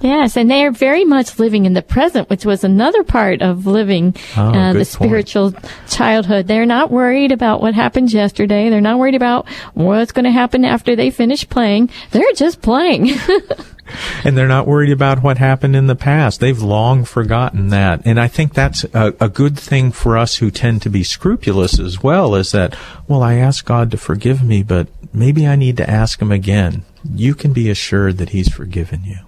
Yes, 0.00 0.36
and 0.36 0.50
they 0.50 0.64
are 0.64 0.70
very 0.70 1.04
much 1.04 1.38
living 1.38 1.64
in 1.64 1.72
the 1.72 1.82
present, 1.82 2.28
which 2.28 2.44
was 2.44 2.64
another 2.64 3.02
part 3.02 3.40
of 3.42 3.66
living 3.66 4.14
Oh, 4.36 4.42
uh, 4.52 4.72
the 4.72 4.78
point. 4.80 4.86
spiritual 4.88 5.54
childhood. 5.88 6.46
They're 6.46 6.66
not 6.66 6.90
worried 6.90 7.32
about 7.32 7.62
what 7.62 7.74
happened 7.74 8.12
yesterday. 8.12 8.68
They're 8.68 8.80
not 8.80 8.98
worried 8.98 9.14
about 9.14 9.48
what's 9.74 10.12
going 10.12 10.24
to 10.26 10.30
happen 10.30 10.64
after 10.64 10.96
they 10.96 11.10
finish 11.10 11.48
playing. 11.48 11.90
They're 12.10 12.32
just 12.34 12.60
playing. 12.60 13.10
and 14.24 14.36
they're 14.36 14.48
not 14.48 14.66
worried 14.66 14.90
about 14.92 15.22
what 15.22 15.38
happened 15.38 15.76
in 15.76 15.86
the 15.86 15.94
past 15.94 16.40
they've 16.40 16.60
long 16.60 17.04
forgotten 17.04 17.68
that 17.68 18.04
and 18.04 18.18
i 18.18 18.26
think 18.26 18.52
that's 18.52 18.82
a, 18.92 19.14
a 19.20 19.28
good 19.28 19.56
thing 19.56 19.92
for 19.92 20.18
us 20.18 20.36
who 20.38 20.50
tend 20.50 20.82
to 20.82 20.90
be 20.90 21.04
scrupulous 21.04 21.78
as 21.78 22.02
well 22.02 22.34
is 22.34 22.50
that 22.50 22.76
well 23.06 23.22
i 23.22 23.34
asked 23.34 23.64
god 23.64 23.88
to 23.88 23.96
forgive 23.96 24.42
me 24.42 24.60
but 24.60 24.88
maybe 25.14 25.46
i 25.46 25.54
need 25.54 25.76
to 25.76 25.88
ask 25.88 26.20
him 26.20 26.32
again 26.32 26.82
you 27.14 27.32
can 27.32 27.52
be 27.52 27.70
assured 27.70 28.18
that 28.18 28.30
he's 28.30 28.48
forgiven 28.52 29.04
you 29.04 29.18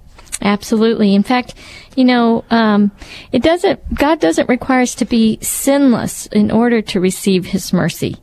Absolutely. 0.43 1.15
In 1.15 1.23
fact, 1.23 1.55
you 1.97 2.05
know, 2.05 2.45
um, 2.51 2.91
it 3.33 3.43
doesn't. 3.43 3.95
God 3.95 4.21
doesn't 4.21 4.49
require 4.49 4.83
us 4.83 4.95
to 4.97 5.05
be 5.05 5.39
sinless 5.43 6.27
in 6.27 6.51
order 6.51 6.81
to 6.83 7.01
receive 7.01 7.47
His 7.47 7.73
mercy. 7.73 8.17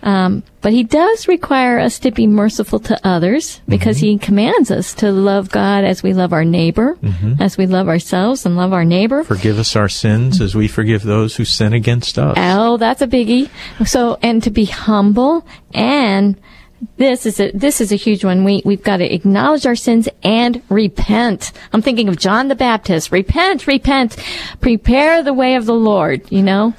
Um, 0.00 0.44
but 0.60 0.72
he 0.72 0.84
does 0.84 1.26
require 1.26 1.80
us 1.80 1.98
to 2.00 2.12
be 2.12 2.28
merciful 2.28 2.78
to 2.78 2.96
others 3.04 3.60
because 3.68 3.96
Mm-hmm. 3.96 4.06
he 4.06 4.18
commands 4.18 4.70
us 4.70 4.94
to 4.94 5.10
love 5.10 5.50
God 5.50 5.82
as 5.82 6.04
we 6.04 6.14
love 6.14 6.32
our 6.32 6.44
neighbor, 6.44 6.94
Mm-hmm. 7.02 7.42
as 7.42 7.58
we 7.58 7.66
love 7.66 7.88
ourselves 7.88 8.46
and 8.46 8.56
love 8.56 8.72
our 8.72 8.84
neighbor. 8.84 9.24
Forgive 9.24 9.58
us 9.58 9.74
our 9.74 9.88
sins 9.88 10.40
as 10.40 10.54
we 10.54 10.68
forgive 10.68 11.02
those 11.02 11.34
who 11.34 11.44
sin 11.44 11.72
against 11.72 12.16
us. 12.16 12.36
Oh, 12.38 12.76
that's 12.76 13.02
a 13.02 13.08
biggie. 13.08 13.50
So, 13.86 14.18
and 14.22 14.40
to 14.44 14.50
be 14.50 14.66
humble 14.66 15.44
and 15.74 16.40
this 16.96 17.26
is 17.26 17.40
a 17.40 17.50
this 17.52 17.80
is 17.80 17.92
a 17.92 17.96
huge 17.96 18.24
one. 18.24 18.44
We 18.44 18.62
we've 18.64 18.82
got 18.82 18.98
to 18.98 19.12
acknowledge 19.12 19.66
our 19.66 19.76
sins 19.76 20.08
and 20.22 20.62
repent. 20.68 21.52
I'm 21.72 21.82
thinking 21.82 22.08
of 22.08 22.18
John 22.18 22.48
the 22.48 22.54
Baptist. 22.54 23.10
Repent, 23.10 23.66
repent, 23.66 24.16
prepare 24.60 25.22
the 25.22 25.34
way 25.34 25.56
of 25.56 25.66
the 25.66 25.74
Lord. 25.74 26.30
You 26.30 26.42
know, 26.42 26.74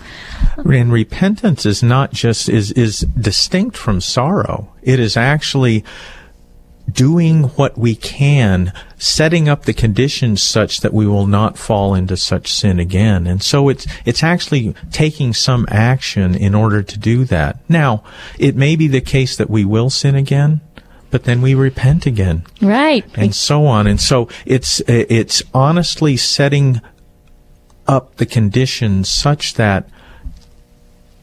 And 0.57 0.91
repentance 0.91 1.65
is 1.65 1.83
not 1.83 2.13
just 2.13 2.47
is 2.49 2.71
is 2.71 3.01
distinct 3.19 3.75
from 3.75 3.99
sorrow. 4.01 4.71
It 4.81 4.99
is 4.99 5.17
actually 5.17 5.83
doing 6.91 7.43
what 7.43 7.77
we 7.77 7.95
can, 7.95 8.73
setting 8.97 9.47
up 9.49 9.65
the 9.65 9.73
conditions 9.73 10.41
such 10.41 10.81
that 10.81 10.93
we 10.93 11.07
will 11.07 11.27
not 11.27 11.57
fall 11.57 11.93
into 11.93 12.17
such 12.17 12.51
sin 12.51 12.79
again. 12.79 13.27
And 13.27 13.41
so 13.41 13.69
it's 13.69 13.87
it's 14.05 14.23
actually 14.23 14.75
taking 14.91 15.33
some 15.33 15.65
action 15.69 16.35
in 16.35 16.55
order 16.55 16.83
to 16.83 16.97
do 16.97 17.25
that. 17.25 17.59
Now, 17.69 18.03
it 18.37 18.55
may 18.55 18.75
be 18.75 18.87
the 18.87 19.01
case 19.01 19.35
that 19.37 19.49
we 19.49 19.65
will 19.65 19.89
sin 19.89 20.15
again, 20.15 20.61
but 21.11 21.23
then 21.23 21.41
we 21.41 21.55
repent 21.55 22.05
again 22.05 22.43
right? 22.61 23.05
and 23.15 23.33
so 23.35 23.65
on. 23.65 23.87
And 23.87 23.99
so 23.99 24.29
it's 24.45 24.81
it's 24.87 25.43
honestly 25.53 26.17
setting 26.17 26.81
up 27.87 28.15
the 28.17 28.25
conditions 28.25 29.09
such 29.09 29.55
that 29.55 29.89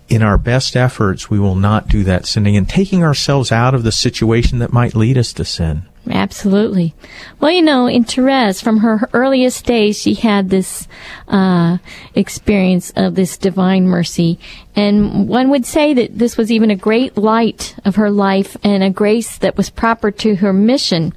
in 0.09 0.23
our 0.23 0.39
best 0.39 0.77
efforts 0.77 1.29
we 1.29 1.39
will 1.39 1.55
not 1.55 1.89
do 1.89 2.05
that 2.05 2.27
sinning 2.27 2.57
and 2.57 2.69
taking 2.69 3.03
ourselves 3.03 3.51
out 3.51 3.75
of 3.75 3.83
the 3.83 3.93
situation 3.93 4.59
that 4.59 4.73
might 4.73 4.95
lead 4.95 5.19
us 5.19 5.33
to 5.33 5.45
sin. 5.45 5.87
Absolutely. 6.09 6.95
Well, 7.41 7.51
you 7.51 7.63
know, 7.63 7.87
in 7.87 8.05
Therese, 8.05 8.61
from 8.61 8.79
her 8.79 9.09
earliest 9.13 9.67
days, 9.67 10.01
she 10.01 10.15
had 10.15 10.51
this 10.51 10.87
uh, 11.27 11.79
experience 12.15 12.93
of 12.95 13.17
this 13.17 13.37
divine 13.37 13.89
mercy. 13.89 14.39
And 14.77 15.29
one 15.29 15.51
would 15.51 15.67
say 15.67 15.95
that 15.95 16.17
this 16.17 16.37
was 16.37 16.53
even 16.53 16.71
a 16.71 16.77
great 16.77 17.17
light 17.17 17.75
of 17.85 17.97
her 17.97 18.11
life 18.11 18.57
and 18.63 18.85
a 18.85 18.91
grace 18.91 19.39
that 19.39 19.57
was 19.57 19.69
proper 19.69 20.11
to 20.13 20.37
her 20.37 20.53
mission. 20.53 21.13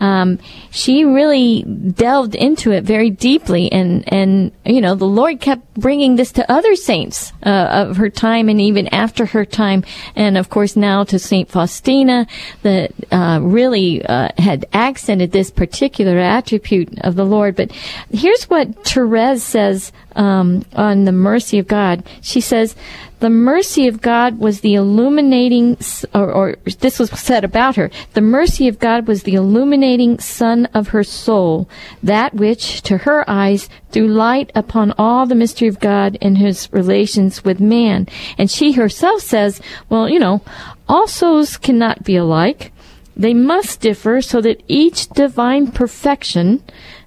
Um, 0.00 0.38
she 0.70 1.04
really 1.04 1.62
delved 1.62 2.34
into 2.34 2.72
it 2.72 2.84
very 2.84 3.10
deeply, 3.10 3.70
and 3.70 4.10
and 4.12 4.50
you 4.64 4.80
know 4.80 4.94
the 4.94 5.04
Lord 5.04 5.40
kept 5.40 5.74
bringing 5.74 6.16
this 6.16 6.32
to 6.32 6.50
other 6.50 6.74
saints 6.74 7.32
uh, 7.44 7.86
of 7.88 7.98
her 7.98 8.08
time, 8.08 8.48
and 8.48 8.60
even 8.60 8.88
after 8.88 9.26
her 9.26 9.44
time, 9.44 9.84
and 10.16 10.38
of 10.38 10.48
course 10.48 10.74
now 10.74 11.04
to 11.04 11.18
Saint 11.18 11.50
Faustina, 11.50 12.26
that 12.62 12.92
uh, 13.12 13.40
really 13.42 14.04
uh, 14.04 14.30
had 14.38 14.64
accented 14.72 15.32
this 15.32 15.50
particular 15.50 16.18
attribute 16.18 16.98
of 17.00 17.14
the 17.14 17.26
Lord. 17.26 17.54
But 17.54 17.70
here's 18.10 18.44
what 18.44 18.84
Therese 18.84 19.42
says 19.42 19.92
um, 20.16 20.64
on 20.72 21.04
the 21.04 21.12
mercy 21.12 21.58
of 21.58 21.66
God. 21.68 22.04
She 22.22 22.40
says. 22.40 22.74
The 23.20 23.30
mercy 23.30 23.86
of 23.86 24.00
God 24.00 24.38
was 24.38 24.60
the 24.60 24.74
illuminating, 24.74 25.76
or, 26.14 26.32
or 26.32 26.56
this 26.80 26.98
was 26.98 27.10
said 27.10 27.44
about 27.44 27.76
her. 27.76 27.90
The 28.14 28.22
mercy 28.22 28.66
of 28.66 28.78
God 28.78 29.06
was 29.06 29.22
the 29.22 29.34
illuminating 29.34 30.18
sun 30.18 30.66
of 30.72 30.88
her 30.88 31.04
soul, 31.04 31.68
that 32.02 32.34
which, 32.34 32.80
to 32.82 32.98
her 32.98 33.28
eyes, 33.28 33.68
threw 33.90 34.08
light 34.08 34.50
upon 34.54 34.94
all 34.96 35.26
the 35.26 35.34
mystery 35.34 35.68
of 35.68 35.80
God 35.80 36.16
in 36.22 36.36
his 36.36 36.72
relations 36.72 37.44
with 37.44 37.60
man. 37.60 38.08
And 38.38 38.50
she 38.50 38.72
herself 38.72 39.20
says, 39.20 39.60
well, 39.90 40.08
you 40.08 40.18
know, 40.18 40.40
all 40.88 41.06
souls 41.06 41.58
cannot 41.58 42.04
be 42.04 42.16
alike. 42.16 42.72
They 43.14 43.34
must 43.34 43.82
differ 43.82 44.22
so 44.22 44.40
that 44.40 44.62
each 44.66 45.10
divine 45.10 45.72
perfection 45.72 46.62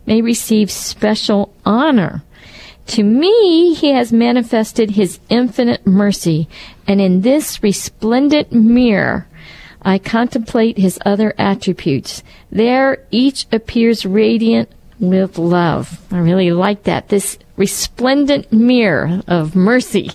may 0.06 0.22
receive 0.22 0.70
special 0.70 1.52
honor. 1.66 2.22
To 2.88 3.04
me, 3.04 3.74
he 3.74 3.92
has 3.92 4.12
manifested 4.12 4.92
his 4.92 5.20
infinite 5.30 5.88
mercy, 5.88 6.48
and 6.88 7.00
in 7.00 7.22
this 7.22 7.64
resplendent 7.64 8.52
mirror, 8.52 9.28
I 9.82 9.98
contemplate 9.98 10.78
his 10.78 11.00
other 11.06 11.34
attributes. 11.38 12.24
There, 12.52 13.06
each 13.12 13.48
appears 13.52 14.06
radiant 14.06 14.70
with 15.00 15.38
love. 15.38 16.02
I 16.12 16.20
really 16.20 16.52
like 16.52 16.84
that. 16.84 17.10
This 17.10 17.38
resplendent 17.58 18.52
mirror 18.52 19.22
of 19.28 19.56
mercy. 19.56 20.12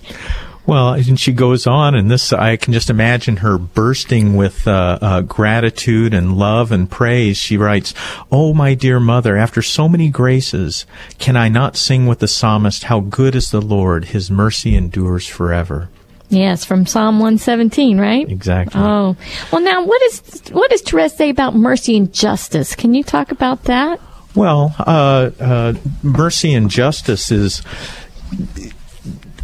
Well, 0.69 0.93
and 0.93 1.19
she 1.19 1.31
goes 1.31 1.65
on, 1.65 1.95
and 1.95 2.11
this 2.11 2.31
I 2.31 2.55
can 2.55 2.73
just 2.73 2.91
imagine 2.91 3.37
her 3.37 3.57
bursting 3.57 4.35
with 4.35 4.67
uh, 4.67 4.99
uh, 5.01 5.21
gratitude 5.21 6.13
and 6.13 6.37
love 6.37 6.71
and 6.71 6.87
praise. 6.87 7.37
She 7.37 7.57
writes, 7.57 7.95
"Oh, 8.31 8.53
my 8.53 8.75
dear 8.75 8.99
mother, 8.99 9.35
after 9.35 9.63
so 9.63 9.89
many 9.89 10.09
graces, 10.09 10.85
can 11.17 11.35
I 11.35 11.49
not 11.49 11.75
sing 11.75 12.05
with 12.05 12.19
the 12.19 12.27
psalmist, 12.27 12.83
How 12.83 12.99
good 12.99 13.33
is 13.33 13.49
the 13.49 13.63
Lord! 13.63 14.05
His 14.05 14.29
mercy 14.29 14.75
endures 14.75 15.25
forever." 15.25 15.89
Yes, 16.29 16.65
from 16.65 16.85
Psalm 16.85 17.15
117, 17.15 17.99
right? 17.99 18.29
Exactly. 18.29 18.79
Oh, 18.79 19.15
well, 19.51 19.61
now 19.61 19.83
what 19.83 19.99
is 20.03 20.43
what 20.51 20.69
does 20.69 20.83
Therese 20.83 21.15
say 21.15 21.31
about 21.31 21.55
mercy 21.55 21.97
and 21.97 22.13
justice? 22.13 22.75
Can 22.75 22.93
you 22.93 23.03
talk 23.03 23.31
about 23.31 23.63
that? 23.63 23.99
Well, 24.35 24.75
uh, 24.77 25.31
uh, 25.39 25.73
mercy 26.03 26.53
and 26.53 26.69
justice 26.69 27.31
is 27.31 27.63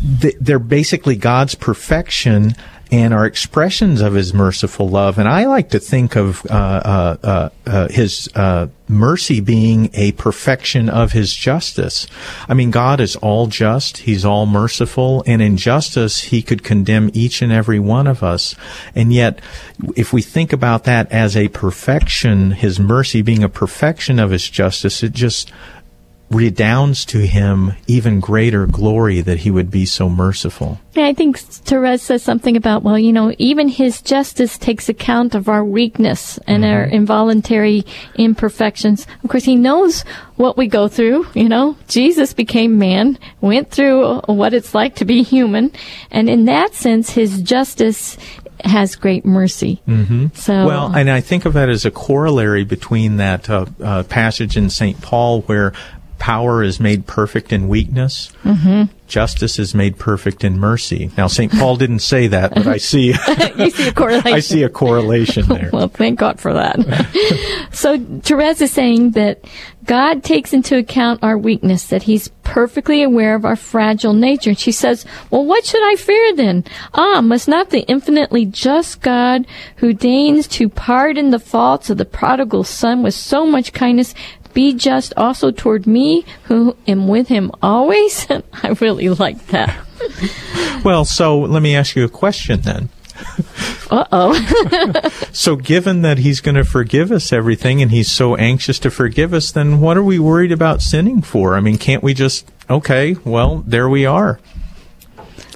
they're 0.01 0.59
basically 0.59 1.15
God's 1.15 1.55
perfection 1.55 2.55
and 2.91 3.13
are 3.13 3.25
expressions 3.25 4.01
of 4.01 4.13
His 4.13 4.33
merciful 4.33 4.87
love. 4.87 5.17
And 5.17 5.27
I 5.27 5.45
like 5.45 5.69
to 5.69 5.79
think 5.79 6.15
of 6.15 6.45
uh, 6.45 6.53
uh, 6.53 7.17
uh, 7.23 7.49
uh, 7.65 7.87
His 7.89 8.29
uh, 8.35 8.67
mercy 8.87 9.39
being 9.39 9.89
a 9.93 10.11
perfection 10.13 10.87
of 10.89 11.11
His 11.11 11.33
justice. 11.33 12.05
I 12.47 12.53
mean, 12.53 12.71
God 12.71 12.99
is 12.99 13.15
all 13.17 13.47
just; 13.47 13.97
He's 13.97 14.23
all 14.23 14.45
merciful, 14.45 15.23
and 15.25 15.41
in 15.41 15.57
justice, 15.57 16.21
He 16.21 16.41
could 16.41 16.63
condemn 16.63 17.09
each 17.13 17.41
and 17.41 17.51
every 17.51 17.79
one 17.79 18.07
of 18.07 18.21
us. 18.21 18.55
And 18.93 19.11
yet, 19.11 19.39
if 19.95 20.13
we 20.13 20.21
think 20.21 20.53
about 20.53 20.83
that 20.83 21.11
as 21.11 21.35
a 21.35 21.47
perfection, 21.49 22.51
His 22.51 22.79
mercy 22.79 23.21
being 23.21 23.43
a 23.43 23.49
perfection 23.49 24.19
of 24.19 24.29
His 24.29 24.47
justice, 24.47 25.01
it 25.01 25.13
just 25.13 25.51
redounds 26.31 27.05
to 27.05 27.19
him 27.19 27.73
even 27.87 28.19
greater 28.19 28.65
glory 28.65 29.21
that 29.21 29.39
he 29.39 29.51
would 29.51 29.69
be 29.69 29.85
so 29.85 30.09
merciful. 30.09 30.79
I 30.95 31.13
think 31.13 31.37
Therese 31.37 32.01
says 32.01 32.23
something 32.23 32.57
about, 32.57 32.83
well, 32.83 32.97
you 32.97 33.13
know, 33.13 33.33
even 33.37 33.67
his 33.67 34.01
justice 34.01 34.57
takes 34.57 34.89
account 34.89 35.35
of 35.35 35.49
our 35.49 35.63
weakness 35.63 36.39
and 36.47 36.65
our 36.65 36.83
involuntary 36.83 37.85
imperfections. 38.15 39.05
Of 39.23 39.29
course, 39.29 39.43
he 39.43 39.55
knows 39.55 40.01
what 40.37 40.57
we 40.57 40.67
go 40.67 40.87
through, 40.87 41.27
you 41.33 41.49
know. 41.49 41.77
Jesus 41.87 42.33
became 42.33 42.79
man, 42.79 43.19
went 43.41 43.69
through 43.71 44.21
what 44.21 44.53
it's 44.53 44.73
like 44.73 44.95
to 44.95 45.05
be 45.05 45.21
human, 45.21 45.71
and 46.11 46.29
in 46.29 46.45
that 46.45 46.73
sense, 46.73 47.11
his 47.11 47.41
justice 47.41 48.17
has 48.63 48.95
great 48.95 49.25
mercy. 49.25 49.81
Mm-hmm. 49.87 50.27
So, 50.33 50.65
Well, 50.65 50.95
and 50.95 51.09
I 51.09 51.21
think 51.21 51.45
of 51.45 51.53
that 51.53 51.69
as 51.69 51.85
a 51.85 51.91
corollary 51.91 52.63
between 52.63 53.17
that 53.17 53.49
uh, 53.49 53.65
uh, 53.81 54.03
passage 54.03 54.57
in 54.57 54.69
St. 54.69 54.99
Paul 55.01 55.41
where 55.43 55.73
power 56.19 56.63
is 56.63 56.79
made 56.79 57.07
perfect 57.07 57.51
in 57.53 57.67
weakness, 57.67 58.31
mm-hmm. 58.43 58.83
justice 59.07 59.59
is 59.59 59.75
made 59.75 59.97
perfect 59.97 60.43
in 60.43 60.59
mercy. 60.59 61.11
Now, 61.17 61.27
St. 61.27 61.51
Paul 61.51 61.75
didn't 61.75 61.99
say 61.99 62.27
that, 62.27 62.53
but 62.55 62.67
I 62.67 62.77
see, 62.77 63.07
you 63.57 63.69
see 63.69 63.87
a 63.87 63.93
correlation. 63.93 64.33
I 64.33 64.39
see 64.39 64.63
a 64.63 64.69
correlation 64.69 65.47
there. 65.47 65.69
Well, 65.71 65.87
thank 65.87 66.19
God 66.19 66.39
for 66.39 66.53
that. 66.53 67.69
so 67.71 67.97
Therese 67.97 68.61
is 68.61 68.71
saying 68.71 69.11
that 69.11 69.43
God 69.85 70.23
takes 70.23 70.53
into 70.53 70.77
account 70.77 71.21
our 71.21 71.37
weakness, 71.37 71.87
that 71.87 72.03
He's 72.03 72.29
perfectly 72.43 73.03
aware 73.03 73.35
of 73.35 73.45
our 73.45 73.55
fragile 73.55 74.13
nature. 74.13 74.51
And 74.51 74.59
she 74.59 74.71
says, 74.71 75.05
well, 75.29 75.45
what 75.45 75.65
should 75.65 75.83
I 75.83 75.95
fear 75.95 76.35
then? 76.35 76.63
Ah, 76.93 77.21
must 77.21 77.47
not 77.47 77.69
the 77.69 77.81
infinitely 77.81 78.45
just 78.45 79.01
God 79.01 79.45
who 79.77 79.93
deigns 79.93 80.47
to 80.49 80.69
pardon 80.69 81.29
the 81.29 81.39
faults 81.39 81.89
of 81.89 81.97
the 81.97 82.05
prodigal 82.05 82.63
son 82.63 83.03
with 83.03 83.13
so 83.13 83.45
much 83.45 83.73
kindness 83.73 84.15
be 84.55 84.73
just 84.73 85.13
also 85.15 85.51
toward 85.51 85.85
me 85.85 86.25
who 86.45 86.75
am 86.87 87.07
with 87.07 87.27
him 87.27 87.51
always? 87.61 88.25
I 88.63 88.69
really 88.81 89.09
like 89.09 89.47
that. 89.47 89.77
Well, 90.83 91.05
so 91.05 91.39
let 91.39 91.61
me 91.61 91.75
ask 91.75 91.95
you 91.95 92.03
a 92.05 92.09
question 92.09 92.61
then. 92.61 92.89
Uh 93.91 94.05
oh. 94.11 95.09
So, 95.31 95.55
given 95.55 96.01
that 96.01 96.17
he's 96.17 96.41
going 96.41 96.55
to 96.55 96.63
forgive 96.63 97.11
us 97.11 97.31
everything 97.31 97.81
and 97.81 97.91
he's 97.91 98.09
so 98.09 98.35
anxious 98.35 98.79
to 98.79 98.89
forgive 98.89 99.33
us, 99.33 99.51
then 99.51 99.79
what 99.79 99.97
are 99.97 100.03
we 100.03 100.17
worried 100.17 100.51
about 100.51 100.81
sinning 100.81 101.21
for? 101.21 101.55
I 101.55 101.59
mean, 101.59 101.77
can't 101.77 102.01
we 102.01 102.13
just, 102.13 102.49
okay, 102.69 103.15
well, 103.25 103.63
there 103.67 103.89
we 103.89 104.05
are. 104.05 104.39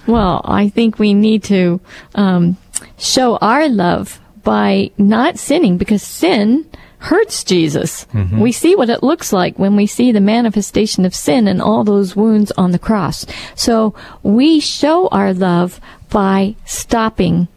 Well, 0.06 0.42
I 0.46 0.70
think 0.70 1.00
we 1.00 1.14
need 1.14 1.44
to 1.46 1.80
um, 2.16 2.58
show 2.98 3.38
our 3.38 3.68
love 3.70 4.20
by 4.44 4.92
not 4.98 5.38
sinning 5.38 5.78
because 5.78 6.04
sin 6.04 6.66
hurts 7.00 7.44
Jesus. 7.44 8.06
We 8.32 8.52
see 8.52 8.76
what 8.76 8.90
it 8.90 9.02
looks 9.04 9.32
like 9.34 9.58
when 9.58 9.76
we 9.76 9.88
see 9.88 10.12
the 10.12 10.20
manifestation 10.22 11.06
of 11.06 11.16
sin 11.16 11.48
and 11.48 11.62
all 11.62 11.84
those 11.84 12.16
wounds 12.16 12.52
on 12.52 12.72
the 12.72 12.80
cross. 12.80 13.26
So 13.56 13.96
we 14.22 14.60
show 14.60 15.08
our 15.08 15.34
love 15.34 15.80
by 16.10 16.56
stopping 16.66 17.48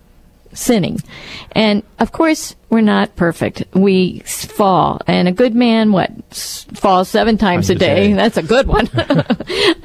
sinning. 0.54 1.00
And 1.52 1.82
of 1.98 2.12
course, 2.12 2.54
we're 2.68 2.82
not 2.82 3.16
perfect. 3.16 3.64
We 3.74 4.20
fall. 4.20 5.00
And 5.06 5.26
a 5.26 5.32
good 5.32 5.54
man, 5.54 5.92
what, 5.92 6.10
s- 6.30 6.66
falls 6.74 7.08
seven 7.08 7.38
times 7.38 7.70
a 7.70 7.74
Times 7.74 7.82
a 7.82 7.86
day. 7.86 8.08
day. 8.08 8.12
That's 8.14 8.36
a 8.36 8.42
good 8.42 8.66
one. 8.66 8.88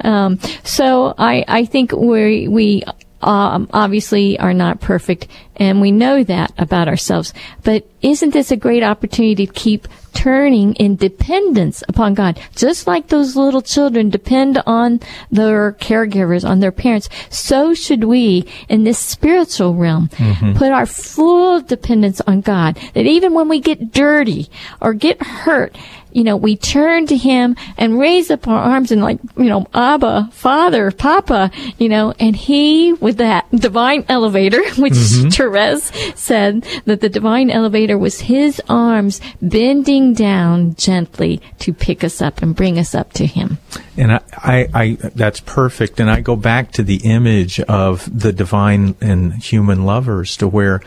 um, 0.02 0.38
so 0.64 1.14
I, 1.18 1.44
I 1.48 1.64
think 1.64 1.92
we, 1.92 2.48
we, 2.48 2.84
um, 3.20 3.68
obviously 3.72 4.38
are 4.38 4.54
not 4.54 4.80
perfect 4.80 5.28
and 5.58 5.80
we 5.80 5.90
know 5.90 6.22
that 6.24 6.52
about 6.56 6.88
ourselves. 6.88 7.34
But 7.64 7.86
isn't 8.00 8.30
this 8.30 8.50
a 8.50 8.56
great 8.56 8.82
opportunity 8.82 9.46
to 9.46 9.52
keep 9.52 9.88
turning 10.14 10.74
in 10.74 10.96
dependence 10.96 11.82
upon 11.88 12.14
God? 12.14 12.40
Just 12.54 12.86
like 12.86 13.08
those 13.08 13.36
little 13.36 13.62
children 13.62 14.08
depend 14.08 14.62
on 14.66 15.00
their 15.30 15.72
caregivers, 15.72 16.48
on 16.48 16.60
their 16.60 16.72
parents, 16.72 17.08
so 17.28 17.74
should 17.74 18.04
we 18.04 18.46
in 18.68 18.84
this 18.84 18.98
spiritual 18.98 19.74
realm 19.74 20.08
put 20.54 20.72
our 20.72 20.86
full 20.86 21.60
dependence 21.60 22.20
on 22.22 22.40
God. 22.40 22.76
That 22.94 23.06
even 23.06 23.34
when 23.34 23.48
we 23.48 23.60
get 23.60 23.92
dirty 23.92 24.48
or 24.80 24.94
get 24.94 25.20
hurt, 25.22 25.76
you 26.18 26.24
know, 26.24 26.36
we 26.36 26.56
turn 26.56 27.06
to 27.06 27.16
Him 27.16 27.54
and 27.76 27.96
raise 27.96 28.28
up 28.28 28.48
our 28.48 28.58
arms 28.58 28.90
and 28.90 29.00
like, 29.00 29.20
you 29.36 29.44
know, 29.44 29.68
Abba, 29.72 30.30
Father, 30.32 30.90
Papa, 30.90 31.52
you 31.78 31.88
know, 31.88 32.12
and 32.18 32.34
He, 32.34 32.92
with 32.92 33.18
that 33.18 33.48
divine 33.52 34.04
elevator, 34.08 34.60
which 34.78 34.94
mm-hmm. 34.94 35.28
Therese 35.28 35.92
said 36.16 36.62
that 36.86 37.00
the 37.00 37.08
divine 37.08 37.50
elevator 37.50 37.96
was 37.96 38.22
His 38.22 38.60
arms 38.68 39.20
bending 39.40 40.12
down 40.12 40.74
gently 40.74 41.40
to 41.60 41.72
pick 41.72 42.02
us 42.02 42.20
up 42.20 42.42
and 42.42 42.56
bring 42.56 42.80
us 42.80 42.96
up 42.96 43.12
to 43.12 43.24
Him. 43.24 43.58
And 43.96 44.10
I, 44.10 44.20
I, 44.32 44.68
I, 44.74 44.98
that's 45.14 45.38
perfect. 45.38 46.00
And 46.00 46.10
I 46.10 46.20
go 46.20 46.34
back 46.34 46.72
to 46.72 46.82
the 46.82 46.96
image 47.04 47.60
of 47.60 48.08
the 48.18 48.32
divine 48.32 48.96
and 49.00 49.34
human 49.34 49.84
lovers 49.84 50.36
to 50.38 50.48
where 50.48 50.80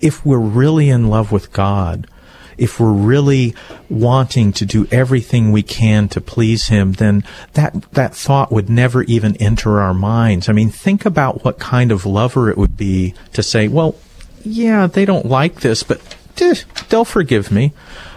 if 0.00 0.24
we're 0.24 0.38
really 0.38 0.88
in 0.88 1.08
love 1.08 1.32
with 1.32 1.52
God, 1.52 2.06
if 2.58 2.78
we're 2.78 2.92
really 2.92 3.54
wanting 3.88 4.52
to 4.52 4.66
do 4.66 4.86
everything 4.90 5.52
we 5.52 5.62
can 5.62 6.08
to 6.08 6.20
please 6.20 6.68
Him, 6.68 6.92
then 6.92 7.24
that, 7.54 7.90
that 7.92 8.14
thought 8.14 8.52
would 8.52 8.70
never 8.70 9.02
even 9.04 9.36
enter 9.36 9.80
our 9.80 9.94
minds. 9.94 10.48
I 10.48 10.52
mean, 10.52 10.70
think 10.70 11.04
about 11.04 11.44
what 11.44 11.58
kind 11.58 11.92
of 11.92 12.06
lover 12.06 12.50
it 12.50 12.58
would 12.58 12.76
be 12.76 13.14
to 13.32 13.42
say, 13.42 13.68
well, 13.68 13.96
yeah, 14.44 14.86
they 14.86 15.04
don't 15.04 15.26
like 15.26 15.60
this, 15.60 15.82
but 15.82 16.00
they'll 16.88 17.04
forgive 17.04 17.50
me. 17.50 17.72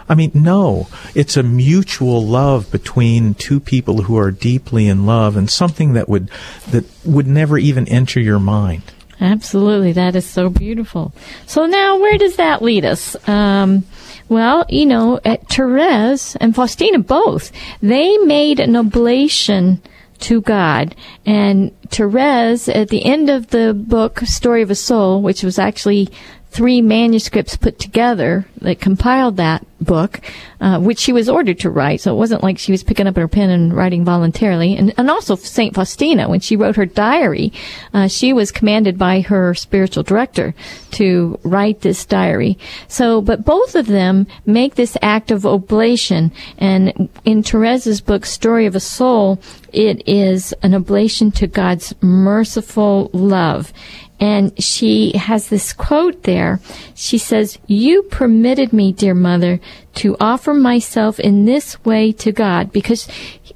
I 0.08 0.14
mean, 0.14 0.32
no, 0.34 0.88
it's 1.16 1.36
a 1.36 1.44
mutual 1.44 2.24
love 2.24 2.72
between 2.72 3.34
two 3.34 3.60
people 3.60 4.04
who 4.04 4.18
are 4.18 4.32
deeply 4.32 4.88
in 4.88 5.06
love 5.06 5.36
and 5.36 5.50
something 5.50 5.94
that 5.94 6.08
would, 6.08 6.30
that 6.70 6.86
would 7.04 7.28
never 7.28 7.58
even 7.58 7.88
enter 7.88 8.20
your 8.20 8.40
mind. 8.40 8.84
Absolutely, 9.20 9.94
that 9.94 10.16
is 10.16 10.26
so 10.26 10.50
beautiful. 10.50 11.14
So 11.48 11.66
now, 11.66 11.98
where 11.98 12.18
does 12.18 12.36
that 12.36 12.62
lead 12.62 12.86
us? 12.86 13.16
Um, 13.28 13.86
well, 14.30 14.66
you 14.70 14.86
know, 14.86 15.20
at 15.24 15.48
Therese 15.50 16.36
and 16.38 16.56
Faustina 16.56 17.00
both, 17.00 17.52
they 17.82 18.18
made 18.20 18.60
an 18.60 18.76
oblation 18.76 19.82
to 20.20 20.42
God. 20.42 20.96
And 21.26 21.72
Therese, 21.90 22.68
at 22.70 22.90
the 22.90 23.06
end 23.06 23.30
of 23.30 23.48
the 23.48 23.74
book, 23.74 24.20
Story 24.22 24.62
of 24.62 24.72
a 24.72 24.76
Soul, 24.76 25.22
which 25.22 25.44
was 25.44 25.60
actually 25.60 26.10
three 26.56 26.82
manuscripts 26.82 27.58
put 27.58 27.78
together 27.78 28.46
that 28.62 28.80
compiled 28.80 29.36
that 29.36 29.66
book, 29.82 30.22
uh, 30.62 30.80
which 30.80 30.98
she 30.98 31.12
was 31.12 31.28
ordered 31.28 31.60
to 31.60 31.70
write. 31.70 32.00
So 32.00 32.14
it 32.14 32.18
wasn't 32.18 32.44
like 32.44 32.58
she 32.58 32.72
was 32.72 32.82
picking 32.82 33.08
up 33.08 33.18
her 33.18 33.28
pen 33.28 33.50
and 33.50 33.76
writing 33.76 34.06
voluntarily. 34.06 34.76
And, 34.78 34.94
and 34.98 35.12
also 35.12 35.36
Saint 35.36 35.76
Faustina, 35.76 36.30
when 36.30 36.40
she 36.40 36.56
wrote 36.56 36.78
her 36.78 36.86
diary, 36.86 37.52
uh, 37.94 38.08
she 38.08 38.32
was 38.32 38.54
commanded 38.54 38.98
by 38.98 39.20
her 39.20 39.54
spiritual 39.54 40.04
director 40.04 40.56
to 40.92 41.38
write 41.44 41.82
this 41.82 42.06
diary. 42.06 42.58
So, 42.88 43.22
but 43.22 43.44
both 43.44 43.76
of 43.76 43.88
them 43.88 44.26
make 44.46 44.76
this 44.76 44.98
act 45.02 45.32
of 45.32 45.46
oblation. 45.46 46.32
And 46.58 47.10
in 47.26 47.42
Therese's 47.42 48.00
book, 48.00 48.26
Story 48.26 48.66
of 48.66 48.76
a 48.76 48.80
Soul, 48.80 49.42
it 49.74 50.08
is 50.08 50.54
an 50.64 50.74
oblation 50.74 51.32
to 51.32 51.48
God's 51.48 51.94
merciful 52.02 53.10
love. 53.12 53.74
And 54.20 54.62
she 54.62 55.12
has 55.18 55.50
this 55.50 55.74
quote 55.74 56.24
there. 56.24 56.60
She 56.94 57.18
says, 57.18 57.58
You 57.68 58.04
permitted 58.04 58.72
me, 58.72 58.94
dear 58.94 59.14
mother, 59.14 59.60
to 59.96 60.16
offer 60.20 60.54
myself 60.54 61.20
in 61.20 61.46
this 61.46 61.84
way 61.84 62.12
to 62.14 62.32
God 62.32 62.72
because 62.72 63.08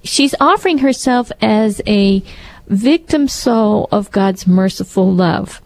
she's 0.04 0.36
offering 0.40 0.80
herself 0.80 1.32
as 1.42 1.82
a 1.88 2.22
victim 2.68 3.28
soul 3.28 3.88
of 3.92 4.12
God's 4.12 4.48
merciful 4.48 5.14
love. 5.14 5.62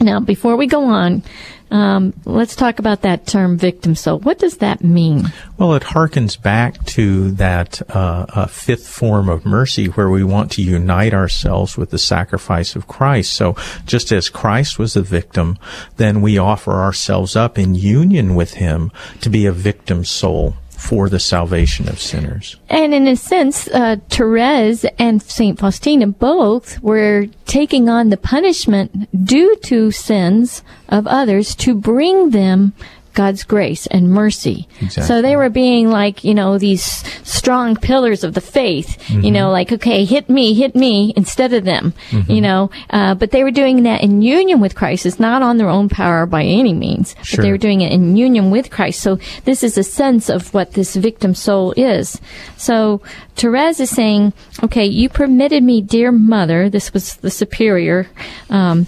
Now, 0.00 0.20
before 0.20 0.56
we 0.56 0.66
go 0.66 0.84
on, 0.84 1.22
um, 1.70 2.12
let's 2.24 2.54
talk 2.54 2.78
about 2.78 3.02
that 3.02 3.26
term 3.26 3.58
victim 3.58 3.94
soul. 3.94 4.20
What 4.20 4.38
does 4.38 4.58
that 4.58 4.84
mean? 4.84 5.24
Well, 5.58 5.74
it 5.74 5.82
harkens 5.82 6.40
back 6.40 6.84
to 6.86 7.32
that 7.32 7.82
uh, 7.90 8.26
uh, 8.28 8.46
fifth 8.46 8.88
form 8.88 9.28
of 9.28 9.44
mercy 9.44 9.86
where 9.86 10.08
we 10.08 10.22
want 10.22 10.52
to 10.52 10.62
unite 10.62 11.12
ourselves 11.12 11.76
with 11.76 11.90
the 11.90 11.98
sacrifice 11.98 12.76
of 12.76 12.86
Christ. 12.86 13.32
So 13.34 13.56
just 13.84 14.12
as 14.12 14.28
Christ 14.28 14.78
was 14.78 14.96
a 14.96 15.02
victim, 15.02 15.58
then 15.96 16.20
we 16.20 16.38
offer 16.38 16.72
ourselves 16.72 17.34
up 17.34 17.58
in 17.58 17.74
union 17.74 18.34
with 18.34 18.54
him 18.54 18.92
to 19.22 19.30
be 19.30 19.46
a 19.46 19.52
victim 19.52 20.04
soul 20.04 20.56
for 20.76 21.08
the 21.08 21.18
salvation 21.18 21.88
of 21.88 22.00
sinners. 22.00 22.56
And 22.68 22.94
in 22.94 23.08
a 23.08 23.16
sense, 23.16 23.68
uh, 23.68 23.96
Therese 24.10 24.84
and 24.98 25.22
Saint 25.22 25.58
Faustina 25.58 26.06
both 26.06 26.80
were 26.82 27.26
taking 27.46 27.88
on 27.88 28.10
the 28.10 28.16
punishment 28.16 29.08
due 29.24 29.56
to 29.64 29.90
sins 29.90 30.62
of 30.88 31.06
others 31.06 31.54
to 31.56 31.74
bring 31.74 32.30
them 32.30 32.72
God's 33.16 33.42
grace 33.42 33.86
and 33.88 34.10
mercy. 34.10 34.68
Exactly. 34.80 35.02
So 35.08 35.22
they 35.22 35.34
were 35.34 35.48
being 35.50 35.90
like, 35.90 36.22
you 36.22 36.34
know, 36.34 36.58
these 36.58 36.84
strong 37.26 37.74
pillars 37.74 38.22
of 38.22 38.34
the 38.34 38.40
faith, 38.40 39.10
you 39.10 39.30
know, 39.32 39.50
like, 39.50 39.72
okay, 39.72 40.04
hit 40.04 40.28
me, 40.28 40.54
hit 40.54 40.76
me 40.76 41.12
instead 41.16 41.52
of 41.52 41.64
them, 41.64 41.94
you 42.28 42.40
know, 42.40 42.70
uh, 42.90 43.14
but 43.14 43.30
they 43.32 43.42
were 43.42 43.50
doing 43.50 43.82
that 43.84 44.02
in 44.02 44.22
union 44.22 44.60
with 44.60 44.74
Christ. 44.76 45.06
It's 45.06 45.18
not 45.18 45.42
on 45.42 45.56
their 45.56 45.68
own 45.68 45.88
power 45.88 46.26
by 46.26 46.44
any 46.44 46.72
means, 46.74 47.14
but 47.14 47.26
Sure. 47.26 47.42
they 47.42 47.50
were 47.50 47.58
doing 47.58 47.80
it 47.80 47.90
in 47.92 48.16
union 48.16 48.50
with 48.50 48.70
Christ. 48.70 49.00
So 49.00 49.18
this 49.44 49.62
is 49.64 49.78
a 49.78 49.82
sense 49.82 50.28
of 50.28 50.52
what 50.54 50.72
this 50.74 50.94
victim 50.94 51.34
soul 51.34 51.72
is. 51.76 52.20
So 52.56 53.00
Therese 53.36 53.80
is 53.80 53.90
saying, 53.90 54.32
okay, 54.62 54.84
you 54.84 55.08
permitted 55.08 55.62
me, 55.62 55.80
dear 55.80 56.12
mother, 56.12 56.68
this 56.68 56.92
was 56.92 57.16
the 57.16 57.30
superior, 57.30 58.08
um, 58.50 58.86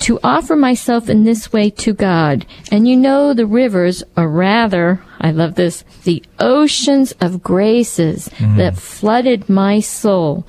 to 0.00 0.20
offer 0.22 0.54
myself 0.54 1.08
in 1.08 1.24
this 1.24 1.52
way 1.52 1.70
to 1.70 1.92
God. 1.92 2.46
And 2.70 2.86
you 2.86 2.96
know 2.96 3.34
the 3.34 3.46
rivers, 3.46 4.02
or 4.16 4.28
rather, 4.28 5.02
I 5.20 5.30
love 5.30 5.56
this, 5.56 5.84
the 6.04 6.22
oceans 6.38 7.12
of 7.20 7.42
graces 7.42 8.30
that 8.56 8.78
flooded 8.78 9.48
my 9.48 9.80
soul. 9.80 10.46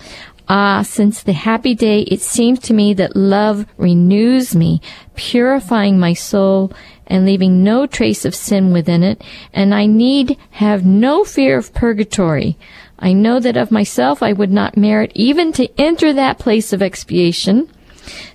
Ah, 0.47 0.81
since 0.81 1.21
the 1.21 1.33
happy 1.33 1.75
day, 1.75 2.01
it 2.01 2.21
seems 2.21 2.59
to 2.59 2.73
me 2.73 2.93
that 2.95 3.15
love 3.15 3.65
renews 3.77 4.55
me, 4.55 4.81
purifying 5.15 5.99
my 5.99 6.13
soul 6.13 6.73
and 7.05 7.25
leaving 7.25 7.63
no 7.63 7.85
trace 7.85 8.25
of 8.25 8.35
sin 8.35 8.71
within 8.71 9.03
it, 9.03 9.23
and 9.53 9.73
I 9.73 9.85
need 9.85 10.37
have 10.51 10.85
no 10.85 11.23
fear 11.23 11.57
of 11.57 11.73
purgatory. 11.73 12.57
I 12.99 13.13
know 13.13 13.39
that 13.39 13.57
of 13.57 13.71
myself 13.71 14.21
I 14.21 14.33
would 14.33 14.51
not 14.51 14.77
merit 14.77 15.11
even 15.15 15.51
to 15.53 15.69
enter 15.79 16.13
that 16.13 16.39
place 16.39 16.73
of 16.73 16.81
expiation 16.81 17.69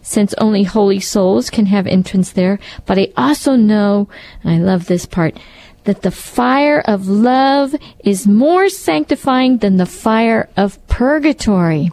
since 0.02 0.34
only 0.34 0.64
holy 0.64 1.00
souls 1.00 1.50
can 1.50 1.66
have 1.66 1.86
entrance 1.86 2.32
there. 2.32 2.58
But 2.86 2.98
I 2.98 3.12
also 3.16 3.56
know, 3.56 4.08
and 4.42 4.52
I 4.52 4.58
love 4.58 4.86
this 4.86 5.06
part, 5.06 5.38
that 5.84 6.02
the 6.02 6.10
fire 6.10 6.80
of 6.80 7.08
love 7.08 7.74
is 8.04 8.26
more 8.26 8.68
sanctifying 8.68 9.58
than 9.58 9.76
the 9.76 9.86
fire 9.86 10.48
of 10.56 10.84
purgatory. 10.86 11.90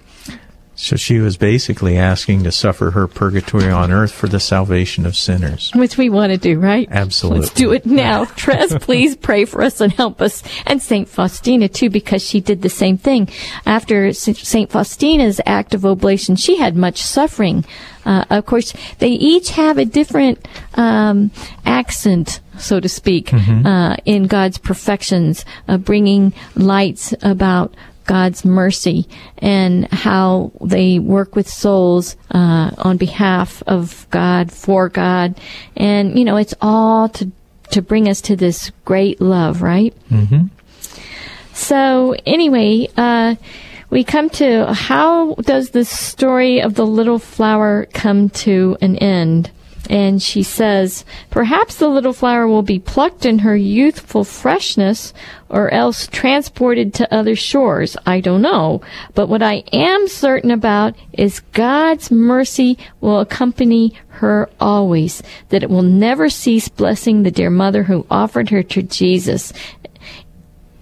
So 0.81 0.95
she 0.95 1.19
was 1.19 1.37
basically 1.37 1.95
asking 1.95 2.43
to 2.43 2.51
suffer 2.51 2.89
her 2.89 3.07
purgatory 3.07 3.69
on 3.69 3.91
earth 3.91 4.11
for 4.11 4.27
the 4.27 4.39
salvation 4.39 5.05
of 5.05 5.15
sinners. 5.15 5.71
Which 5.75 5.95
we 5.95 6.09
want 6.09 6.31
to 6.31 6.39
do, 6.39 6.59
right? 6.59 6.87
Absolutely. 6.89 7.41
Let's 7.41 7.53
do 7.53 7.71
it 7.71 7.85
now. 7.85 8.25
Therese, 8.35 8.75
please 8.79 9.15
pray 9.15 9.45
for 9.45 9.61
us 9.61 9.79
and 9.79 9.93
help 9.93 10.23
us. 10.23 10.41
And 10.65 10.81
St. 10.81 11.07
Faustina, 11.07 11.69
too, 11.69 11.91
because 11.91 12.27
she 12.27 12.41
did 12.41 12.63
the 12.63 12.69
same 12.69 12.97
thing. 12.97 13.29
After 13.67 14.11
St. 14.11 14.71
Faustina's 14.71 15.39
act 15.45 15.75
of 15.75 15.85
oblation, 15.85 16.35
she 16.35 16.57
had 16.57 16.75
much 16.75 17.03
suffering. 17.03 17.63
Uh, 18.03 18.25
of 18.31 18.47
course, 18.47 18.73
they 18.97 19.09
each 19.09 19.51
have 19.51 19.77
a 19.77 19.85
different 19.85 20.47
um, 20.73 21.29
accent, 21.63 22.39
so 22.57 22.79
to 22.79 22.89
speak, 22.89 23.31
uh, 23.31 23.97
in 24.05 24.25
God's 24.25 24.57
perfections, 24.57 25.45
uh, 25.67 25.77
bringing 25.77 26.33
lights 26.55 27.13
about 27.21 27.75
God's 28.05 28.43
mercy 28.45 29.07
and 29.37 29.87
how 29.91 30.51
they 30.61 30.99
work 30.99 31.35
with 31.35 31.47
souls 31.47 32.15
uh, 32.31 32.71
on 32.77 32.97
behalf 32.97 33.63
of 33.67 34.07
God, 34.09 34.51
for 34.51 34.89
God, 34.89 35.39
and 35.75 36.17
you 36.17 36.25
know 36.25 36.37
it's 36.37 36.55
all 36.61 37.09
to 37.09 37.31
to 37.71 37.81
bring 37.81 38.07
us 38.07 38.21
to 38.21 38.35
this 38.35 38.71
great 38.85 39.21
love, 39.21 39.61
right? 39.61 39.93
Mm-hmm. 40.09 40.47
So 41.53 42.15
anyway, 42.25 42.87
uh, 42.97 43.35
we 43.89 44.03
come 44.03 44.29
to 44.31 44.73
how 44.73 45.35
does 45.35 45.71
the 45.71 45.85
story 45.85 46.61
of 46.61 46.75
the 46.75 46.85
little 46.85 47.19
flower 47.19 47.87
come 47.93 48.29
to 48.29 48.77
an 48.81 48.97
end? 48.97 49.51
And 49.91 50.23
she 50.23 50.41
says, 50.41 51.03
Perhaps 51.31 51.75
the 51.75 51.89
little 51.89 52.13
flower 52.13 52.47
will 52.47 52.61
be 52.61 52.79
plucked 52.79 53.25
in 53.25 53.39
her 53.39 53.57
youthful 53.57 54.23
freshness 54.23 55.13
or 55.49 55.69
else 55.73 56.07
transported 56.07 56.93
to 56.93 57.13
other 57.13 57.35
shores. 57.35 57.97
I 58.05 58.21
don't 58.21 58.41
know. 58.41 58.81
But 59.15 59.27
what 59.27 59.43
I 59.43 59.65
am 59.73 60.07
certain 60.07 60.49
about 60.49 60.95
is 61.11 61.41
God's 61.51 62.09
mercy 62.09 62.77
will 63.01 63.19
accompany 63.19 63.99
her 64.07 64.49
always, 64.61 65.21
that 65.49 65.61
it 65.61 65.69
will 65.69 65.81
never 65.81 66.29
cease 66.29 66.69
blessing 66.69 67.23
the 67.23 67.31
dear 67.31 67.49
mother 67.49 67.83
who 67.83 68.05
offered 68.09 68.49
her 68.49 68.63
to 68.63 68.81
Jesus 68.81 69.51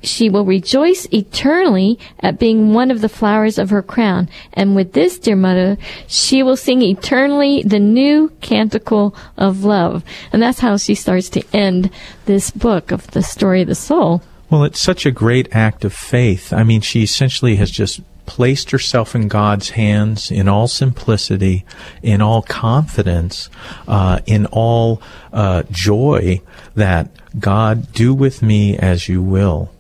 she 0.02 0.30
will 0.30 0.46
rejoice 0.46 1.08
eternally 1.12 2.00
at 2.20 2.40
being 2.40 2.74
one 2.74 2.92
of 2.92 3.02
the 3.02 3.10
flowers 3.10 3.58
of 3.58 3.70
her 3.70 3.82
crown. 3.82 4.30
And 4.54 4.76
with 4.76 4.94
this, 4.94 5.20
dear 5.20 5.36
mother, 5.36 5.78
she 6.08 6.44
will 6.44 6.58
sing 6.58 6.82
eternally 6.82 7.64
the 7.64 7.80
new 7.80 8.30
canticle 8.42 9.16
of 9.38 9.64
love. 9.64 10.04
And 10.32 10.42
that's 10.42 10.60
how 10.60 10.78
she 10.78 10.96
starts 10.96 11.30
to 11.30 11.44
end 11.54 11.90
this 12.26 12.52
book 12.52 12.92
of 12.92 13.08
the 13.12 13.24
story 13.24 13.62
of 13.62 13.68
the 13.68 13.76
soul. 13.76 14.22
Well, 14.50 14.64
it's 14.64 14.80
such 14.80 15.06
a 15.06 15.12
great 15.12 15.48
act 15.52 15.86
of 15.86 15.94
faith. 15.94 16.52
I 16.52 16.64
mean, 16.64 16.82
she 16.82 17.04
essentially 17.04 17.58
has 17.58 17.70
just 17.70 18.02
placed 18.26 18.70
herself 18.72 19.16
in 19.16 19.28
God's 19.28 19.72
hands 19.72 20.30
in 20.30 20.48
all 20.48 20.68
simplicity, 20.68 21.66
in 22.04 22.22
all 22.22 22.44
confidence, 22.44 23.50
uh, 23.88 24.20
in 24.28 24.46
all 24.48 25.02
uh, 25.34 25.64
joy 25.72 26.40
that 26.76 27.10
God 27.40 27.92
do 27.92 28.14
with 28.14 28.42
me 28.42 28.78
as 28.78 29.10
you 29.10 29.22
will. 29.22 29.72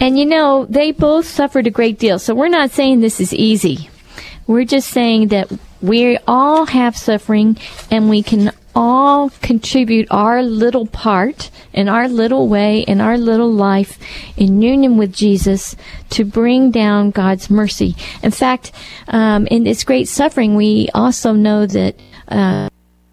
And 0.00 0.18
you 0.18 0.26
know, 0.26 0.64
they 0.66 0.92
both 0.92 1.26
suffered 1.26 1.66
a 1.66 1.70
great 1.70 1.98
deal. 1.98 2.18
So 2.18 2.34
we're 2.34 2.48
not 2.48 2.70
saying 2.70 3.00
this 3.00 3.20
is 3.20 3.34
easy. 3.34 3.90
We're 4.46 4.64
just 4.64 4.88
saying 4.90 5.28
that 5.28 5.52
we 5.82 6.18
all 6.26 6.66
have 6.66 6.96
suffering 6.96 7.58
and 7.90 8.08
we 8.08 8.22
can 8.22 8.52
all 8.74 9.30
contribute 9.42 10.06
our 10.10 10.42
little 10.42 10.86
part 10.86 11.50
in 11.72 11.88
our 11.88 12.08
little 12.08 12.48
way, 12.48 12.80
in 12.80 13.00
our 13.00 13.18
little 13.18 13.52
life, 13.52 13.98
in 14.36 14.62
union 14.62 14.96
with 14.96 15.12
Jesus 15.12 15.74
to 16.10 16.24
bring 16.24 16.70
down 16.70 17.10
God's 17.10 17.50
mercy. 17.50 17.96
In 18.22 18.30
fact, 18.30 18.72
um, 19.08 19.46
in 19.48 19.64
this 19.64 19.84
great 19.84 20.08
suffering, 20.08 20.54
we 20.54 20.88
also 20.94 21.32
know 21.32 21.66
that 21.66 21.96
uh, 22.28 22.68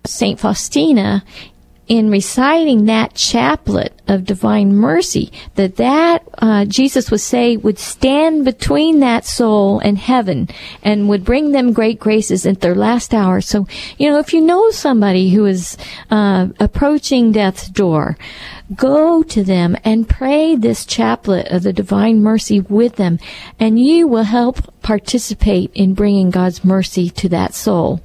Saint 0.06 0.40
Faustina 0.40 1.24
in 1.88 2.10
reciting 2.10 2.86
that 2.86 3.14
chaplet 3.14 3.92
of 4.08 4.26
divine 4.26 4.76
mercy 4.76 5.32
that 5.56 5.78
that 5.78 6.24
uh, 6.40 6.66
jesus 6.66 7.10
would 7.10 7.20
say 7.20 7.58
would 7.58 7.80
stand 7.80 8.46
between 8.46 9.00
that 9.00 9.26
soul 9.26 9.80
and 9.80 9.98
heaven 9.98 10.48
and 10.84 11.10
would 11.10 11.24
bring 11.24 11.52
them 11.52 11.74
great 11.74 12.00
graces 12.00 12.46
at 12.46 12.62
their 12.62 12.76
last 12.76 13.14
hour. 13.14 13.42
So 13.42 13.68
you 13.98 14.10
know 14.10 14.20
if 14.20 14.34
you 14.34 14.42
know 14.42 14.70
somebody 14.72 15.30
who 15.30 15.46
is 15.46 15.78
uh, 16.10 16.48
approaching 16.60 17.32
death's 17.32 17.68
door 17.68 18.18
go 18.76 19.22
to 19.22 19.44
them 19.44 19.78
and 19.84 20.10
pray 20.10 20.56
this 20.56 20.86
chaplet 20.86 21.48
of 21.50 21.64
the 21.64 21.74
divine 21.74 22.22
mercy 22.22 22.60
with 22.62 22.96
them 22.96 23.20
and 23.60 23.80
you 23.80 24.08
will 24.08 24.24
help 24.24 24.82
participate 24.82 25.72
in 25.76 25.94
bringing 25.94 26.32
god's 26.32 26.66
mercy 26.66 27.10
to 27.10 27.30
that 27.30 27.54
soul 27.54 28.02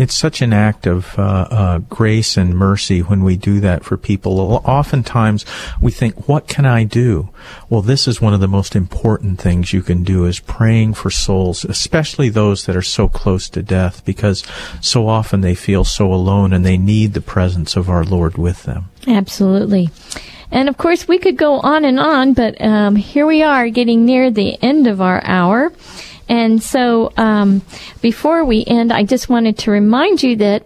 it's 0.00 0.16
such 0.16 0.40
an 0.40 0.54
act 0.54 0.86
of 0.86 1.18
uh, 1.18 1.22
uh, 1.50 1.78
grace 1.80 2.38
and 2.38 2.54
mercy 2.54 3.00
when 3.00 3.22
we 3.22 3.36
do 3.36 3.60
that 3.60 3.84
for 3.84 3.98
people. 3.98 4.40
Oftentimes 4.64 5.44
we 5.78 5.92
think, 5.92 6.26
what 6.26 6.48
can 6.48 6.64
I 6.64 6.84
do? 6.84 7.28
Well, 7.68 7.82
this 7.82 8.08
is 8.08 8.18
one 8.18 8.32
of 8.32 8.40
the 8.40 8.48
most 8.48 8.74
important 8.74 9.38
things 9.38 9.74
you 9.74 9.82
can 9.82 10.02
do 10.02 10.24
is 10.24 10.40
praying 10.40 10.94
for 10.94 11.10
souls, 11.10 11.66
especially 11.66 12.30
those 12.30 12.64
that 12.64 12.76
are 12.76 12.80
so 12.80 13.08
close 13.08 13.50
to 13.50 13.62
death, 13.62 14.02
because 14.06 14.42
so 14.80 15.06
often 15.06 15.42
they 15.42 15.54
feel 15.54 15.84
so 15.84 16.10
alone 16.10 16.54
and 16.54 16.64
they 16.64 16.78
need 16.78 17.12
the 17.12 17.20
presence 17.20 17.76
of 17.76 17.90
our 17.90 18.02
Lord 18.02 18.38
with 18.38 18.62
them. 18.62 18.88
Absolutely. 19.06 19.90
And 20.50 20.70
of 20.70 20.78
course, 20.78 21.06
we 21.06 21.18
could 21.18 21.36
go 21.36 21.60
on 21.60 21.84
and 21.84 22.00
on, 22.00 22.32
but 22.32 22.58
um, 22.60 22.96
here 22.96 23.26
we 23.26 23.42
are 23.42 23.68
getting 23.68 24.06
near 24.06 24.30
the 24.30 24.60
end 24.62 24.86
of 24.86 25.02
our 25.02 25.22
hour. 25.24 25.72
And 26.30 26.62
so, 26.62 27.12
um, 27.16 27.60
before 28.00 28.44
we 28.44 28.64
end, 28.64 28.92
I 28.92 29.02
just 29.02 29.28
wanted 29.28 29.58
to 29.58 29.72
remind 29.72 30.22
you 30.22 30.36
that 30.36 30.64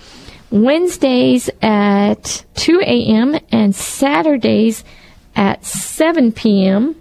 Wednesdays 0.64 1.49
at 1.62 2.45
2 2.56 2.80
a.m. 2.82 3.38
and 3.51 3.76
Saturdays 3.76 4.84
at 5.36 5.66
7 5.66 6.32
p.m. 6.32 6.95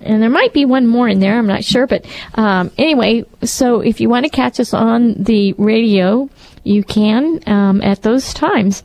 And 0.00 0.22
there 0.22 0.30
might 0.30 0.52
be 0.52 0.64
one 0.64 0.86
more 0.86 1.08
in 1.08 1.18
there, 1.18 1.38
I'm 1.38 1.46
not 1.46 1.64
sure. 1.64 1.86
But 1.86 2.04
um, 2.34 2.70
anyway, 2.78 3.24
so 3.42 3.80
if 3.80 4.00
you 4.00 4.08
want 4.08 4.24
to 4.24 4.30
catch 4.30 4.60
us 4.60 4.72
on 4.72 5.14
the 5.14 5.54
radio, 5.54 6.28
you 6.62 6.84
can 6.84 7.40
um, 7.48 7.82
at 7.82 8.02
those 8.02 8.32
times. 8.32 8.84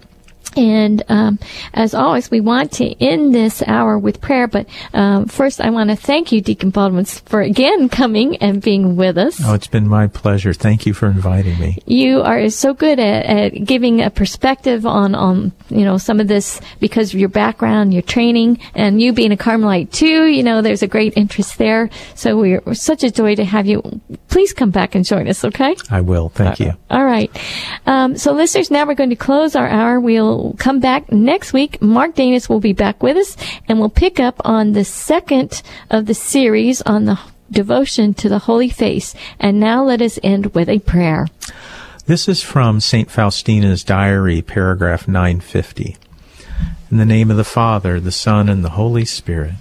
And 0.55 1.03
um, 1.09 1.39
as 1.73 1.93
always, 1.93 2.31
we 2.31 2.41
want 2.41 2.71
to 2.73 2.85
end 3.03 3.33
this 3.33 3.61
hour 3.65 3.97
with 3.97 4.21
prayer. 4.21 4.47
But 4.47 4.67
um, 4.93 5.25
first, 5.27 5.61
I 5.61 5.69
want 5.69 5.89
to 5.89 5.95
thank 5.95 6.31
you, 6.31 6.41
Deacon 6.41 6.69
Baldwin, 6.69 7.05
for 7.05 7.41
again 7.41 7.89
coming 7.89 8.37
and 8.37 8.61
being 8.61 8.95
with 8.95 9.17
us. 9.17 9.39
Oh, 9.43 9.53
it's 9.53 9.67
been 9.67 9.87
my 9.87 10.07
pleasure. 10.07 10.53
Thank 10.53 10.85
you 10.85 10.93
for 10.93 11.07
inviting 11.07 11.59
me. 11.59 11.77
You 11.85 12.21
are 12.21 12.49
so 12.49 12.73
good 12.73 12.99
at, 12.99 13.25
at 13.25 13.63
giving 13.63 14.01
a 14.01 14.09
perspective 14.09 14.85
on, 14.85 15.15
on 15.15 15.51
you 15.69 15.85
know 15.85 15.97
some 15.97 16.19
of 16.19 16.27
this 16.27 16.61
because 16.79 17.13
of 17.13 17.19
your 17.19 17.29
background, 17.29 17.93
your 17.93 18.01
training, 18.01 18.59
and 18.75 19.01
you 19.01 19.13
being 19.13 19.31
a 19.31 19.37
Carmelite 19.37 19.91
too. 19.91 20.25
You 20.25 20.43
know, 20.43 20.61
there's 20.61 20.83
a 20.83 20.87
great 20.87 21.13
interest 21.15 21.57
there. 21.57 21.89
So 22.15 22.37
we're, 22.37 22.61
we're 22.65 22.73
such 22.73 23.03
a 23.03 23.11
joy 23.11 23.35
to 23.35 23.45
have 23.45 23.65
you. 23.65 23.81
Please 24.29 24.53
come 24.53 24.71
back 24.71 24.95
and 24.95 25.05
join 25.05 25.27
us. 25.27 25.43
Okay? 25.43 25.75
I 25.89 26.01
will. 26.01 26.29
Thank 26.29 26.59
you. 26.59 26.73
All 26.89 27.05
right. 27.05 27.31
Um, 27.85 28.17
so, 28.17 28.33
listeners, 28.33 28.71
now 28.71 28.85
we're 28.85 28.95
going 28.95 29.09
to 29.09 29.15
close 29.15 29.55
our 29.55 29.67
hour. 29.67 29.99
We'll 29.99 30.38
come 30.57 30.79
back 30.79 31.11
next 31.11 31.53
week. 31.53 31.81
Mark 31.81 32.15
Danis 32.15 32.49
will 32.49 32.59
be 32.59 32.73
back 32.73 33.01
with 33.03 33.17
us, 33.17 33.37
and 33.67 33.79
we'll 33.79 33.89
pick 33.89 34.19
up 34.19 34.41
on 34.45 34.73
the 34.73 34.85
second 34.85 35.61
of 35.89 36.05
the 36.05 36.13
series 36.13 36.81
on 36.83 37.05
the 37.05 37.19
devotion 37.51 38.13
to 38.15 38.29
the 38.29 38.39
Holy 38.39 38.69
Face. 38.69 39.15
And 39.39 39.59
now 39.59 39.83
let 39.83 40.01
us 40.01 40.19
end 40.23 40.53
with 40.53 40.69
a 40.69 40.79
prayer. 40.79 41.27
This 42.05 42.27
is 42.27 42.41
from 42.41 42.79
St. 42.79 43.09
Faustina's 43.09 43.83
diary, 43.83 44.41
paragraph 44.41 45.07
950. 45.07 45.97
In 46.91 46.97
the 46.97 47.05
name 47.05 47.29
of 47.29 47.37
the 47.37 47.43
Father, 47.43 47.99
the 47.99 48.11
Son, 48.11 48.49
and 48.49 48.65
the 48.65 48.71
Holy 48.71 49.05
Spirit. 49.05 49.53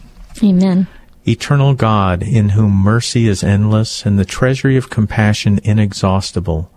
Amen. 0.43 0.87
Eternal 1.27 1.75
God, 1.75 2.23
in 2.23 2.51
whom 2.51 2.73
mercy 2.73 3.29
is 3.29 3.45
endless 3.45 4.07
and 4.07 4.19
the 4.19 4.25
treasury 4.25 4.79
of 4.79 4.89
compassion 4.89 5.61
inexhaustible, 5.63 6.71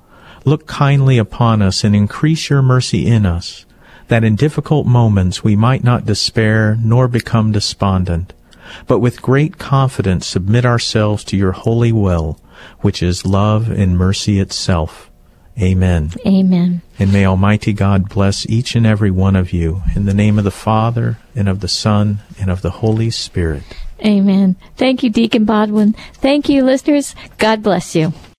look 0.44 0.68
kindly 0.68 1.18
upon 1.18 1.62
us 1.62 1.86
and 1.86 1.96
increase 1.96 2.50
your 2.50 2.62
mercy 2.62 3.06
in 3.06 3.26
us 3.26 3.66
that 4.12 4.26
in 4.26 4.36
difficult 4.36 4.86
moments 4.86 5.42
we 5.42 5.56
might 5.56 5.86
not 5.86 6.06
despair 6.06 6.78
nor 6.84 7.08
become 7.08 7.54
despondent, 7.54 8.34
but 8.86 9.00
with 9.00 9.22
great 9.22 9.58
confidence 9.58 10.28
submit 10.28 10.66
ourselves 10.66 11.24
to 11.24 11.38
your 11.38 11.54
holy 11.54 11.94
will, 11.94 12.38
which 12.82 13.02
is 13.02 13.26
love 13.26 13.70
and 13.72 13.98
mercy 13.98 14.38
itself. 14.42 15.10
Amen. 15.58 16.12
Amen. 16.28 16.82
And 17.00 17.14
may 17.14 17.26
Almighty 17.26 17.72
God 17.72 18.10
bless 18.10 18.46
each 18.48 18.76
and 18.76 18.86
every 18.86 19.12
one 19.12 19.38
of 19.38 19.54
you 19.54 19.82
in 19.96 20.08
the 20.08 20.14
name 20.14 20.38
of 20.38 20.44
the 20.44 20.52
Father, 20.52 21.18
and 21.34 21.48
of 21.48 21.62
the 21.62 21.70
Son, 21.70 22.20
and 22.38 22.52
of 22.52 22.62
the 22.62 22.72
Holy 22.72 23.12
Spirit. 23.12 23.64
Amen. 24.06 24.58
Thank 24.76 25.04
you, 25.04 25.10
Deacon 25.10 25.46
Baldwin. 25.46 25.94
Thank 26.16 26.50
you, 26.50 26.66
listeners. 26.66 27.16
God 27.38 27.64
bless 27.64 27.96
you. 27.96 28.12